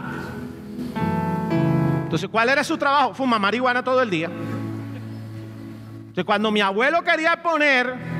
Entonces, 2.03 2.29
¿cuál 2.29 2.49
era 2.49 2.65
su 2.65 2.77
trabajo? 2.77 3.13
Fuma 3.13 3.39
marihuana 3.39 3.81
todo 3.81 4.01
el 4.01 4.09
día. 4.09 4.29
Entonces, 5.99 6.25
cuando 6.25 6.51
mi 6.51 6.59
abuelo 6.59 7.01
quería 7.01 7.41
poner 7.41 8.16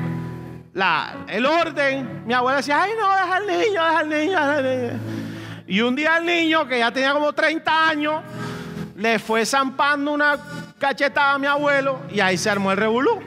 el 1.28 1.44
orden, 1.46 2.22
mi 2.26 2.34
abuela 2.34 2.58
decía, 2.58 2.82
ay 2.82 2.92
no, 2.98 3.08
deja 3.10 3.36
al 3.36 3.46
niño, 3.46 3.84
deja 3.84 3.98
al 3.98 4.08
niño. 4.08 5.00
Y 5.66 5.80
un 5.80 5.96
día 5.96 6.18
el 6.18 6.24
niño, 6.24 6.66
que 6.66 6.78
ya 6.78 6.90
tenía 6.92 7.12
como 7.12 7.32
30 7.32 7.88
años, 7.88 8.22
le 8.96 9.18
fue 9.18 9.44
zampando 9.44 10.12
una 10.12 10.38
cachetada 10.78 11.34
a 11.34 11.38
mi 11.38 11.46
abuelo 11.46 12.00
y 12.10 12.20
ahí 12.20 12.38
se 12.38 12.48
armó 12.48 12.70
el 12.70 12.76
revolú. 12.76 13.20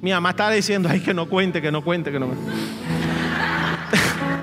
Mi 0.00 0.12
mamá 0.12 0.30
estaba 0.30 0.50
diciendo, 0.50 0.88
ay, 0.90 1.00
que 1.00 1.12
no 1.12 1.26
cuente, 1.26 1.60
que 1.60 1.72
no 1.72 1.82
cuente, 1.82 2.12
que 2.12 2.20
no 2.20 2.26
cuente. 2.26 2.52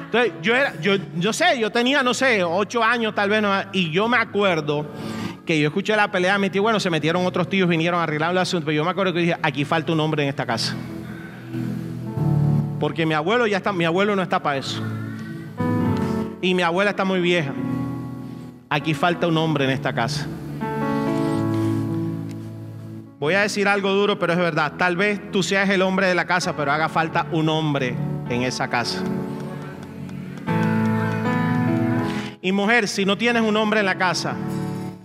Entonces, 0.05 0.33
yo 0.41 0.55
era, 0.55 0.73
yo, 0.81 0.95
yo 1.15 1.31
sé, 1.31 1.57
yo 1.59 1.71
tenía, 1.71 2.03
no 2.03 2.13
sé, 2.13 2.43
8 2.43 2.83
años 2.83 3.15
tal 3.15 3.29
vez, 3.29 3.43
y 3.71 3.91
yo 3.91 4.07
me 4.07 4.17
acuerdo 4.17 4.85
que 5.45 5.59
yo 5.59 5.67
escuché 5.67 5.95
la 5.95 6.11
pelea 6.11 6.33
de 6.33 6.39
mi 6.39 6.49
tío, 6.49 6.61
bueno, 6.61 6.79
se 6.79 6.89
metieron 6.89 7.25
otros 7.25 7.49
tíos, 7.49 7.69
vinieron 7.69 7.99
a 7.99 8.03
arreglar 8.03 8.31
el 8.31 8.37
asunto, 8.37 8.65
pero 8.65 8.75
yo 8.75 8.83
me 8.83 8.91
acuerdo 8.91 9.13
que 9.13 9.19
dije, 9.19 9.37
aquí 9.41 9.63
falta 9.65 9.91
un 9.91 9.99
hombre 9.99 10.23
en 10.23 10.29
esta 10.29 10.45
casa. 10.45 10.75
Porque 12.83 13.05
mi 13.05 13.13
abuelo 13.13 13.47
ya 13.47 13.55
está, 13.55 13.71
mi 13.71 13.85
abuelo 13.85 14.13
no 14.13 14.21
está 14.21 14.43
para 14.43 14.57
eso. 14.57 14.83
Y 16.41 16.53
mi 16.53 16.63
abuela 16.63 16.89
está 16.89 17.05
muy 17.05 17.21
vieja. 17.21 17.53
Aquí 18.69 18.93
falta 18.93 19.25
un 19.25 19.37
hombre 19.37 19.63
en 19.63 19.69
esta 19.69 19.93
casa. 19.93 20.27
Voy 23.21 23.35
a 23.35 23.39
decir 23.39 23.69
algo 23.69 23.89
duro, 23.91 24.19
pero 24.19 24.33
es 24.33 24.39
verdad. 24.39 24.73
Tal 24.77 24.97
vez 24.97 25.31
tú 25.31 25.43
seas 25.43 25.69
el 25.69 25.81
hombre 25.81 26.07
de 26.07 26.13
la 26.13 26.25
casa, 26.25 26.57
pero 26.57 26.73
haga 26.73 26.89
falta 26.89 27.25
un 27.31 27.47
hombre 27.47 27.95
en 28.27 28.43
esa 28.43 28.67
casa. 28.67 29.01
Y 32.41 32.51
mujer, 32.51 32.89
si 32.89 33.05
no 33.05 33.17
tienes 33.17 33.43
un 33.43 33.55
hombre 33.55 33.79
en 33.79 33.85
la 33.85 33.95
casa, 33.95 34.35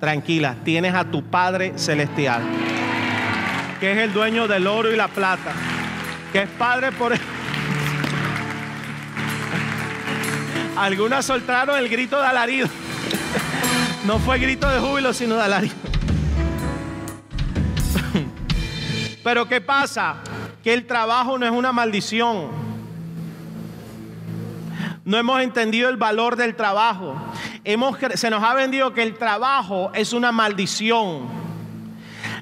tranquila, 0.01 0.57
tienes 0.64 0.95
a 0.95 1.05
tu 1.05 1.22
Padre 1.22 1.74
Celestial, 1.76 2.43
que 3.79 3.93
es 3.93 3.99
el 3.99 4.12
dueño 4.12 4.49
del 4.49 4.66
oro 4.66 4.93
y 4.93 4.97
la 4.97 5.07
plata, 5.07 5.53
que 6.33 6.43
es 6.43 6.49
Padre 6.49 6.91
por... 6.91 7.12
Algunas 10.79 11.24
soltaron 11.24 11.76
el 11.76 11.89
grito 11.89 12.20
de 12.20 12.26
alarido. 12.26 12.68
No 14.07 14.20
fue 14.20 14.39
grito 14.39 14.68
de 14.68 14.79
júbilo, 14.79 15.12
sino 15.12 15.35
de 15.35 15.43
alarido. 15.43 15.74
Pero 19.24 19.49
¿qué 19.49 19.61
pasa? 19.61 20.18
Que 20.62 20.72
el 20.72 20.87
trabajo 20.87 21.37
no 21.37 21.45
es 21.47 21.51
una 21.53 21.72
maldición. 21.72 22.51
No 25.05 25.16
hemos 25.18 25.43
entendido 25.43 25.89
el 25.89 25.97
valor 25.97 26.37
del 26.37 26.55
trabajo. 26.55 27.16
Hemos, 27.64 27.99
se 28.14 28.31
nos 28.31 28.45
ha 28.45 28.55
vendido 28.55 28.95
que 28.95 29.03
el 29.03 29.14
trabajo 29.14 29.91
es 29.95 30.12
una 30.12 30.31
maldición. 30.31 31.47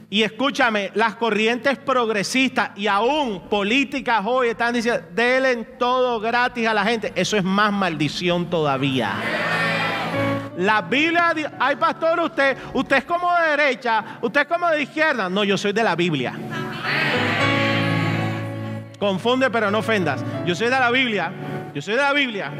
Y 0.08 0.22
escúchame, 0.22 0.92
las 0.94 1.16
corrientes 1.16 1.78
progresistas 1.78 2.70
y 2.76 2.86
aún 2.86 3.48
políticas 3.48 4.22
hoy 4.24 4.48
están 4.48 4.72
diciendo, 4.72 5.02
denle 5.12 5.64
todo 5.78 6.20
gratis 6.20 6.66
a 6.68 6.74
la 6.74 6.84
gente. 6.84 7.12
Eso 7.16 7.36
es 7.36 7.42
más 7.42 7.72
maldición 7.72 8.48
todavía. 8.48 9.14
La 10.58 10.80
Biblia, 10.82 11.34
ay 11.58 11.74
pastor, 11.76 12.20
usted, 12.20 12.56
usted 12.72 12.98
es 12.98 13.04
como 13.04 13.28
de 13.34 13.56
derecha, 13.56 14.18
usted 14.22 14.42
es 14.42 14.46
como 14.46 14.68
de 14.70 14.82
izquierda. 14.82 15.28
No, 15.28 15.42
yo 15.42 15.58
soy 15.58 15.72
de 15.72 15.82
la 15.82 15.96
Biblia. 15.96 16.34
Confunde, 18.98 19.50
pero 19.50 19.70
no 19.72 19.78
ofendas. 19.78 20.24
Yo 20.46 20.54
soy 20.54 20.68
de 20.68 20.78
la 20.78 20.90
Biblia. 20.90 21.32
Yo 21.74 21.82
soy 21.82 21.94
de 21.94 22.00
la 22.00 22.12
Biblia. 22.12 22.52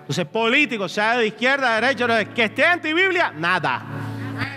Entonces, 0.00 0.24
político, 0.26 0.88
sea 0.88 1.18
de 1.18 1.26
izquierda, 1.26 1.74
de 1.74 1.80
derecha, 1.80 2.24
que 2.32 2.44
esté 2.44 2.64
anti-Biblia, 2.64 3.32
nada. 3.36 3.82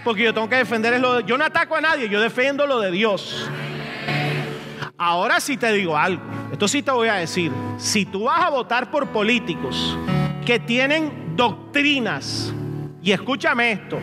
Porque 0.04 0.24
yo 0.24 0.34
tengo 0.34 0.50
que 0.50 0.58
defender 0.58 1.00
lo 1.00 1.16
de, 1.16 1.24
Yo 1.24 1.38
no 1.38 1.46
ataco 1.46 1.76
a 1.76 1.82
nadie, 1.82 2.10
yo 2.10 2.20
defiendo 2.22 2.68
lo 2.68 2.80
de 2.80 2.92
Dios. 2.92 3.50
Ahora 4.98 5.40
sí 5.40 5.58
te 5.58 5.72
digo 5.74 5.98
algo. 5.98 6.24
Esto 6.52 6.68
sí 6.68 6.82
te 6.84 6.92
voy 6.92 7.08
a 7.08 7.16
decir. 7.16 7.52
Si 7.78 8.06
tú 8.06 8.26
vas 8.26 8.42
a 8.46 8.50
votar 8.50 8.92
por 8.92 9.08
políticos 9.10 9.98
que 10.46 10.60
tienen 10.60 11.36
doctrinas 11.36 12.54
Y 13.02 13.12
escúchame 13.12 13.72
esto, 13.72 14.00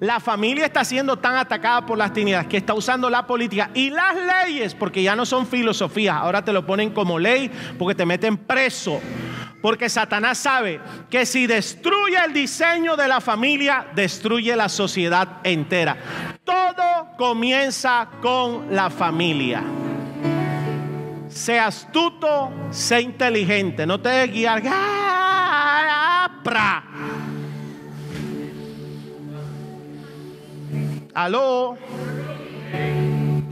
la 0.00 0.18
familia 0.18 0.64
está 0.64 0.84
siendo 0.84 1.18
tan 1.18 1.36
atacada 1.36 1.86
por 1.86 1.96
las 1.96 2.12
tinieblas 2.12 2.46
que 2.46 2.56
está 2.56 2.74
usando 2.74 3.08
la 3.08 3.26
política 3.26 3.70
y 3.74 3.90
las 3.90 4.16
leyes, 4.16 4.74
porque 4.74 5.02
ya 5.04 5.14
no 5.14 5.24
son 5.24 5.46
filosofías, 5.46 6.16
ahora 6.16 6.44
te 6.44 6.52
lo 6.52 6.66
ponen 6.66 6.90
como 6.90 7.18
ley 7.18 7.48
porque 7.78 7.94
te 7.94 8.04
meten 8.04 8.36
preso. 8.36 9.00
Porque 9.60 9.88
Satanás 9.88 10.38
sabe 10.38 10.80
que 11.10 11.26
si 11.26 11.46
destruye 11.46 12.16
el 12.24 12.32
diseño 12.32 12.96
de 12.96 13.08
la 13.08 13.20
familia, 13.20 13.86
destruye 13.94 14.56
la 14.56 14.68
sociedad 14.68 15.38
entera. 15.44 15.96
Todo 16.44 17.08
comienza 17.18 18.08
con 18.22 18.74
la 18.74 18.88
familia. 18.88 19.62
Sea 21.28 21.66
astuto, 21.66 22.50
sea 22.70 23.00
inteligente, 23.00 23.86
no 23.86 24.00
te 24.00 24.08
dejes 24.08 24.34
guiar. 24.34 24.62
Aló. 31.14 31.76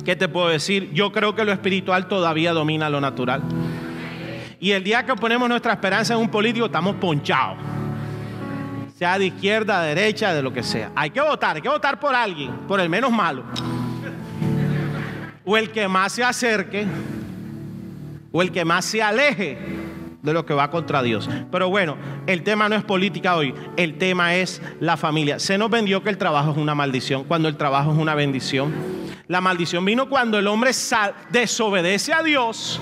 ¿Qué 0.04 0.16
te 0.16 0.28
puedo 0.28 0.48
decir? 0.48 0.90
Yo 0.92 1.12
creo 1.12 1.34
que 1.34 1.44
lo 1.44 1.52
espiritual 1.52 2.08
todavía 2.08 2.52
domina 2.52 2.88
lo 2.88 3.00
natural. 3.00 3.42
Y 4.60 4.72
el 4.72 4.82
día 4.82 5.06
que 5.06 5.14
ponemos 5.14 5.48
nuestra 5.48 5.72
esperanza 5.72 6.14
en 6.14 6.20
un 6.20 6.28
político, 6.28 6.66
estamos 6.66 6.96
ponchados. 6.96 7.56
Sea 8.96 9.18
de 9.18 9.26
izquierda, 9.26 9.82
de 9.82 9.94
derecha, 9.94 10.34
de 10.34 10.42
lo 10.42 10.52
que 10.52 10.64
sea. 10.64 10.90
Hay 10.96 11.10
que 11.10 11.20
votar, 11.20 11.56
hay 11.56 11.62
que 11.62 11.68
votar 11.68 12.00
por 12.00 12.14
alguien, 12.14 12.52
por 12.66 12.80
el 12.80 12.88
menos 12.88 13.12
malo. 13.12 13.44
O 15.44 15.56
el 15.56 15.70
que 15.70 15.86
más 15.86 16.12
se 16.12 16.24
acerque, 16.24 16.86
o 18.32 18.42
el 18.42 18.50
que 18.50 18.64
más 18.64 18.84
se 18.84 19.00
aleje 19.00 19.56
de 20.20 20.32
lo 20.32 20.44
que 20.44 20.54
va 20.54 20.70
contra 20.72 21.04
Dios. 21.04 21.30
Pero 21.52 21.70
bueno, 21.70 21.96
el 22.26 22.42
tema 22.42 22.68
no 22.68 22.74
es 22.74 22.82
política 22.82 23.36
hoy, 23.36 23.54
el 23.76 23.96
tema 23.96 24.34
es 24.34 24.60
la 24.80 24.96
familia. 24.96 25.38
Se 25.38 25.56
nos 25.56 25.70
vendió 25.70 26.02
que 26.02 26.10
el 26.10 26.18
trabajo 26.18 26.50
es 26.50 26.56
una 26.56 26.74
maldición, 26.74 27.22
cuando 27.22 27.48
el 27.48 27.56
trabajo 27.56 27.92
es 27.92 27.98
una 27.98 28.16
bendición. 28.16 28.74
La 29.28 29.40
maldición 29.40 29.84
vino 29.84 30.08
cuando 30.08 30.38
el 30.38 30.48
hombre 30.48 30.72
desobedece 31.30 32.12
a 32.12 32.22
Dios 32.24 32.80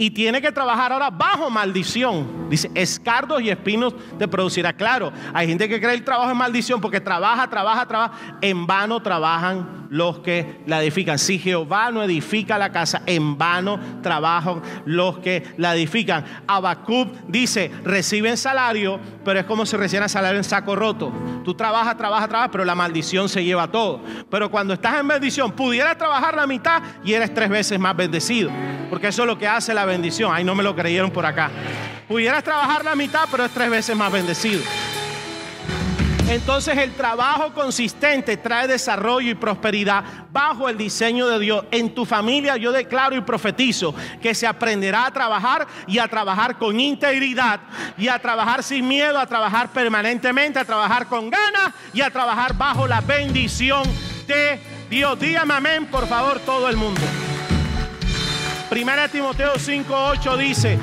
y 0.00 0.10
tiene 0.10 0.40
que 0.40 0.50
trabajar 0.50 0.94
ahora 0.94 1.10
bajo 1.10 1.50
maldición. 1.50 2.48
Dice, 2.48 2.70
escardos 2.74 3.42
y 3.42 3.50
espinos 3.50 3.94
te 4.18 4.26
producirá. 4.26 4.72
Claro, 4.72 5.12
hay 5.34 5.46
gente 5.46 5.68
que 5.68 5.78
cree 5.78 5.92
el 5.92 6.02
trabajo 6.02 6.30
es 6.30 6.36
maldición 6.36 6.80
porque 6.80 7.02
trabaja, 7.02 7.50
trabaja, 7.50 7.86
trabaja. 7.86 8.38
En 8.40 8.66
vano 8.66 9.02
trabajan 9.02 9.80
los 9.90 10.20
que 10.20 10.62
la 10.66 10.82
edifican. 10.82 11.18
Si 11.18 11.38
Jehová 11.38 11.90
no 11.90 12.02
edifica 12.02 12.56
la 12.56 12.72
casa, 12.72 13.02
en 13.04 13.36
vano 13.36 13.78
trabajan 14.02 14.62
los 14.86 15.18
que 15.18 15.52
la 15.58 15.74
edifican. 15.74 16.24
Abacub 16.46 17.08
dice, 17.28 17.70
reciben 17.84 18.38
salario, 18.38 18.98
pero 19.22 19.40
es 19.40 19.44
como 19.44 19.66
si 19.66 19.76
recibieran 19.76 20.08
salario 20.08 20.38
en 20.38 20.44
saco 20.44 20.76
roto. 20.76 21.12
Tú 21.44 21.52
trabajas, 21.52 21.98
trabajas, 21.98 22.28
trabajas, 22.28 22.50
pero 22.50 22.64
la 22.64 22.74
maldición 22.74 23.28
se 23.28 23.44
lleva 23.44 23.70
todo. 23.70 24.00
Pero 24.30 24.50
cuando 24.50 24.72
estás 24.72 24.98
en 24.98 25.08
bendición, 25.08 25.52
pudieras 25.52 25.98
trabajar 25.98 26.34
la 26.34 26.46
mitad 26.46 26.82
y 27.04 27.12
eres 27.12 27.34
tres 27.34 27.50
veces 27.50 27.78
más 27.78 27.94
bendecido. 27.94 28.50
Porque 28.88 29.08
eso 29.08 29.22
es 29.22 29.26
lo 29.26 29.38
que 29.38 29.46
hace 29.46 29.74
la 29.74 29.84
bendición. 29.84 29.89
Ay, 30.32 30.44
no 30.44 30.54
me 30.54 30.62
lo 30.62 30.74
creyeron 30.74 31.10
por 31.10 31.26
acá. 31.26 31.50
Pudieras 32.08 32.42
trabajar 32.42 32.84
la 32.84 32.94
mitad, 32.94 33.26
pero 33.30 33.44
es 33.44 33.50
tres 33.52 33.70
veces 33.70 33.96
más 33.96 34.10
bendecido. 34.10 34.62
Entonces 36.30 36.78
el 36.78 36.92
trabajo 36.92 37.52
consistente 37.52 38.36
trae 38.36 38.68
desarrollo 38.68 39.32
y 39.32 39.34
prosperidad 39.34 40.04
bajo 40.30 40.68
el 40.68 40.78
diseño 40.78 41.26
de 41.26 41.40
Dios. 41.40 41.64
En 41.72 41.92
tu 41.92 42.06
familia 42.06 42.56
yo 42.56 42.70
declaro 42.70 43.16
y 43.16 43.20
profetizo 43.20 43.92
que 44.22 44.32
se 44.32 44.46
aprenderá 44.46 45.06
a 45.06 45.10
trabajar 45.10 45.66
y 45.88 45.98
a 45.98 46.06
trabajar 46.06 46.56
con 46.56 46.78
integridad 46.78 47.58
y 47.98 48.06
a 48.06 48.20
trabajar 48.20 48.62
sin 48.62 48.86
miedo, 48.86 49.18
a 49.18 49.26
trabajar 49.26 49.70
permanentemente, 49.72 50.60
a 50.60 50.64
trabajar 50.64 51.08
con 51.08 51.30
ganas 51.30 51.74
y 51.92 52.00
a 52.00 52.10
trabajar 52.10 52.56
bajo 52.56 52.86
la 52.86 53.00
bendición 53.00 53.82
de 54.28 54.60
Dios. 54.88 55.18
Dígame 55.18 55.54
amén, 55.54 55.86
por 55.86 56.06
favor, 56.06 56.38
todo 56.38 56.68
el 56.68 56.76
mundo. 56.76 57.00
Primera 58.70 59.08
Timoteo 59.08 59.54
5:8 59.54 60.36
dice, 60.36 60.78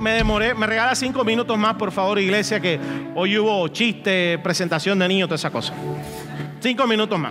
me 0.00 0.14
demoré, 0.14 0.54
me 0.54 0.66
regala 0.66 0.96
cinco 0.96 1.24
minutos 1.24 1.56
más, 1.56 1.76
por 1.76 1.92
favor, 1.92 2.18
iglesia, 2.18 2.58
que 2.58 2.80
hoy 3.14 3.38
hubo 3.38 3.68
chiste, 3.68 4.40
presentación 4.42 4.98
de 4.98 5.06
niños, 5.06 5.28
toda 5.28 5.36
esa 5.36 5.52
cosa. 5.52 5.72
Cinco 6.58 6.84
minutos 6.88 7.16
más. 7.16 7.30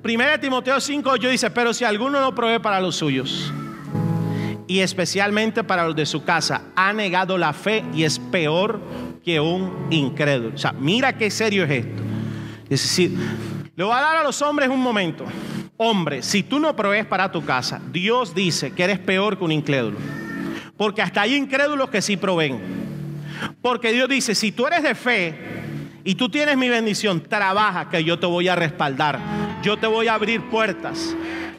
Primera 0.00 0.38
Timoteo 0.38 0.76
5:8 0.76 1.30
dice, 1.30 1.50
pero 1.50 1.74
si 1.74 1.84
alguno 1.84 2.20
no 2.20 2.32
provee 2.32 2.60
para 2.60 2.80
los 2.80 2.94
suyos, 2.94 3.52
y 4.68 4.78
especialmente 4.78 5.64
para 5.64 5.84
los 5.84 5.96
de 5.96 6.06
su 6.06 6.22
casa, 6.22 6.62
ha 6.76 6.92
negado 6.92 7.36
la 7.36 7.52
fe 7.52 7.84
y 7.92 8.04
es 8.04 8.20
peor 8.20 8.80
que 9.24 9.40
un 9.40 9.88
incrédulo. 9.90 10.54
O 10.54 10.58
sea, 10.58 10.70
mira 10.72 11.16
qué 11.16 11.28
serio 11.28 11.64
es 11.64 11.70
esto. 11.70 12.02
Es 12.70 12.82
decir, 12.82 13.18
le 13.74 13.82
voy 13.82 13.92
a 13.92 14.00
dar 14.00 14.16
a 14.18 14.22
los 14.22 14.40
hombres 14.42 14.68
un 14.68 14.80
momento. 14.80 15.24
Hombre, 15.78 16.22
si 16.22 16.42
tú 16.42 16.58
no 16.58 16.74
provees 16.74 17.04
para 17.04 17.30
tu 17.30 17.44
casa, 17.44 17.80
Dios 17.90 18.34
dice 18.34 18.72
que 18.72 18.84
eres 18.84 18.98
peor 18.98 19.36
que 19.36 19.44
un 19.44 19.52
incrédulo. 19.52 19.98
Porque 20.76 21.02
hasta 21.02 21.22
hay 21.22 21.34
incrédulos 21.34 21.90
que 21.90 22.00
sí 22.00 22.16
proveen. 22.16 22.60
Porque 23.60 23.92
Dios 23.92 24.08
dice, 24.08 24.34
si 24.34 24.52
tú 24.52 24.66
eres 24.66 24.82
de 24.82 24.94
fe 24.94 25.34
y 26.02 26.14
tú 26.14 26.30
tienes 26.30 26.56
mi 26.56 26.68
bendición, 26.68 27.20
trabaja 27.20 27.90
que 27.90 28.02
yo 28.02 28.18
te 28.18 28.26
voy 28.26 28.48
a 28.48 28.54
respaldar. 28.54 29.18
Yo 29.62 29.76
te 29.76 29.86
voy 29.86 30.08
a 30.08 30.14
abrir 30.14 30.42
puertas. 30.48 31.14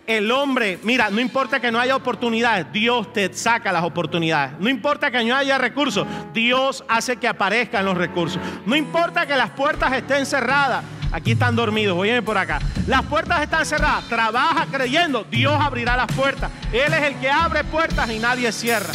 El 0.07 0.31
hombre, 0.31 0.79
mira, 0.83 1.09
no 1.09 1.19
importa 1.19 1.59
que 1.59 1.69
no 1.69 1.79
haya 1.79 1.95
oportunidades, 1.95 2.71
Dios 2.71 3.11
te 3.11 3.31
saca 3.33 3.73
las 3.73 3.83
oportunidades. 3.83 4.57
No 4.57 4.69
importa 4.69 5.11
que 5.11 5.21
no 5.23 5.35
haya 5.35 5.57
recursos, 5.57 6.07
Dios 6.33 6.83
hace 6.87 7.17
que 7.17 7.27
aparezcan 7.27 7.83
los 7.83 7.97
recursos. 7.97 8.41
No 8.65 8.75
importa 8.75 9.27
que 9.27 9.35
las 9.35 9.49
puertas 9.49 9.91
estén 9.91 10.25
cerradas, 10.25 10.85
Aquí 11.11 11.31
están 11.31 11.55
dormidos, 11.55 11.95
voy 11.95 12.21
por 12.21 12.37
acá. 12.37 12.59
Las 12.85 13.03
puertas 13.03 13.41
están 13.41 13.65
cerradas. 13.65 14.07
Trabaja 14.09 14.67
creyendo, 14.71 15.23
Dios 15.23 15.53
abrirá 15.59 15.95
las 15.95 16.07
puertas. 16.07 16.51
Él 16.71 16.93
es 16.93 17.03
el 17.03 17.15
que 17.15 17.29
abre 17.29 17.63
puertas 17.63 18.09
y 18.09 18.19
nadie 18.19 18.51
cierra. 18.51 18.93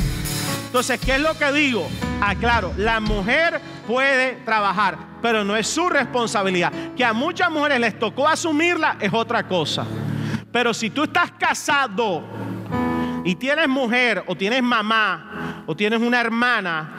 Entonces, 0.67 1.01
¿qué 1.01 1.17
es 1.17 1.21
lo 1.21 1.37
que 1.37 1.53
digo? 1.53 1.89
Aclaro, 2.21 2.73
la 2.77 3.01
mujer 3.01 3.61
puede 3.87 4.37
trabajar, 4.45 4.97
pero 5.21 5.45
no 5.45 5.57
es 5.57 5.67
su 5.67 5.89
responsabilidad. 5.89 6.73
Que 6.97 7.05
a 7.05 7.13
muchas 7.13 7.51
mujeres 7.51 7.81
les 7.81 7.99
tocó 7.99 8.29
asumirla 8.29 8.97
es 9.01 9.13
otra 9.13 9.47
cosa. 9.47 9.87
Pero 10.51 10.73
si 10.73 10.91
tú 10.91 11.05
estás 11.05 11.33
casado 11.33 12.23
y 13.25 13.35
tienes 13.35 13.69
mujer 13.69 14.25
o 14.27 14.37
tienes 14.37 14.63
mamá 14.63 15.65
o 15.67 15.75
tienes 15.75 16.01
una 16.01 16.21
hermana, 16.21 16.91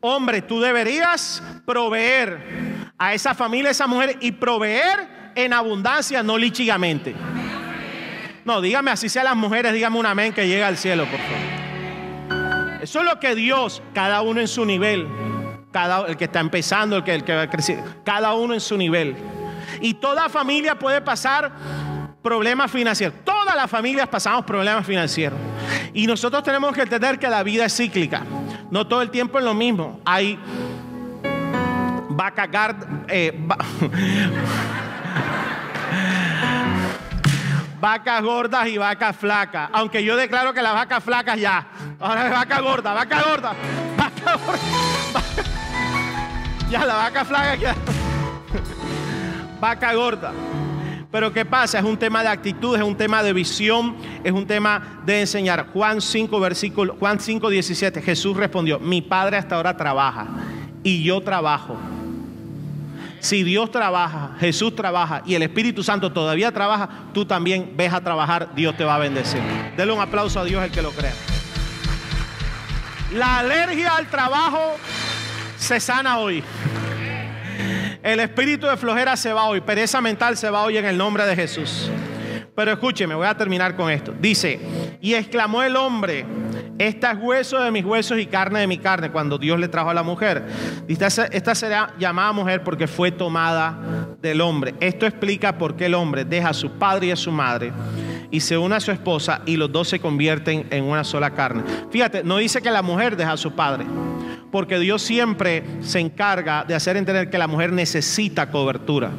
hombre, 0.00 0.42
tú 0.42 0.60
deberías 0.60 1.42
proveer 1.64 2.71
a 3.02 3.14
esa 3.14 3.34
familia, 3.34 3.70
a 3.70 3.72
esa 3.72 3.88
mujer 3.88 4.16
y 4.20 4.30
proveer 4.30 5.32
en 5.34 5.52
abundancia, 5.52 6.22
no 6.22 6.38
lichigamente. 6.38 7.16
No, 8.44 8.60
dígame 8.60 8.92
así 8.92 9.08
sea 9.08 9.24
las 9.24 9.34
mujeres, 9.34 9.72
dígame 9.72 9.98
un 9.98 10.06
amén 10.06 10.32
que 10.32 10.46
llega 10.46 10.68
al 10.68 10.76
cielo, 10.76 11.06
por 11.06 11.18
favor. 11.18 12.80
Eso 12.80 13.00
es 13.00 13.04
lo 13.04 13.18
que 13.18 13.34
Dios, 13.34 13.82
cada 13.92 14.22
uno 14.22 14.40
en 14.40 14.46
su 14.46 14.64
nivel, 14.64 15.08
cada, 15.72 16.06
el 16.06 16.16
que 16.16 16.26
está 16.26 16.38
empezando, 16.38 16.96
el 16.96 17.02
que, 17.02 17.12
el 17.16 17.24
que 17.24 17.34
va 17.34 17.42
a 17.42 17.50
crecer, 17.50 17.82
cada 18.04 18.34
uno 18.34 18.54
en 18.54 18.60
su 18.60 18.76
nivel. 18.76 19.16
Y 19.80 19.94
toda 19.94 20.28
familia 20.28 20.78
puede 20.78 21.00
pasar 21.00 21.50
problemas 22.22 22.70
financieros. 22.70 23.16
Todas 23.24 23.56
las 23.56 23.68
familias 23.68 24.06
pasamos 24.06 24.44
problemas 24.44 24.86
financieros. 24.86 25.40
Y 25.92 26.06
nosotros 26.06 26.44
tenemos 26.44 26.72
que 26.72 26.82
entender 26.82 27.18
que 27.18 27.28
la 27.28 27.42
vida 27.42 27.64
es 27.64 27.76
cíclica. 27.76 28.22
No 28.70 28.86
todo 28.86 29.02
el 29.02 29.10
tiempo 29.10 29.40
es 29.40 29.44
lo 29.44 29.54
mismo. 29.54 30.00
Hay 30.04 30.38
eh, 33.08 33.46
vacas 37.80 38.22
gordas 38.22 38.68
y 38.68 38.78
vacas 38.78 39.16
flacas. 39.16 39.70
Aunque 39.72 40.04
yo 40.04 40.16
declaro 40.16 40.54
que 40.54 40.62
las 40.62 40.74
vacas 40.74 41.02
flacas 41.02 41.38
ya. 41.38 41.66
Ahora 41.98 42.26
es 42.26 42.32
vaca 42.32 42.60
gorda, 42.60 42.94
vaca 42.94 43.22
gorda, 43.22 43.54
vaca 43.96 44.36
gorda. 44.36 45.22
Ya 46.70 46.86
la 46.86 46.94
vaca 46.94 47.24
flaca 47.24 47.54
ya. 47.56 47.74
Vaca 49.60 49.92
gorda. 49.94 50.32
Pero 51.10 51.30
¿qué 51.30 51.44
pasa? 51.44 51.78
Es 51.78 51.84
un 51.84 51.98
tema 51.98 52.22
de 52.22 52.30
actitud, 52.30 52.74
es 52.74 52.82
un 52.82 52.96
tema 52.96 53.22
de 53.22 53.34
visión, 53.34 53.94
es 54.24 54.32
un 54.32 54.46
tema 54.46 55.02
de 55.04 55.20
enseñar. 55.20 55.66
Juan 55.74 56.00
5, 56.00 56.40
versículo, 56.40 56.96
Juan 56.98 57.20
5, 57.20 57.50
17, 57.50 58.00
Jesús 58.00 58.34
respondió, 58.34 58.80
mi 58.80 59.02
padre 59.02 59.36
hasta 59.36 59.56
ahora 59.56 59.76
trabaja 59.76 60.26
y 60.82 61.02
yo 61.02 61.20
trabajo. 61.20 61.76
Si 63.22 63.44
Dios 63.44 63.70
trabaja, 63.70 64.32
Jesús 64.40 64.74
trabaja 64.74 65.22
y 65.24 65.36
el 65.36 65.42
Espíritu 65.42 65.84
Santo 65.84 66.12
todavía 66.12 66.50
trabaja, 66.50 66.88
tú 67.14 67.24
también 67.24 67.72
ves 67.76 67.92
a 67.92 68.00
trabajar, 68.00 68.52
Dios 68.56 68.76
te 68.76 68.82
va 68.82 68.96
a 68.96 68.98
bendecir. 68.98 69.40
Dele 69.76 69.92
un 69.92 70.00
aplauso 70.00 70.40
a 70.40 70.44
Dios 70.44 70.62
el 70.64 70.72
que 70.72 70.82
lo 70.82 70.90
crea. 70.90 71.14
La 73.12 73.38
alergia 73.38 73.94
al 73.94 74.08
trabajo 74.08 74.76
se 75.56 75.78
sana 75.78 76.18
hoy. 76.18 76.42
El 78.02 78.18
espíritu 78.18 78.66
de 78.66 78.76
flojera 78.76 79.16
se 79.16 79.32
va 79.32 79.44
hoy, 79.44 79.60
pereza 79.60 80.00
mental 80.00 80.36
se 80.36 80.50
va 80.50 80.64
hoy 80.64 80.78
en 80.78 80.84
el 80.84 80.98
nombre 80.98 81.24
de 81.24 81.36
Jesús. 81.36 81.88
Pero 82.56 82.72
escúcheme, 82.72 83.14
voy 83.14 83.28
a 83.28 83.36
terminar 83.36 83.76
con 83.76 83.88
esto. 83.88 84.12
Dice, 84.18 84.58
y 85.00 85.14
exclamó 85.14 85.62
el 85.62 85.76
hombre, 85.76 86.26
Esta 86.78 87.12
es 87.12 87.18
hueso 87.20 87.60
de 87.60 87.70
mis 87.70 87.84
huesos 87.84 88.18
y 88.18 88.26
carne 88.26 88.60
de 88.60 88.66
mi 88.66 88.78
carne, 88.78 89.10
cuando 89.10 89.38
Dios 89.38 89.58
le 89.60 89.68
trajo 89.68 89.90
a 89.90 89.94
la 89.94 90.02
mujer. 90.02 90.44
Esta, 90.88 91.54
será 91.54 91.94
llamada 91.98 92.32
mujer 92.32 92.64
porque 92.64 92.86
fue 92.86 93.12
tomada 93.12 93.78
del 94.20 94.40
hombre. 94.40 94.74
Esto 94.80 95.06
explica 95.06 95.58
por 95.58 95.76
qué 95.76 95.86
el 95.86 95.94
hombre 95.94 96.24
deja 96.24 96.50
a 96.50 96.54
su 96.54 96.70
padre 96.72 97.08
y 97.08 97.10
a 97.10 97.16
su 97.16 97.30
madre 97.30 97.72
y 98.30 98.40
se 98.40 98.56
une 98.56 98.74
a 98.74 98.80
su 98.80 98.90
esposa 98.90 99.42
y 99.44 99.56
los 99.56 99.70
dos 99.70 99.88
se 99.88 100.00
convierten 100.00 100.66
en 100.70 100.84
una 100.84 101.04
sola 101.04 101.30
carne. 101.30 101.62
Fíjate, 101.90 102.24
no 102.24 102.38
dice 102.38 102.62
que 102.62 102.70
la 102.70 102.82
mujer 102.82 103.16
deja 103.16 103.32
a 103.32 103.36
su 103.36 103.52
padre, 103.52 103.84
porque 104.50 104.78
Dios 104.78 105.02
siempre 105.02 105.64
se 105.82 106.00
encarga 106.00 106.64
de 106.64 106.74
hacer 106.74 106.96
entender 106.96 107.28
que 107.28 107.38
la 107.38 107.46
mujer 107.46 107.72
necesita 107.72 108.50
cobertura. 108.50 109.10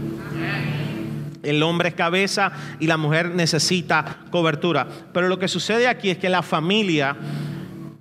El 1.43 1.61
hombre 1.61 1.89
es 1.89 1.95
cabeza 1.95 2.51
y 2.79 2.87
la 2.87 2.97
mujer 2.97 3.29
necesita 3.31 4.19
cobertura. 4.31 4.87
Pero 5.13 5.27
lo 5.27 5.37
que 5.37 5.47
sucede 5.47 5.87
aquí 5.87 6.09
es 6.09 6.17
que 6.17 6.29
la 6.29 6.41
familia 6.41 7.15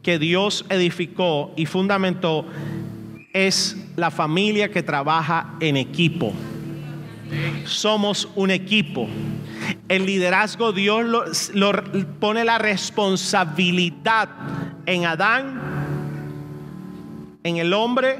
que 0.03 0.19
Dios 0.19 0.65
edificó 0.69 1.53
y 1.57 1.67
fundamentó 1.67 2.47
es 3.33 3.77
la 3.97 4.11
familia 4.11 4.71
que 4.71 4.83
trabaja 4.83 5.55
en 5.61 5.77
equipo. 5.77 6.33
Somos 7.65 8.29
un 8.35 8.51
equipo. 8.51 9.09
El 9.89 10.07
liderazgo 10.07 10.73
Dios 10.73 11.05
lo, 11.55 11.85
pone 12.19 12.45
la 12.45 12.59
responsabilidad 12.59 14.29
en 14.87 15.07
Adán, 15.07 15.61
en 17.45 17.57
el 17.57 17.73
hombre 17.73 18.19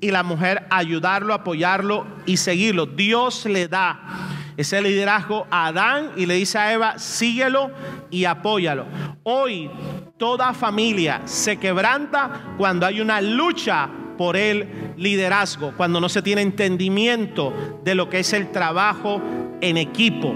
y 0.00 0.10
la 0.10 0.22
mujer, 0.22 0.66
ayudarlo, 0.70 1.34
apoyarlo 1.34 2.06
y 2.26 2.36
seguirlo. 2.36 2.86
Dios 2.86 3.44
le 3.46 3.68
da 3.68 4.31
ese 4.62 4.80
liderazgo 4.80 5.46
a 5.50 5.66
Adán 5.66 6.12
y 6.16 6.26
le 6.26 6.34
dice 6.34 6.58
a 6.58 6.72
Eva, 6.72 6.98
síguelo 6.98 7.70
y 8.10 8.24
apóyalo. 8.24 8.86
Hoy 9.24 9.70
toda 10.16 10.54
familia 10.54 11.22
se 11.24 11.58
quebranta 11.58 12.54
cuando 12.56 12.86
hay 12.86 13.00
una 13.00 13.20
lucha 13.20 13.88
por 14.16 14.36
el 14.36 14.94
liderazgo, 14.96 15.72
cuando 15.76 16.00
no 16.00 16.08
se 16.08 16.22
tiene 16.22 16.42
entendimiento 16.42 17.80
de 17.84 17.94
lo 17.94 18.08
que 18.08 18.20
es 18.20 18.32
el 18.32 18.50
trabajo 18.50 19.20
en 19.60 19.76
equipo. 19.76 20.34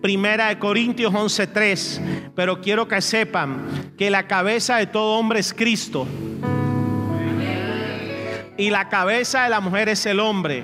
Primera 0.00 0.48
de 0.48 0.58
Corintios 0.58 1.12
11:3, 1.12 2.32
pero 2.34 2.60
quiero 2.60 2.88
que 2.88 3.00
sepan 3.00 3.94
que 3.96 4.10
la 4.10 4.26
cabeza 4.26 4.76
de 4.76 4.86
todo 4.86 5.18
hombre 5.18 5.40
es 5.40 5.54
Cristo. 5.54 6.06
Y 8.58 8.70
la 8.70 8.88
cabeza 8.88 9.44
de 9.44 9.50
la 9.50 9.60
mujer 9.60 9.88
es 9.88 10.04
el 10.06 10.20
hombre 10.20 10.62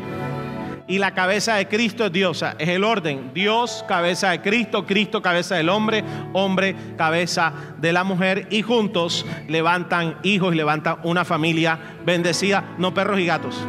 y 0.89 0.99
la 0.99 1.13
cabeza 1.13 1.57
de 1.57 1.69
Cristo 1.69 2.07
es 2.07 2.13
Dios. 2.13 2.43
es 2.59 2.69
el 2.69 2.83
orden. 2.83 3.31
Dios, 3.35 3.85
cabeza 3.87 4.31
de 4.31 4.41
Cristo, 4.41 4.87
Cristo, 4.87 5.21
cabeza 5.21 5.55
del 5.55 5.69
hombre, 5.69 6.03
hombre, 6.33 6.75
cabeza 6.97 7.53
de 7.79 7.93
la 7.93 8.05
mujer. 8.05 8.49
Y 8.51 8.63
juntos 8.63 9.27
levantan 9.49 10.17
hijos 10.23 10.55
y 10.55 10.57
levantan 10.57 10.97
una 11.05 11.27
familia 11.27 11.79
bendecida, 12.07 12.65
no 12.79 12.95
perros 12.95 13.21
y 13.21 13.27
gatos. 13.27 13.63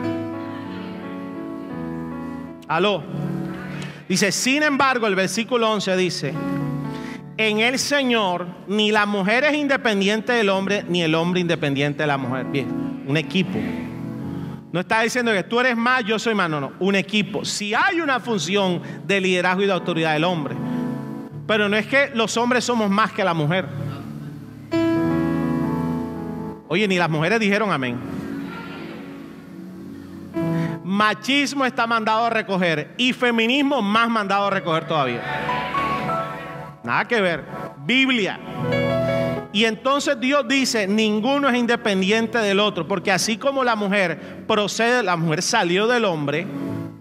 Aló. 2.70 3.03
Dice, 4.07 4.32
sin 4.32 4.63
embargo, 4.63 5.05
el 5.05 5.15
versículo 5.15 5.70
11 5.72 5.97
dice, 5.97 6.34
en 7.38 7.59
el 7.59 7.80
Señor 7.80 8.47
ni 8.67 8.91
la 8.91 9.05
mujer 9.05 9.43
es 9.43 9.55
independiente 9.55 10.32
del 10.32 10.49
hombre, 10.49 10.86
ni 10.88 11.03
el 11.03 11.13
hombre 11.15 11.41
independiente 11.41 12.03
de 12.03 12.07
la 12.07 12.17
mujer. 12.17 12.45
Bien, 12.45 13.03
un 13.05 13.17
equipo. 13.17 13.59
No 14.72 14.80
está 14.82 15.01
diciendo 15.01 15.32
que 15.32 15.43
tú 15.43 15.59
eres 15.59 15.76
más, 15.76 16.03
yo 16.05 16.20
soy 16.20 16.36
más, 16.36 16.49
no, 16.49 16.61
no, 16.61 16.74
un 16.80 16.95
equipo. 16.95 17.43
Si 17.43 17.74
hay 17.74 18.01
una 18.01 18.20
función 18.20 18.82
de 19.05 19.20
liderazgo 19.20 19.63
y 19.63 19.65
de 19.65 19.74
autoridad 19.74 20.13
del 20.13 20.24
hombre, 20.24 20.55
pero 21.47 21.67
no 21.67 21.76
es 21.76 21.88
que 21.88 22.11
los 22.13 22.38
hombres 22.38 22.63
somos 22.63 22.89
más 22.89 23.11
que 23.11 23.24
la 23.24 23.34
mujer. 23.34 23.65
Oye, 26.67 26.88
ni 26.88 26.97
las 26.97 27.09
mujeres 27.09 27.39
dijeron 27.39 27.72
amén. 27.72 27.97
Machismo 30.84 31.65
está 31.65 31.88
mandado 31.88 32.26
a 32.26 32.30
recoger 32.30 32.93
y 32.97 33.13
feminismo 33.13 33.82
más 33.82 34.09
mandado 34.09 34.45
a 34.45 34.49
recoger 34.51 34.88
todavía. 34.88 35.22
Nada 36.84 37.07
que 37.07 37.22
ver. 37.22 37.43
Biblia. 37.86 38.39
Y 39.52 39.66
entonces 39.66 40.20
Dios 40.20 40.47
dice, 40.47 40.88
ninguno 40.88 41.50
es 41.50 41.56
independiente 41.56 42.38
del 42.38 42.60
otro, 42.60 42.88
porque 42.88 43.12
así 43.12 43.38
como 43.38 43.64
la 43.64 43.76
mujer 43.76 44.45
procede, 44.47 45.02
la 45.02 45.18
mujer 45.18 45.41
salió 45.41 45.88
del 45.88 46.06
hombre, 46.06 46.45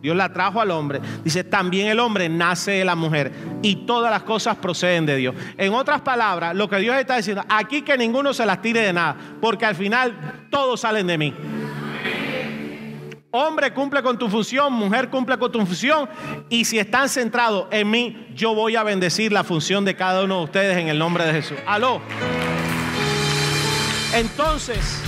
Dios 0.01 0.17
la 0.17 0.33
trajo 0.33 0.61
al 0.61 0.71
hombre, 0.71 1.01
dice, 1.25 1.45
también 1.45 1.89
el 1.89 2.01
hombre 2.01 2.29
nace 2.29 2.71
de 2.71 2.85
la 2.85 2.95
mujer 2.95 3.33
y 3.63 3.85
todas 3.85 4.11
las 4.11 4.23
cosas 4.23 4.57
proceden 4.57 5.05
de 5.05 5.17
Dios. 5.17 5.35
En 5.59 5.75
otras 5.75 6.01
palabras, 6.01 6.55
lo 6.55 6.71
que 6.71 6.77
Dios 6.79 6.97
está 6.97 7.17
diciendo, 7.17 7.45
aquí 7.49 7.83
que 7.83 7.99
ninguno 7.99 8.33
se 8.33 8.47
las 8.47 8.63
tire 8.63 8.81
de 8.81 8.93
nada, 8.93 9.17
porque 9.41 9.67
al 9.67 9.75
final 9.75 10.47
todos 10.51 10.81
salen 10.81 11.07
de 11.07 11.19
mí. 11.19 11.35
Hombre 13.31 13.75
cumple 13.75 14.03
con 14.03 14.19
tu 14.19 14.31
función, 14.31 14.73
mujer 14.73 15.11
cumple 15.11 15.39
con 15.39 15.53
tu 15.53 15.59
función. 15.59 16.09
Y 16.49 16.65
si 16.65 16.79
están 16.79 17.11
centrados 17.11 17.67
en 17.71 17.91
mí, 17.91 18.27
yo 18.35 18.55
voy 18.55 18.75
a 18.75 18.83
bendecir 18.83 19.33
la 19.33 19.45
función 19.45 19.85
de 19.85 19.95
cada 19.95 20.25
uno 20.25 20.39
de 20.39 20.45
ustedes 20.45 20.79
en 20.79 20.89
el 20.89 20.99
nombre 20.99 21.27
de 21.27 21.33
Jesús. 21.33 21.59
Aló. 21.67 22.01
Entonces, 24.15 25.03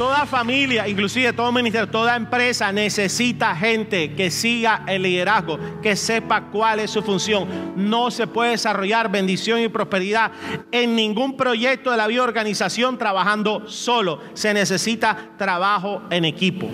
Toda 0.00 0.24
familia, 0.24 0.88
inclusive 0.88 1.30
todo 1.34 1.52
ministerio, 1.52 1.86
toda 1.86 2.16
empresa 2.16 2.72
necesita 2.72 3.54
gente 3.54 4.14
que 4.14 4.30
siga 4.30 4.82
el 4.88 5.02
liderazgo, 5.02 5.58
que 5.82 5.94
sepa 5.94 6.44
cuál 6.50 6.80
es 6.80 6.90
su 6.90 7.02
función. 7.02 7.46
No 7.76 8.10
se 8.10 8.26
puede 8.26 8.52
desarrollar 8.52 9.10
bendición 9.10 9.60
y 9.60 9.68
prosperidad 9.68 10.32
en 10.72 10.96
ningún 10.96 11.36
proyecto 11.36 11.90
de 11.90 11.98
la 11.98 12.06
vida 12.06 12.22
organización 12.22 12.96
trabajando 12.96 13.68
solo. 13.68 14.20
Se 14.32 14.54
necesita 14.54 15.32
trabajo 15.36 16.00
en 16.08 16.24
equipo. 16.24 16.66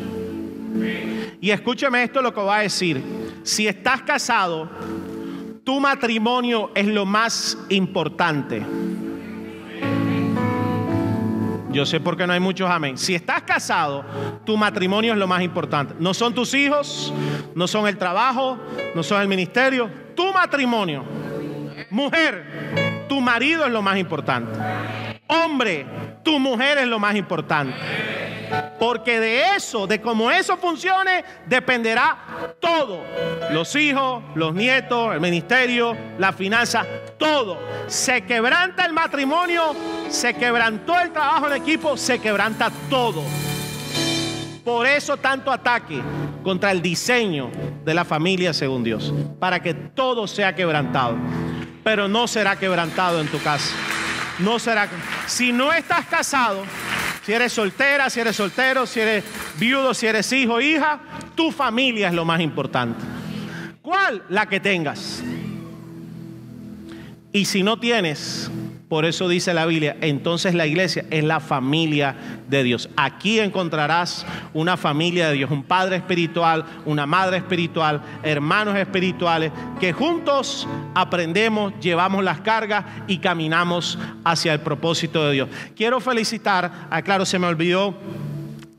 Y 1.41 1.51
escúcheme 1.51 2.05
esto 2.05 2.22
lo 2.22 2.33
que 2.33 2.41
va 2.43 2.59
a 2.59 2.62
decir. 2.62 3.03
Si 3.43 3.66
estás 3.66 4.03
casado, 4.03 4.70
tu 5.64 5.81
matrimonio 5.81 6.70
es 6.77 6.87
lo 6.87 7.05
más 7.05 7.59
importante. 7.70 8.62
Yo 11.77 11.85
sé 11.85 12.01
por 12.01 12.16
qué 12.16 12.27
no 12.27 12.33
hay 12.33 12.41
muchos 12.41 12.70
amén. 12.70 12.97
Si 12.97 13.14
estás 13.14 13.43
casado, 13.43 14.03
tu 14.47 14.57
matrimonio 14.57 15.12
es 15.12 15.18
lo 15.18 15.27
más 15.27 15.43
importante. 15.43 15.95
No 15.99 16.14
son 16.14 16.33
tus 16.33 16.55
hijos, 16.55 17.12
no 17.55 17.68
son 17.68 17.87
el 17.87 17.99
trabajo, 17.99 18.59
no 18.95 19.03
son 19.03 19.20
el 19.20 19.29
ministerio. 19.29 19.91
Tu 20.14 20.33
matrimonio. 20.33 21.05
Mujer, 21.91 23.05
tu 23.11 23.20
marido 23.20 23.66
es 23.66 23.70
lo 23.70 23.83
más 23.83 23.99
importante. 23.99 24.59
Hombre, 25.27 25.85
tu 26.22 26.39
mujer 26.39 26.79
es 26.79 26.87
lo 26.87 26.99
más 26.99 27.14
importante. 27.14 27.77
Porque 28.78 29.20
de 29.20 29.57
eso, 29.57 29.86
de 29.86 30.01
cómo 30.01 30.30
eso 30.30 30.57
funcione, 30.57 31.24
dependerá 31.47 32.55
todo. 32.61 33.03
Los 33.51 33.74
hijos, 33.76 34.22
los 34.34 34.55
nietos, 34.55 35.14
el 35.14 35.20
ministerio, 35.20 35.97
la 36.18 36.32
finanza, 36.32 36.84
todo. 37.18 37.59
Se 37.86 38.22
quebranta 38.22 38.84
el 38.84 38.92
matrimonio, 38.92 39.74
se 40.09 40.34
quebrantó 40.34 40.99
el 41.01 41.12
trabajo 41.12 41.49
en 41.49 41.62
equipo, 41.62 41.97
se 41.97 42.18
quebranta 42.18 42.70
todo. 42.90 43.22
Por 44.64 44.86
eso 44.86 45.16
tanto 45.16 45.53
ataque 45.53 46.03
contra 46.42 46.72
el 46.72 46.82
diseño 46.82 47.51
de 47.84 47.94
la 47.94 48.05
familia 48.05 48.53
según 48.53 48.82
Dios, 48.82 49.12
para 49.38 49.62
que 49.62 49.74
todo 49.74 50.26
sea 50.26 50.55
quebrantado. 50.55 51.16
Pero 51.84 52.09
no 52.09 52.26
será 52.26 52.57
quebrantado 52.57 53.20
en 53.20 53.28
tu 53.28 53.40
casa. 53.40 53.74
No 54.40 54.59
será. 54.59 54.88
Si 55.26 55.53
no 55.53 55.72
estás 55.72 56.05
casado, 56.07 56.64
si 57.27 57.33
eres 57.33 57.53
soltera, 57.53 58.09
si 58.09 58.20
eres 58.20 58.37
soltero, 58.37 58.87
si 58.87 59.01
eres 59.01 59.24
viudo, 59.59 59.93
si 59.95 60.07
eres 60.07 60.33
hijo, 60.33 60.61
hija, 60.61 61.01
tu 61.35 61.51
familia 61.51 62.07
es 62.07 62.14
lo 62.14 62.24
más 62.24 62.41
importante. 62.41 63.05
¿Cuál? 63.83 64.22
La 64.29 64.47
que 64.47 64.61
tengas. 64.61 65.24
Y 67.33 67.45
si 67.47 67.64
no 67.64 67.81
tienes, 67.81 68.49
por 68.89 69.05
eso 69.05 69.28
dice 69.28 69.53
la 69.53 69.66
Biblia, 69.66 69.97
entonces 70.01 70.55
la 70.55 70.66
iglesia 70.66 71.05
es 71.11 71.24
la 71.24 71.41
familia 71.41 72.14
de 72.49 72.62
Dios. 72.62 72.89
Aquí 72.97 73.41
encontrarás 73.41 74.24
una 74.55 74.76
familia 74.76 75.28
de 75.28 75.34
Dios, 75.34 75.51
un 75.51 75.64
padre 75.64 75.97
espiritual, 75.97 76.64
una 76.84 77.05
madre 77.05 77.39
espiritual, 77.39 78.01
hermanos 78.22 78.76
espirituales, 78.76 79.51
que 79.80 79.93
juntos 79.93 80.68
aprendemos, 80.95 81.72
llevamos 81.80 82.22
las 82.22 82.41
cargas 82.43 82.84
y 83.09 83.18
caminamos 83.18 83.99
hacia 84.24 84.53
el 84.53 84.61
propósito 84.61 85.26
de 85.26 85.32
Dios. 85.32 85.49
Quiero 85.74 85.99
felicitar, 86.01 86.87
ah, 86.89 87.03
claro, 87.03 87.26
se 87.26 87.41
me 87.41 87.49
olvidó 87.49 87.95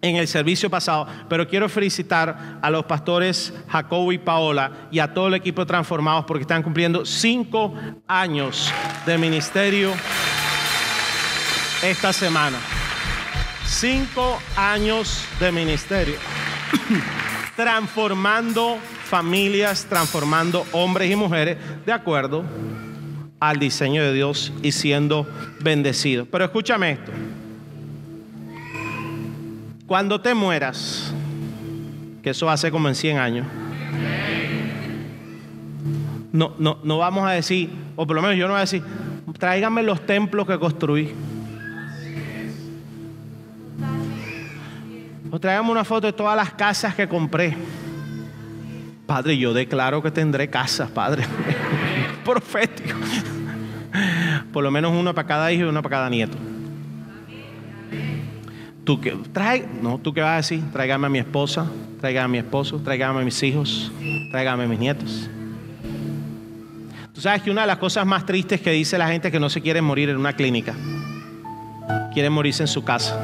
en 0.02 0.16
el 0.16 0.28
servicio 0.28 0.70
pasado, 0.70 1.08
pero 1.28 1.48
quiero 1.48 1.68
felicitar 1.70 2.60
a 2.62 2.70
los 2.70 2.86
pastores 2.86 3.54
Jacobo 3.68 4.12
y 4.12 4.18
Paola 4.18 4.72
y 4.92 5.00
a 5.00 5.14
todo 5.14 5.28
el 5.28 5.34
equipo 5.34 5.66
Transformados 5.66 6.26
porque 6.26 6.42
están 6.42 6.64
cumpliendo 6.64 7.06
cinco 7.06 7.74
años 8.08 8.72
de 9.06 9.18
ministerio 9.18 9.92
esta 11.84 12.14
semana. 12.14 12.58
Cinco 13.66 14.40
años 14.56 15.26
de 15.40 15.52
ministerio. 15.52 16.16
transformando 17.58 18.78
familias, 19.04 19.88
transformando 19.90 20.66
hombres 20.72 21.12
y 21.12 21.16
mujeres 21.16 21.58
de 21.86 21.92
acuerdo 21.92 22.44
al 23.40 23.58
diseño 23.58 24.04
de 24.04 24.14
Dios 24.14 24.54
y 24.62 24.72
siendo 24.72 25.28
bendecidos. 25.60 26.28
Pero 26.32 26.46
escúchame 26.46 26.92
esto. 26.92 27.12
Cuando 29.88 30.20
te 30.20 30.34
mueras, 30.34 31.14
que 32.22 32.32
eso 32.32 32.50
hace 32.50 32.70
como 32.70 32.90
en 32.90 32.96
100 32.96 33.18
años, 33.18 33.48
no, 36.34 36.54
no, 36.60 36.80
no 36.84 36.98
vamos 36.98 37.26
a 37.26 37.32
decir, 37.32 37.70
o 37.96 38.06
por 38.06 38.18
lo 38.18 38.22
menos 38.22 38.36
yo 38.36 38.48
no 38.48 38.54
voy 38.54 38.58
a 38.58 38.62
decir, 38.62 38.84
tráiganme 39.40 39.82
los 39.84 40.06
templos 40.06 40.46
que 40.46 40.60
construí. 40.60 41.14
O 45.32 45.40
tráiganme 45.40 45.72
una 45.72 45.86
foto 45.86 46.08
de 46.08 46.14
todas 46.14 46.36
las 46.36 46.52
casas 46.52 46.94
que 46.94 47.08
compré. 47.08 47.56
Padre, 49.06 49.38
yo 49.38 49.54
declaro 49.54 50.04
que 50.04 50.12
tendré 50.12 50.50
casas, 50.50 50.92
Padre. 50.92 51.24
Profético. 52.26 52.98
Por 54.52 54.66
lo 54.66 54.70
menos 54.70 54.92
uno 54.92 55.16
para 55.16 55.26
cada 55.26 55.50
hijo 55.54 55.64
y 55.64 55.70
uno 55.70 55.82
para 55.82 55.96
cada 55.96 56.10
nieto. 56.10 56.38
Tú 58.88 59.02
que 59.02 59.12
trae, 59.34 59.68
no, 59.82 59.98
tú 59.98 60.14
qué 60.14 60.22
vas 60.22 60.32
a 60.32 60.36
decir, 60.38 60.64
tráigame 60.72 61.08
a 61.08 61.10
mi 61.10 61.20
esposa, 61.20 61.70
tráigame 62.00 62.24
a 62.24 62.28
mi 62.30 62.38
esposo, 62.38 62.78
tráigame 62.78 63.20
a 63.20 63.26
mis 63.26 63.44
hijos, 63.44 63.92
tráigame 64.32 64.64
a 64.64 64.68
mis 64.68 64.80
nietos. 64.80 65.30
Tú 67.14 67.20
sabes 67.20 67.42
que 67.42 67.52
una 67.52 67.62
de 67.62 67.68
las 67.68 67.80
cosas 67.80 68.06
más 68.06 68.26
tristes 68.26 68.62
que 68.62 68.72
dice 68.72 68.98
la 68.98 69.10
gente 69.10 69.28
es 69.28 69.34
que 69.34 69.42
no 69.42 69.50
se 69.50 69.62
quiere 69.62 69.82
morir 69.82 70.08
en 70.08 70.16
una 70.16 70.32
clínica. 70.32 70.74
Quieren 72.14 72.32
morirse 72.32 72.64
en 72.64 72.68
su 72.68 72.86
casa. 72.86 73.20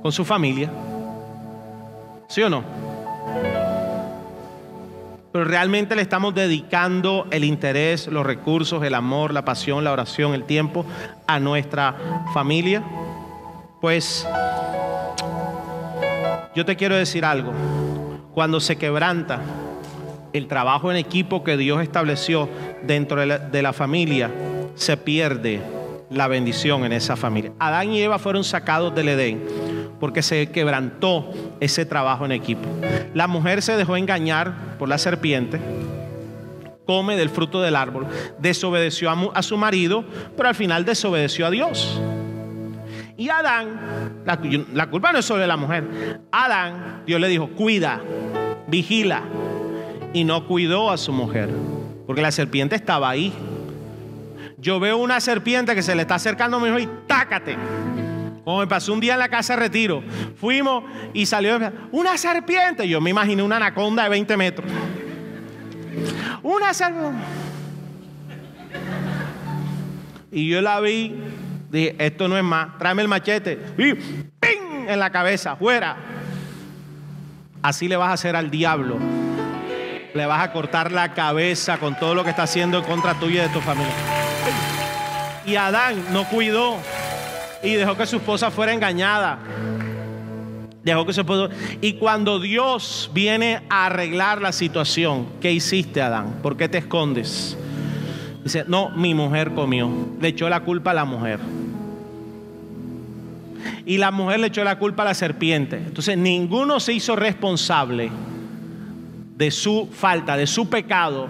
Con 0.00 0.12
su 0.12 0.24
familia. 0.24 0.70
¿Sí 2.28 2.40
o 2.42 2.48
no? 2.48 2.62
Pero 5.32 5.44
realmente 5.44 5.96
le 5.96 6.02
estamos 6.02 6.36
dedicando 6.36 7.26
el 7.32 7.42
interés, 7.42 8.06
los 8.06 8.24
recursos, 8.24 8.84
el 8.84 8.94
amor, 8.94 9.34
la 9.34 9.44
pasión, 9.44 9.82
la 9.82 9.90
oración, 9.90 10.34
el 10.34 10.44
tiempo 10.44 10.86
a 11.26 11.40
nuestra 11.40 11.96
familia. 12.32 12.84
Pues 13.80 14.26
yo 16.54 16.64
te 16.64 16.76
quiero 16.76 16.96
decir 16.96 17.24
algo. 17.24 17.52
Cuando 18.34 18.60
se 18.60 18.76
quebranta 18.76 19.40
el 20.32 20.48
trabajo 20.48 20.90
en 20.90 20.96
equipo 20.96 21.44
que 21.44 21.56
Dios 21.56 21.82
estableció 21.82 22.48
dentro 22.82 23.20
de 23.20 23.62
la, 23.62 23.72
familia, 23.72 24.30
se 24.74 24.96
pierde 24.96 25.60
la 26.10 26.26
bendición 26.28 26.84
en 26.84 26.92
esa 26.92 27.16
familia. 27.16 27.52
Adán 27.58 27.92
y 27.92 28.02
Eva 28.02 28.18
fueron 28.18 28.44
sacados 28.44 28.94
del 28.94 29.08
Edén 29.08 29.44
porque 30.00 30.22
se 30.22 30.50
quebrantó 30.50 31.30
ese 31.60 31.84
trabajo 31.84 32.24
en 32.24 32.32
equipo. 32.32 32.68
La 33.14 33.26
mujer 33.26 33.62
se 33.62 33.76
dejó 33.76 33.96
engañar 33.96 34.76
por 34.78 34.88
la 34.88 34.98
serpiente, 34.98 35.60
come 36.86 37.16
del 37.16 37.30
fruto 37.30 37.60
del 37.60 37.76
árbol, 37.76 38.06
desobedeció 38.38 39.10
a, 39.34 39.42
su 39.42 39.56
marido, 39.56 40.04
pero 40.36 40.48
al 40.48 40.54
final 40.54 40.84
desobedeció 40.84 41.46
a 41.46 41.50
Dios. 41.50 42.00
Y 43.18 43.30
Adán, 43.30 44.22
la, 44.72 44.88
culpa 44.88 45.10
no 45.10 45.18
es 45.18 45.24
solo 45.24 45.40
de 45.40 45.48
la 45.48 45.56
mujer, 45.56 46.20
Adán, 46.30 47.02
Dios 47.04 47.20
le 47.20 47.26
dijo, 47.26 47.48
cuida, 47.48 48.00
vigila, 48.68 49.24
y 50.12 50.22
no 50.22 50.46
cuidó 50.46 50.92
a 50.92 50.96
su 50.96 51.12
mujer, 51.12 51.50
porque 52.06 52.22
la 52.22 52.30
serpiente 52.30 52.76
estaba 52.76 53.10
ahí. 53.10 53.32
Yo 54.56 54.78
veo 54.78 54.98
una 54.98 55.18
serpiente 55.18 55.74
que 55.74 55.82
se 55.82 55.96
le 55.96 56.02
está 56.02 56.14
acercando 56.14 56.58
a 56.58 56.60
mi 56.60 56.68
hijo 56.68 56.78
y 56.78 56.88
tácate. 57.08 57.56
Como 58.44 58.60
me 58.60 58.68
pasó 58.68 58.92
un 58.92 59.00
día 59.00 59.14
en 59.14 59.18
la 59.18 59.28
casa 59.28 59.54
de 59.56 59.62
retiro, 59.62 60.00
fuimos 60.36 60.84
y 61.12 61.26
salió 61.26 61.58
una 61.90 62.16
serpiente. 62.16 62.88
Yo 62.88 63.00
me 63.00 63.10
imaginé 63.10 63.42
una 63.42 63.56
anaconda 63.56 64.04
de 64.04 64.10
20 64.10 64.36
metros. 64.36 64.70
Una 66.44 66.72
serpiente. 66.72 67.18
Y 70.30 70.48
yo 70.48 70.60
la 70.60 70.78
vi, 70.80 71.14
dije, 71.70 71.96
esto 71.98 72.28
no 72.28 72.36
es 72.36 72.44
más, 72.44 72.78
tráeme 72.78 73.02
el 73.02 73.08
machete. 73.08 73.58
Y 73.76 73.94
¡ping! 73.94 74.68
en 74.88 74.98
la 74.98 75.10
cabeza, 75.10 75.54
fuera. 75.54 75.96
Así 77.62 77.88
le 77.88 77.96
vas 77.96 78.08
a 78.08 78.12
hacer 78.14 78.34
al 78.34 78.50
diablo. 78.50 78.96
Le 80.14 80.26
vas 80.26 80.42
a 80.42 80.52
cortar 80.52 80.90
la 80.90 81.12
cabeza 81.12 81.78
con 81.78 81.94
todo 81.98 82.14
lo 82.14 82.24
que 82.24 82.30
está 82.30 82.44
haciendo 82.44 82.78
en 82.78 82.84
contra 82.84 83.14
tuya 83.14 83.44
y 83.44 83.48
de 83.48 83.52
tu 83.52 83.60
familia. 83.60 83.92
Y 85.44 85.56
Adán 85.56 86.06
no 86.12 86.24
cuidó 86.24 86.78
y 87.62 87.74
dejó 87.74 87.96
que 87.96 88.06
su 88.06 88.16
esposa 88.16 88.50
fuera 88.50 88.72
engañada. 88.72 89.38
Dejó 90.82 91.04
que 91.04 91.12
su 91.12 91.20
esposa... 91.20 91.54
Y 91.82 91.94
cuando 91.94 92.40
Dios 92.40 93.10
viene 93.12 93.62
a 93.68 93.86
arreglar 93.86 94.40
la 94.40 94.52
situación, 94.52 95.28
¿qué 95.40 95.52
hiciste, 95.52 96.00
Adán? 96.00 96.38
¿Por 96.42 96.56
qué 96.56 96.68
te 96.68 96.78
escondes? 96.78 97.58
Dice, 98.44 98.64
no, 98.66 98.90
mi 98.90 99.14
mujer 99.14 99.52
comió. 99.52 99.90
Le 100.20 100.28
echó 100.28 100.48
la 100.48 100.60
culpa 100.60 100.92
a 100.92 100.94
la 100.94 101.04
mujer. 101.04 101.40
Y 103.84 103.98
la 103.98 104.10
mujer 104.10 104.40
le 104.40 104.48
echó 104.48 104.64
la 104.64 104.78
culpa 104.78 105.02
a 105.02 105.06
la 105.06 105.14
serpiente. 105.14 105.76
Entonces, 105.76 106.16
ninguno 106.16 106.80
se 106.80 106.92
hizo 106.92 107.16
responsable 107.16 108.10
de 109.36 109.50
su 109.50 109.88
falta, 109.92 110.36
de 110.36 110.46
su 110.46 110.68
pecado, 110.68 111.28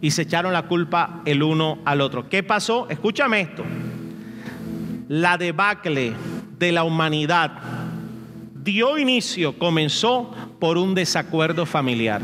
y 0.00 0.10
se 0.10 0.22
echaron 0.22 0.52
la 0.52 0.62
culpa 0.62 1.22
el 1.24 1.42
uno 1.42 1.78
al 1.84 2.00
otro. 2.00 2.28
¿Qué 2.28 2.42
pasó? 2.42 2.86
Escúchame 2.88 3.40
esto 3.40 3.64
la 5.08 5.38
debacle 5.38 6.12
de 6.58 6.72
la 6.72 6.84
humanidad 6.84 7.52
dio 8.64 8.98
inicio, 8.98 9.58
comenzó 9.58 10.32
por 10.58 10.78
un 10.78 10.94
desacuerdo 10.94 11.66
familiar. 11.66 12.20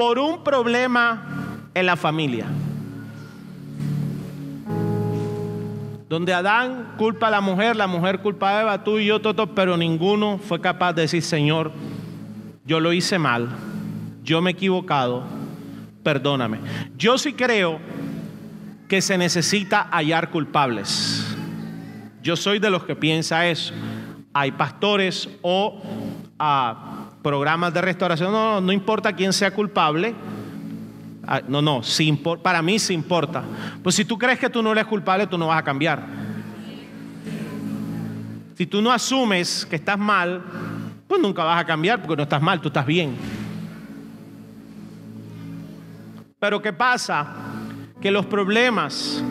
Por 0.00 0.18
un 0.18 0.42
problema 0.42 1.26
en 1.74 1.84
la 1.84 1.94
familia. 1.94 2.46
Donde 6.08 6.32
Adán 6.32 6.94
culpa 6.96 7.28
a 7.28 7.30
la 7.30 7.42
mujer, 7.42 7.76
la 7.76 7.86
mujer 7.86 8.20
culpa 8.20 8.48
a 8.48 8.60
Eva, 8.62 8.82
tú 8.82 8.96
y 8.96 9.04
yo, 9.04 9.20
todo, 9.20 9.54
pero 9.54 9.76
ninguno 9.76 10.38
fue 10.38 10.58
capaz 10.58 10.94
de 10.94 11.02
decir, 11.02 11.20
Señor, 11.22 11.70
yo 12.64 12.80
lo 12.80 12.94
hice 12.94 13.18
mal, 13.18 13.50
yo 14.22 14.40
me 14.40 14.52
he 14.52 14.54
equivocado, 14.54 15.22
perdóname. 16.02 16.60
Yo 16.96 17.18
sí 17.18 17.34
creo 17.34 17.78
que 18.88 19.02
se 19.02 19.18
necesita 19.18 19.82
hallar 19.82 20.30
culpables. 20.30 21.26
Yo 22.22 22.36
soy 22.36 22.58
de 22.58 22.70
los 22.70 22.84
que 22.84 22.96
piensa 22.96 23.46
eso. 23.46 23.74
Hay 24.32 24.52
pastores 24.52 25.28
o 25.42 25.82
ah, 26.38 26.89
programas 27.22 27.72
de 27.74 27.80
restauración. 27.80 28.32
No, 28.32 28.60
no, 28.60 28.72
importa 28.72 29.14
quién 29.14 29.32
sea 29.32 29.52
culpable. 29.52 30.14
Ah, 31.26 31.40
no, 31.46 31.62
no, 31.62 31.82
para 32.42 32.62
mí 32.62 32.78
sí 32.78 32.94
importa. 32.94 33.42
Pues 33.82 33.94
si 33.94 34.04
tú 34.04 34.18
crees 34.18 34.38
que 34.38 34.50
tú 34.50 34.62
no 34.62 34.72
eres 34.72 34.86
culpable, 34.86 35.26
tú 35.26 35.38
no 35.38 35.48
vas 35.48 35.58
a 35.58 35.64
cambiar. 35.64 36.04
Si 38.56 38.66
tú 38.66 38.82
no 38.82 38.92
asumes 38.92 39.66
que 39.66 39.76
estás 39.76 39.98
mal, 39.98 40.42
pues 41.06 41.20
nunca 41.20 41.44
vas 41.44 41.60
a 41.60 41.64
cambiar 41.64 42.00
porque 42.00 42.16
no 42.16 42.22
estás 42.24 42.42
mal, 42.42 42.60
tú 42.60 42.68
estás 42.68 42.86
bien. 42.86 43.16
Pero 46.38 46.60
¿qué 46.60 46.72
pasa? 46.72 47.50
que 48.00 48.10
los 48.10 48.26
problemas, 48.26 49.22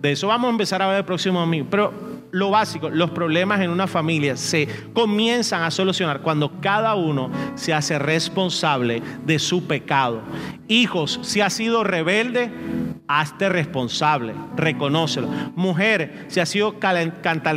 de 0.00 0.12
eso 0.12 0.26
vamos 0.26 0.48
a 0.48 0.50
empezar 0.50 0.82
a 0.82 0.86
ver 0.88 0.98
el 0.98 1.04
próximo 1.04 1.40
domingo, 1.40 1.66
pero 1.70 2.11
lo 2.32 2.50
básico, 2.50 2.88
los 2.88 3.10
problemas 3.10 3.60
en 3.60 3.70
una 3.70 3.86
familia 3.86 4.36
se 4.36 4.66
comienzan 4.94 5.62
a 5.62 5.70
solucionar 5.70 6.22
cuando 6.22 6.60
cada 6.60 6.94
uno 6.94 7.30
se 7.54 7.74
hace 7.74 7.98
responsable 7.98 9.02
de 9.24 9.38
su 9.38 9.66
pecado. 9.66 10.22
Hijos, 10.66 11.20
si 11.22 11.42
has 11.42 11.52
sido 11.52 11.84
rebelde, 11.84 12.50
hazte 13.06 13.50
responsable, 13.50 14.34
reconócelo. 14.56 15.28
Mujer, 15.54 16.24
si 16.28 16.40
has 16.40 16.48
sido 16.48 16.76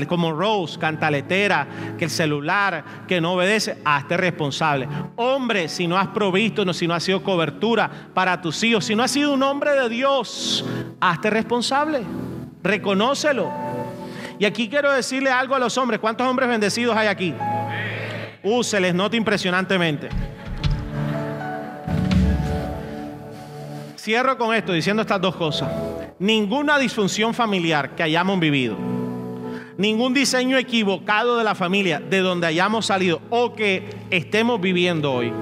como 0.10 0.34
Rose, 0.34 0.78
cantaletera, 0.78 1.68
que 1.98 2.06
el 2.06 2.12
celular, 2.12 3.06
que 3.08 3.22
no 3.22 3.34
obedece, 3.34 3.78
hazte 3.86 4.18
responsable. 4.18 4.90
Hombre, 5.16 5.70
si 5.70 5.88
no 5.88 5.98
has 5.98 6.10
provisto, 6.10 6.74
si 6.74 6.86
no 6.86 6.94
has 6.94 7.04
sido 7.04 7.24
cobertura 7.24 7.90
para 8.14 8.42
tus 8.42 8.62
hijos, 8.64 8.84
si 8.84 8.96
no 8.96 9.04
has 9.04 9.12
sido 9.12 9.34
un 9.34 9.44
hombre 9.44 9.72
de 9.72 9.88
Dios, 9.88 10.66
hazte 11.00 11.30
responsable, 11.30 12.02
reconócelo. 12.62 13.75
Y 14.40 14.46
aquí 14.46 14.68
quiero 14.70 14.92
decirle 14.92 15.30
algo 15.30 15.56
a 15.56 15.60
los 15.60 15.78
hombres. 15.78 16.00
¿Cuántos 16.00 16.28
hombres 16.28 16.50
bendecidos 16.50 16.96
hay 16.96 17.08
aquí? 17.08 17.34
Uh, 18.44 18.64
se 18.64 18.80
les 18.80 18.94
impresionantemente. 19.16 20.10
Cierro 23.98 24.38
con 24.38 24.54
esto 24.54 24.72
diciendo 24.72 25.02
estas 25.02 25.20
dos 25.20 25.36
cosas. 25.36 25.72
Ninguna 26.20 26.78
disfunción 26.78 27.34
familiar 27.34 27.96
que 27.96 28.04
hayamos 28.04 28.40
vivido, 28.40 28.78
ningún 29.78 30.14
diseño 30.14 30.58
equivocado 30.58 31.38
de 31.38 31.44
la 31.44 31.56
familia 31.56 32.00
de 32.00 32.20
donde 32.20 32.48
hayamos 32.48 32.86
salido 32.86 33.20
o 33.32 33.56
que 33.56 33.90
estemos 34.12 34.62
viviendo 34.62 35.12
hoy, 35.12 35.34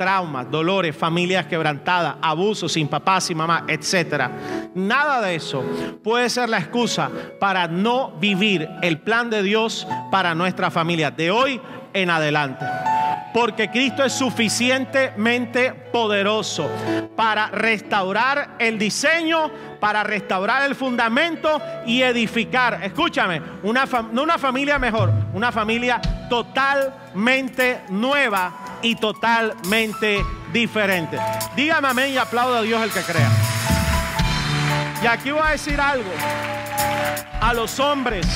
traumas, 0.00 0.50
dolores, 0.50 0.96
familias 0.96 1.44
quebrantadas, 1.44 2.14
abusos 2.22 2.72
sin 2.72 2.88
papá, 2.88 3.20
sin 3.20 3.36
mamá, 3.36 3.64
etcétera. 3.68 4.30
Nada 4.74 5.20
de 5.20 5.34
eso 5.34 5.62
puede 6.02 6.30
ser 6.30 6.48
la 6.48 6.56
excusa 6.56 7.10
para 7.38 7.68
no 7.68 8.12
vivir 8.12 8.66
el 8.80 8.96
plan 9.00 9.28
de 9.28 9.42
Dios 9.42 9.86
para 10.10 10.34
nuestra 10.34 10.70
familia 10.70 11.10
de 11.10 11.30
hoy 11.30 11.60
en 11.92 12.08
adelante. 12.08 12.64
porque 13.32 13.70
Cristo 13.70 14.02
es 14.02 14.12
suficientemente 14.12 15.72
poderoso 15.92 16.68
para 17.14 17.46
restaurar 17.46 18.56
el 18.58 18.76
diseño, 18.76 19.52
para 19.78 20.02
restaurar 20.02 20.64
el 20.64 20.74
fundamento 20.74 21.62
y 21.86 22.02
edificar, 22.02 22.80
escúchame, 22.82 23.40
una 23.62 23.86
no 24.10 24.22
una 24.24 24.36
familia 24.36 24.80
mejor, 24.80 25.12
una 25.32 25.52
familia 25.52 26.00
totalmente 26.28 27.82
nueva 27.90 28.69
y 28.82 28.94
totalmente 28.96 30.24
diferente. 30.52 31.18
Dígame 31.56 31.88
amén 31.88 32.12
y 32.12 32.16
aplaudo 32.16 32.56
a 32.56 32.62
Dios 32.62 32.82
el 32.82 32.90
que 32.90 33.00
crea. 33.00 33.30
Y 35.02 35.06
aquí 35.06 35.30
voy 35.30 35.42
a 35.42 35.50
decir 35.50 35.80
algo 35.80 36.10
a 37.40 37.54
los 37.54 37.78
hombres. 37.80 38.26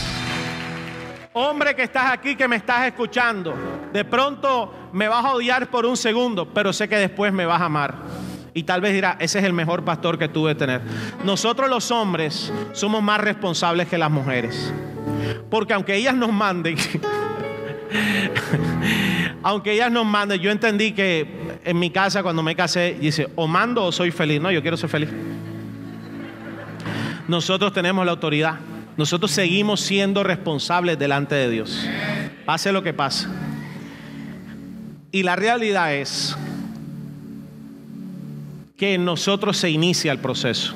Hombre 1.32 1.74
que 1.74 1.82
estás 1.82 2.12
aquí, 2.12 2.36
que 2.36 2.47
me 2.47 2.57
estás 2.57 2.86
escuchando, 2.86 3.55
de 3.92 4.05
pronto 4.05 4.72
me 4.92 5.09
vas 5.09 5.24
a 5.24 5.32
odiar 5.32 5.68
por 5.68 5.84
un 5.84 5.97
segundo, 5.97 6.49
pero 6.55 6.72
sé 6.72 6.88
que 6.88 6.97
después 6.97 7.32
me 7.32 7.45
vas 7.45 7.61
a 7.61 7.64
amar. 7.64 7.95
Y 8.55 8.62
tal 8.62 8.80
vez 8.80 8.92
dirá, 8.92 9.16
ese 9.18 9.40
es 9.40 9.45
el 9.45 9.53
mejor 9.53 9.84
pastor 9.84 10.16
que 10.16 10.28
tuve 10.28 10.55
tener. 10.55 10.80
Nosotros 11.24 11.68
los 11.68 11.90
hombres 11.90 12.53
somos 12.72 13.03
más 13.03 13.20
responsables 13.20 13.88
que 13.88 13.99
las 13.99 14.12
mujeres. 14.12 14.72
Porque 15.51 15.74
aunque 15.74 15.97
ellas 15.97 16.14
nos 16.14 16.32
manden, 16.32 16.76
aunque 19.45 19.72
ellas 19.72 19.92
nos 19.92 20.07
manden, 20.07 20.40
yo 20.40 20.51
entendí 20.51 20.92
que 20.92 21.59
en 21.66 21.78
mi 21.78 21.90
casa 21.90 22.22
cuando 22.22 22.42
me 22.42 22.57
casé, 22.57 22.97
dice, 22.99 23.28
o 23.36 23.47
mando 23.47 23.84
o 23.84 23.92
soy 23.92 24.11
feliz. 24.11 24.40
No, 24.40 24.51
yo 24.51 24.62
quiero 24.62 24.78
ser 24.78 24.88
feliz. 24.88 25.11
Nosotros 27.28 27.74
tenemos 27.74 28.07
la 28.07 28.12
autoridad. 28.12 28.59
Nosotros 28.97 29.30
seguimos 29.32 29.82
siendo 29.82 30.24
responsables 30.24 30.99
delante 30.99 31.34
de 31.34 31.51
Dios. 31.51 31.86
Pase 32.47 32.72
lo 32.72 32.82
que 32.82 32.95
pase. 32.95 33.28
Y 35.12 35.24
la 35.24 35.36
realidad 35.36 35.95
es 35.95 36.34
que 38.78 38.95
en 38.95 39.05
nosotros 39.05 39.59
se 39.59 39.68
inicia 39.68 40.11
el 40.11 40.20
proceso. 40.20 40.72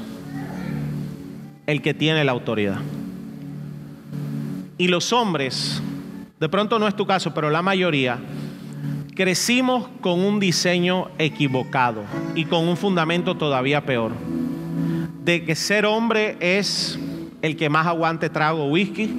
El 1.67 1.81
que 1.81 1.95
tiene 1.95 2.23
la 2.23 2.33
autoridad. 2.33 2.81
Y 4.77 4.89
los 4.89 5.15
hombres, 5.15 5.83
de 6.39 6.49
pronto 6.51 6.79
no 6.79 6.87
es 6.87 6.95
tu 6.95 7.07
caso, 7.07 7.33
pero 7.33 7.49
la 7.49 7.63
mayoría, 7.63 8.19
crecimos 9.19 9.89
con 10.01 10.21
un 10.21 10.39
diseño 10.39 11.09
equivocado 11.19 12.05
y 12.37 12.45
con 12.45 12.69
un 12.69 12.77
fundamento 12.77 13.37
todavía 13.37 13.85
peor. 13.85 14.13
De 15.25 15.45
que 15.45 15.57
ser 15.57 15.87
hombre 15.87 16.37
es 16.39 16.97
el 17.43 17.57
que 17.57 17.69
más 17.69 17.89
aguante 17.89 18.31
trago 18.31 18.67
whisky, 18.67 19.11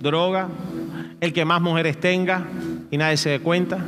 droga, 0.00 0.48
el 1.20 1.32
que 1.32 1.44
más 1.44 1.62
mujeres 1.62 2.00
tenga 2.00 2.44
y 2.90 2.96
nadie 2.96 3.18
se 3.18 3.30
dé 3.30 3.38
cuenta, 3.38 3.78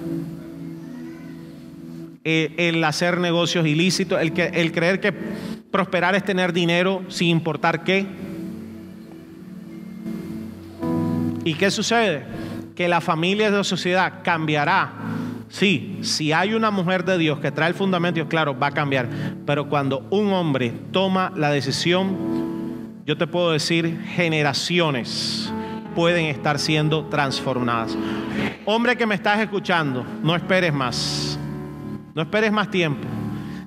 eh, 2.22 2.54
el 2.56 2.84
hacer 2.84 3.18
negocios 3.18 3.66
ilícitos, 3.66 4.22
el, 4.22 4.32
que, 4.32 4.44
el 4.44 4.70
creer 4.70 5.00
que 5.00 5.10
prosperar 5.72 6.14
es 6.14 6.24
tener 6.24 6.52
dinero 6.52 7.02
sin 7.08 7.30
importar 7.30 7.82
qué. 7.82 8.06
¿Y 11.44 11.54
qué 11.54 11.72
sucede? 11.72 12.44
Que 12.74 12.88
la 12.88 13.00
familia 13.00 13.50
de 13.50 13.58
la 13.58 13.64
sociedad 13.64 14.22
cambiará. 14.22 14.92
Sí, 15.48 15.98
si 16.02 16.32
hay 16.32 16.54
una 16.54 16.70
mujer 16.70 17.04
de 17.04 17.18
Dios 17.18 17.38
que 17.38 17.52
trae 17.52 17.68
el 17.68 17.74
fundamento, 17.74 18.26
claro, 18.28 18.58
va 18.58 18.68
a 18.68 18.72
cambiar. 18.72 19.08
Pero 19.46 19.68
cuando 19.68 20.06
un 20.10 20.32
hombre 20.32 20.72
toma 20.90 21.32
la 21.36 21.50
decisión, 21.50 22.16
yo 23.06 23.16
te 23.16 23.26
puedo 23.26 23.52
decir, 23.52 24.02
generaciones 24.14 25.52
pueden 25.94 26.26
estar 26.26 26.58
siendo 26.58 27.06
transformadas. 27.06 27.96
Hombre 28.64 28.96
que 28.96 29.06
me 29.06 29.14
estás 29.14 29.40
escuchando, 29.40 30.04
no 30.22 30.34
esperes 30.34 30.72
más. 30.72 31.38
No 32.14 32.22
esperes 32.22 32.52
más 32.52 32.70
tiempo. 32.70 33.06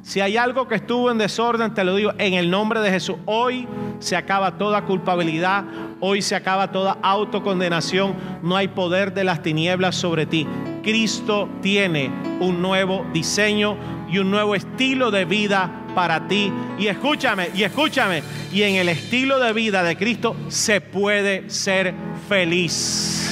Si 0.01 0.21
hay 0.21 0.37
algo 0.37 0.67
que 0.67 0.75
estuvo 0.75 1.11
en 1.11 1.17
desorden, 1.17 1.73
te 1.73 1.83
lo 1.83 1.95
digo 1.95 2.13
en 2.17 2.33
el 2.33 2.49
nombre 2.49 2.79
de 2.79 2.91
Jesús. 2.91 3.17
Hoy 3.25 3.67
se 3.99 4.15
acaba 4.15 4.57
toda 4.57 4.85
culpabilidad, 4.85 5.63
hoy 5.99 6.21
se 6.21 6.35
acaba 6.35 6.71
toda 6.71 6.97
autocondenación. 7.01 8.15
No 8.43 8.55
hay 8.55 8.67
poder 8.67 9.13
de 9.13 9.23
las 9.23 9.41
tinieblas 9.41 9.95
sobre 9.95 10.25
ti. 10.25 10.47
Cristo 10.83 11.49
tiene 11.61 12.11
un 12.39 12.61
nuevo 12.61 13.05
diseño 13.13 13.77
y 14.09 14.19
un 14.19 14.31
nuevo 14.31 14.55
estilo 14.55 15.11
de 15.11 15.25
vida 15.25 15.69
para 15.93 16.27
ti. 16.27 16.51
Y 16.77 16.87
escúchame, 16.87 17.49
y 17.55 17.63
escúchame, 17.63 18.23
y 18.53 18.63
en 18.63 18.75
el 18.75 18.89
estilo 18.89 19.39
de 19.39 19.51
vida 19.53 19.83
de 19.83 19.97
Cristo 19.97 20.35
se 20.47 20.79
puede 20.79 21.49
ser 21.49 21.93
feliz. 22.29 23.29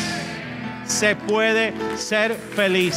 Se 0.85 1.15
puede 1.15 1.73
ser 1.95 2.33
feliz. 2.33 2.95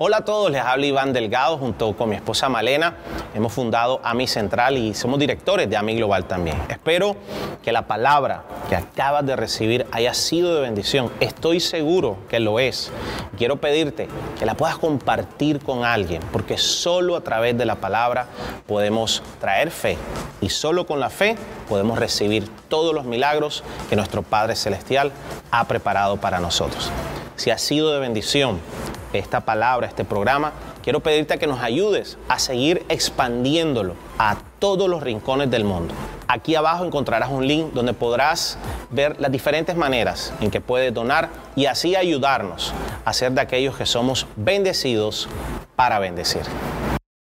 Hola 0.00 0.18
a 0.18 0.24
todos, 0.24 0.52
les 0.52 0.62
habla 0.62 0.86
Iván 0.86 1.12
Delgado 1.12 1.58
junto 1.58 1.96
con 1.96 2.10
mi 2.10 2.14
esposa 2.14 2.48
Malena. 2.48 2.94
Hemos 3.34 3.52
fundado 3.52 4.00
AMI 4.04 4.28
Central 4.28 4.78
y 4.78 4.94
somos 4.94 5.18
directores 5.18 5.68
de 5.68 5.76
AMI 5.76 5.96
Global 5.96 6.24
también. 6.24 6.56
Espero 6.68 7.16
que 7.64 7.72
la 7.72 7.88
palabra 7.88 8.44
que 8.68 8.76
acabas 8.76 9.26
de 9.26 9.34
recibir 9.34 9.88
haya 9.90 10.14
sido 10.14 10.54
de 10.54 10.60
bendición. 10.60 11.10
Estoy 11.18 11.58
seguro 11.58 12.16
que 12.28 12.38
lo 12.38 12.60
es. 12.60 12.92
Quiero 13.36 13.56
pedirte 13.56 14.06
que 14.38 14.46
la 14.46 14.54
puedas 14.54 14.78
compartir 14.78 15.58
con 15.58 15.84
alguien, 15.84 16.22
porque 16.30 16.58
solo 16.58 17.16
a 17.16 17.22
través 17.22 17.58
de 17.58 17.66
la 17.66 17.74
palabra 17.74 18.28
podemos 18.68 19.24
traer 19.40 19.72
fe 19.72 19.98
y 20.40 20.50
solo 20.50 20.86
con 20.86 21.00
la 21.00 21.10
fe 21.10 21.34
podemos 21.68 21.98
recibir 21.98 22.48
todos 22.68 22.94
los 22.94 23.04
milagros 23.04 23.64
que 23.90 23.96
nuestro 23.96 24.22
Padre 24.22 24.54
Celestial 24.54 25.10
ha 25.50 25.66
preparado 25.66 26.18
para 26.18 26.38
nosotros. 26.38 26.88
Si 27.34 27.50
ha 27.50 27.58
sido 27.58 27.92
de 27.92 27.98
bendición, 27.98 28.60
esta 29.12 29.40
palabra, 29.40 29.86
este 29.86 30.04
programa, 30.04 30.52
quiero 30.82 31.00
pedirte 31.00 31.38
que 31.38 31.46
nos 31.46 31.60
ayudes 31.60 32.18
a 32.28 32.38
seguir 32.38 32.84
expandiéndolo 32.88 33.94
a 34.18 34.36
todos 34.58 34.88
los 34.88 35.02
rincones 35.02 35.50
del 35.50 35.64
mundo. 35.64 35.94
Aquí 36.26 36.54
abajo 36.54 36.84
encontrarás 36.84 37.30
un 37.30 37.46
link 37.46 37.72
donde 37.72 37.94
podrás 37.94 38.58
ver 38.90 39.18
las 39.18 39.32
diferentes 39.32 39.76
maneras 39.76 40.32
en 40.40 40.50
que 40.50 40.60
puedes 40.60 40.92
donar 40.92 41.30
y 41.56 41.66
así 41.66 41.96
ayudarnos 41.96 42.74
a 43.04 43.12
ser 43.12 43.32
de 43.32 43.40
aquellos 43.40 43.76
que 43.76 43.86
somos 43.86 44.26
bendecidos 44.36 45.28
para 45.74 45.98
bendecir. 45.98 46.42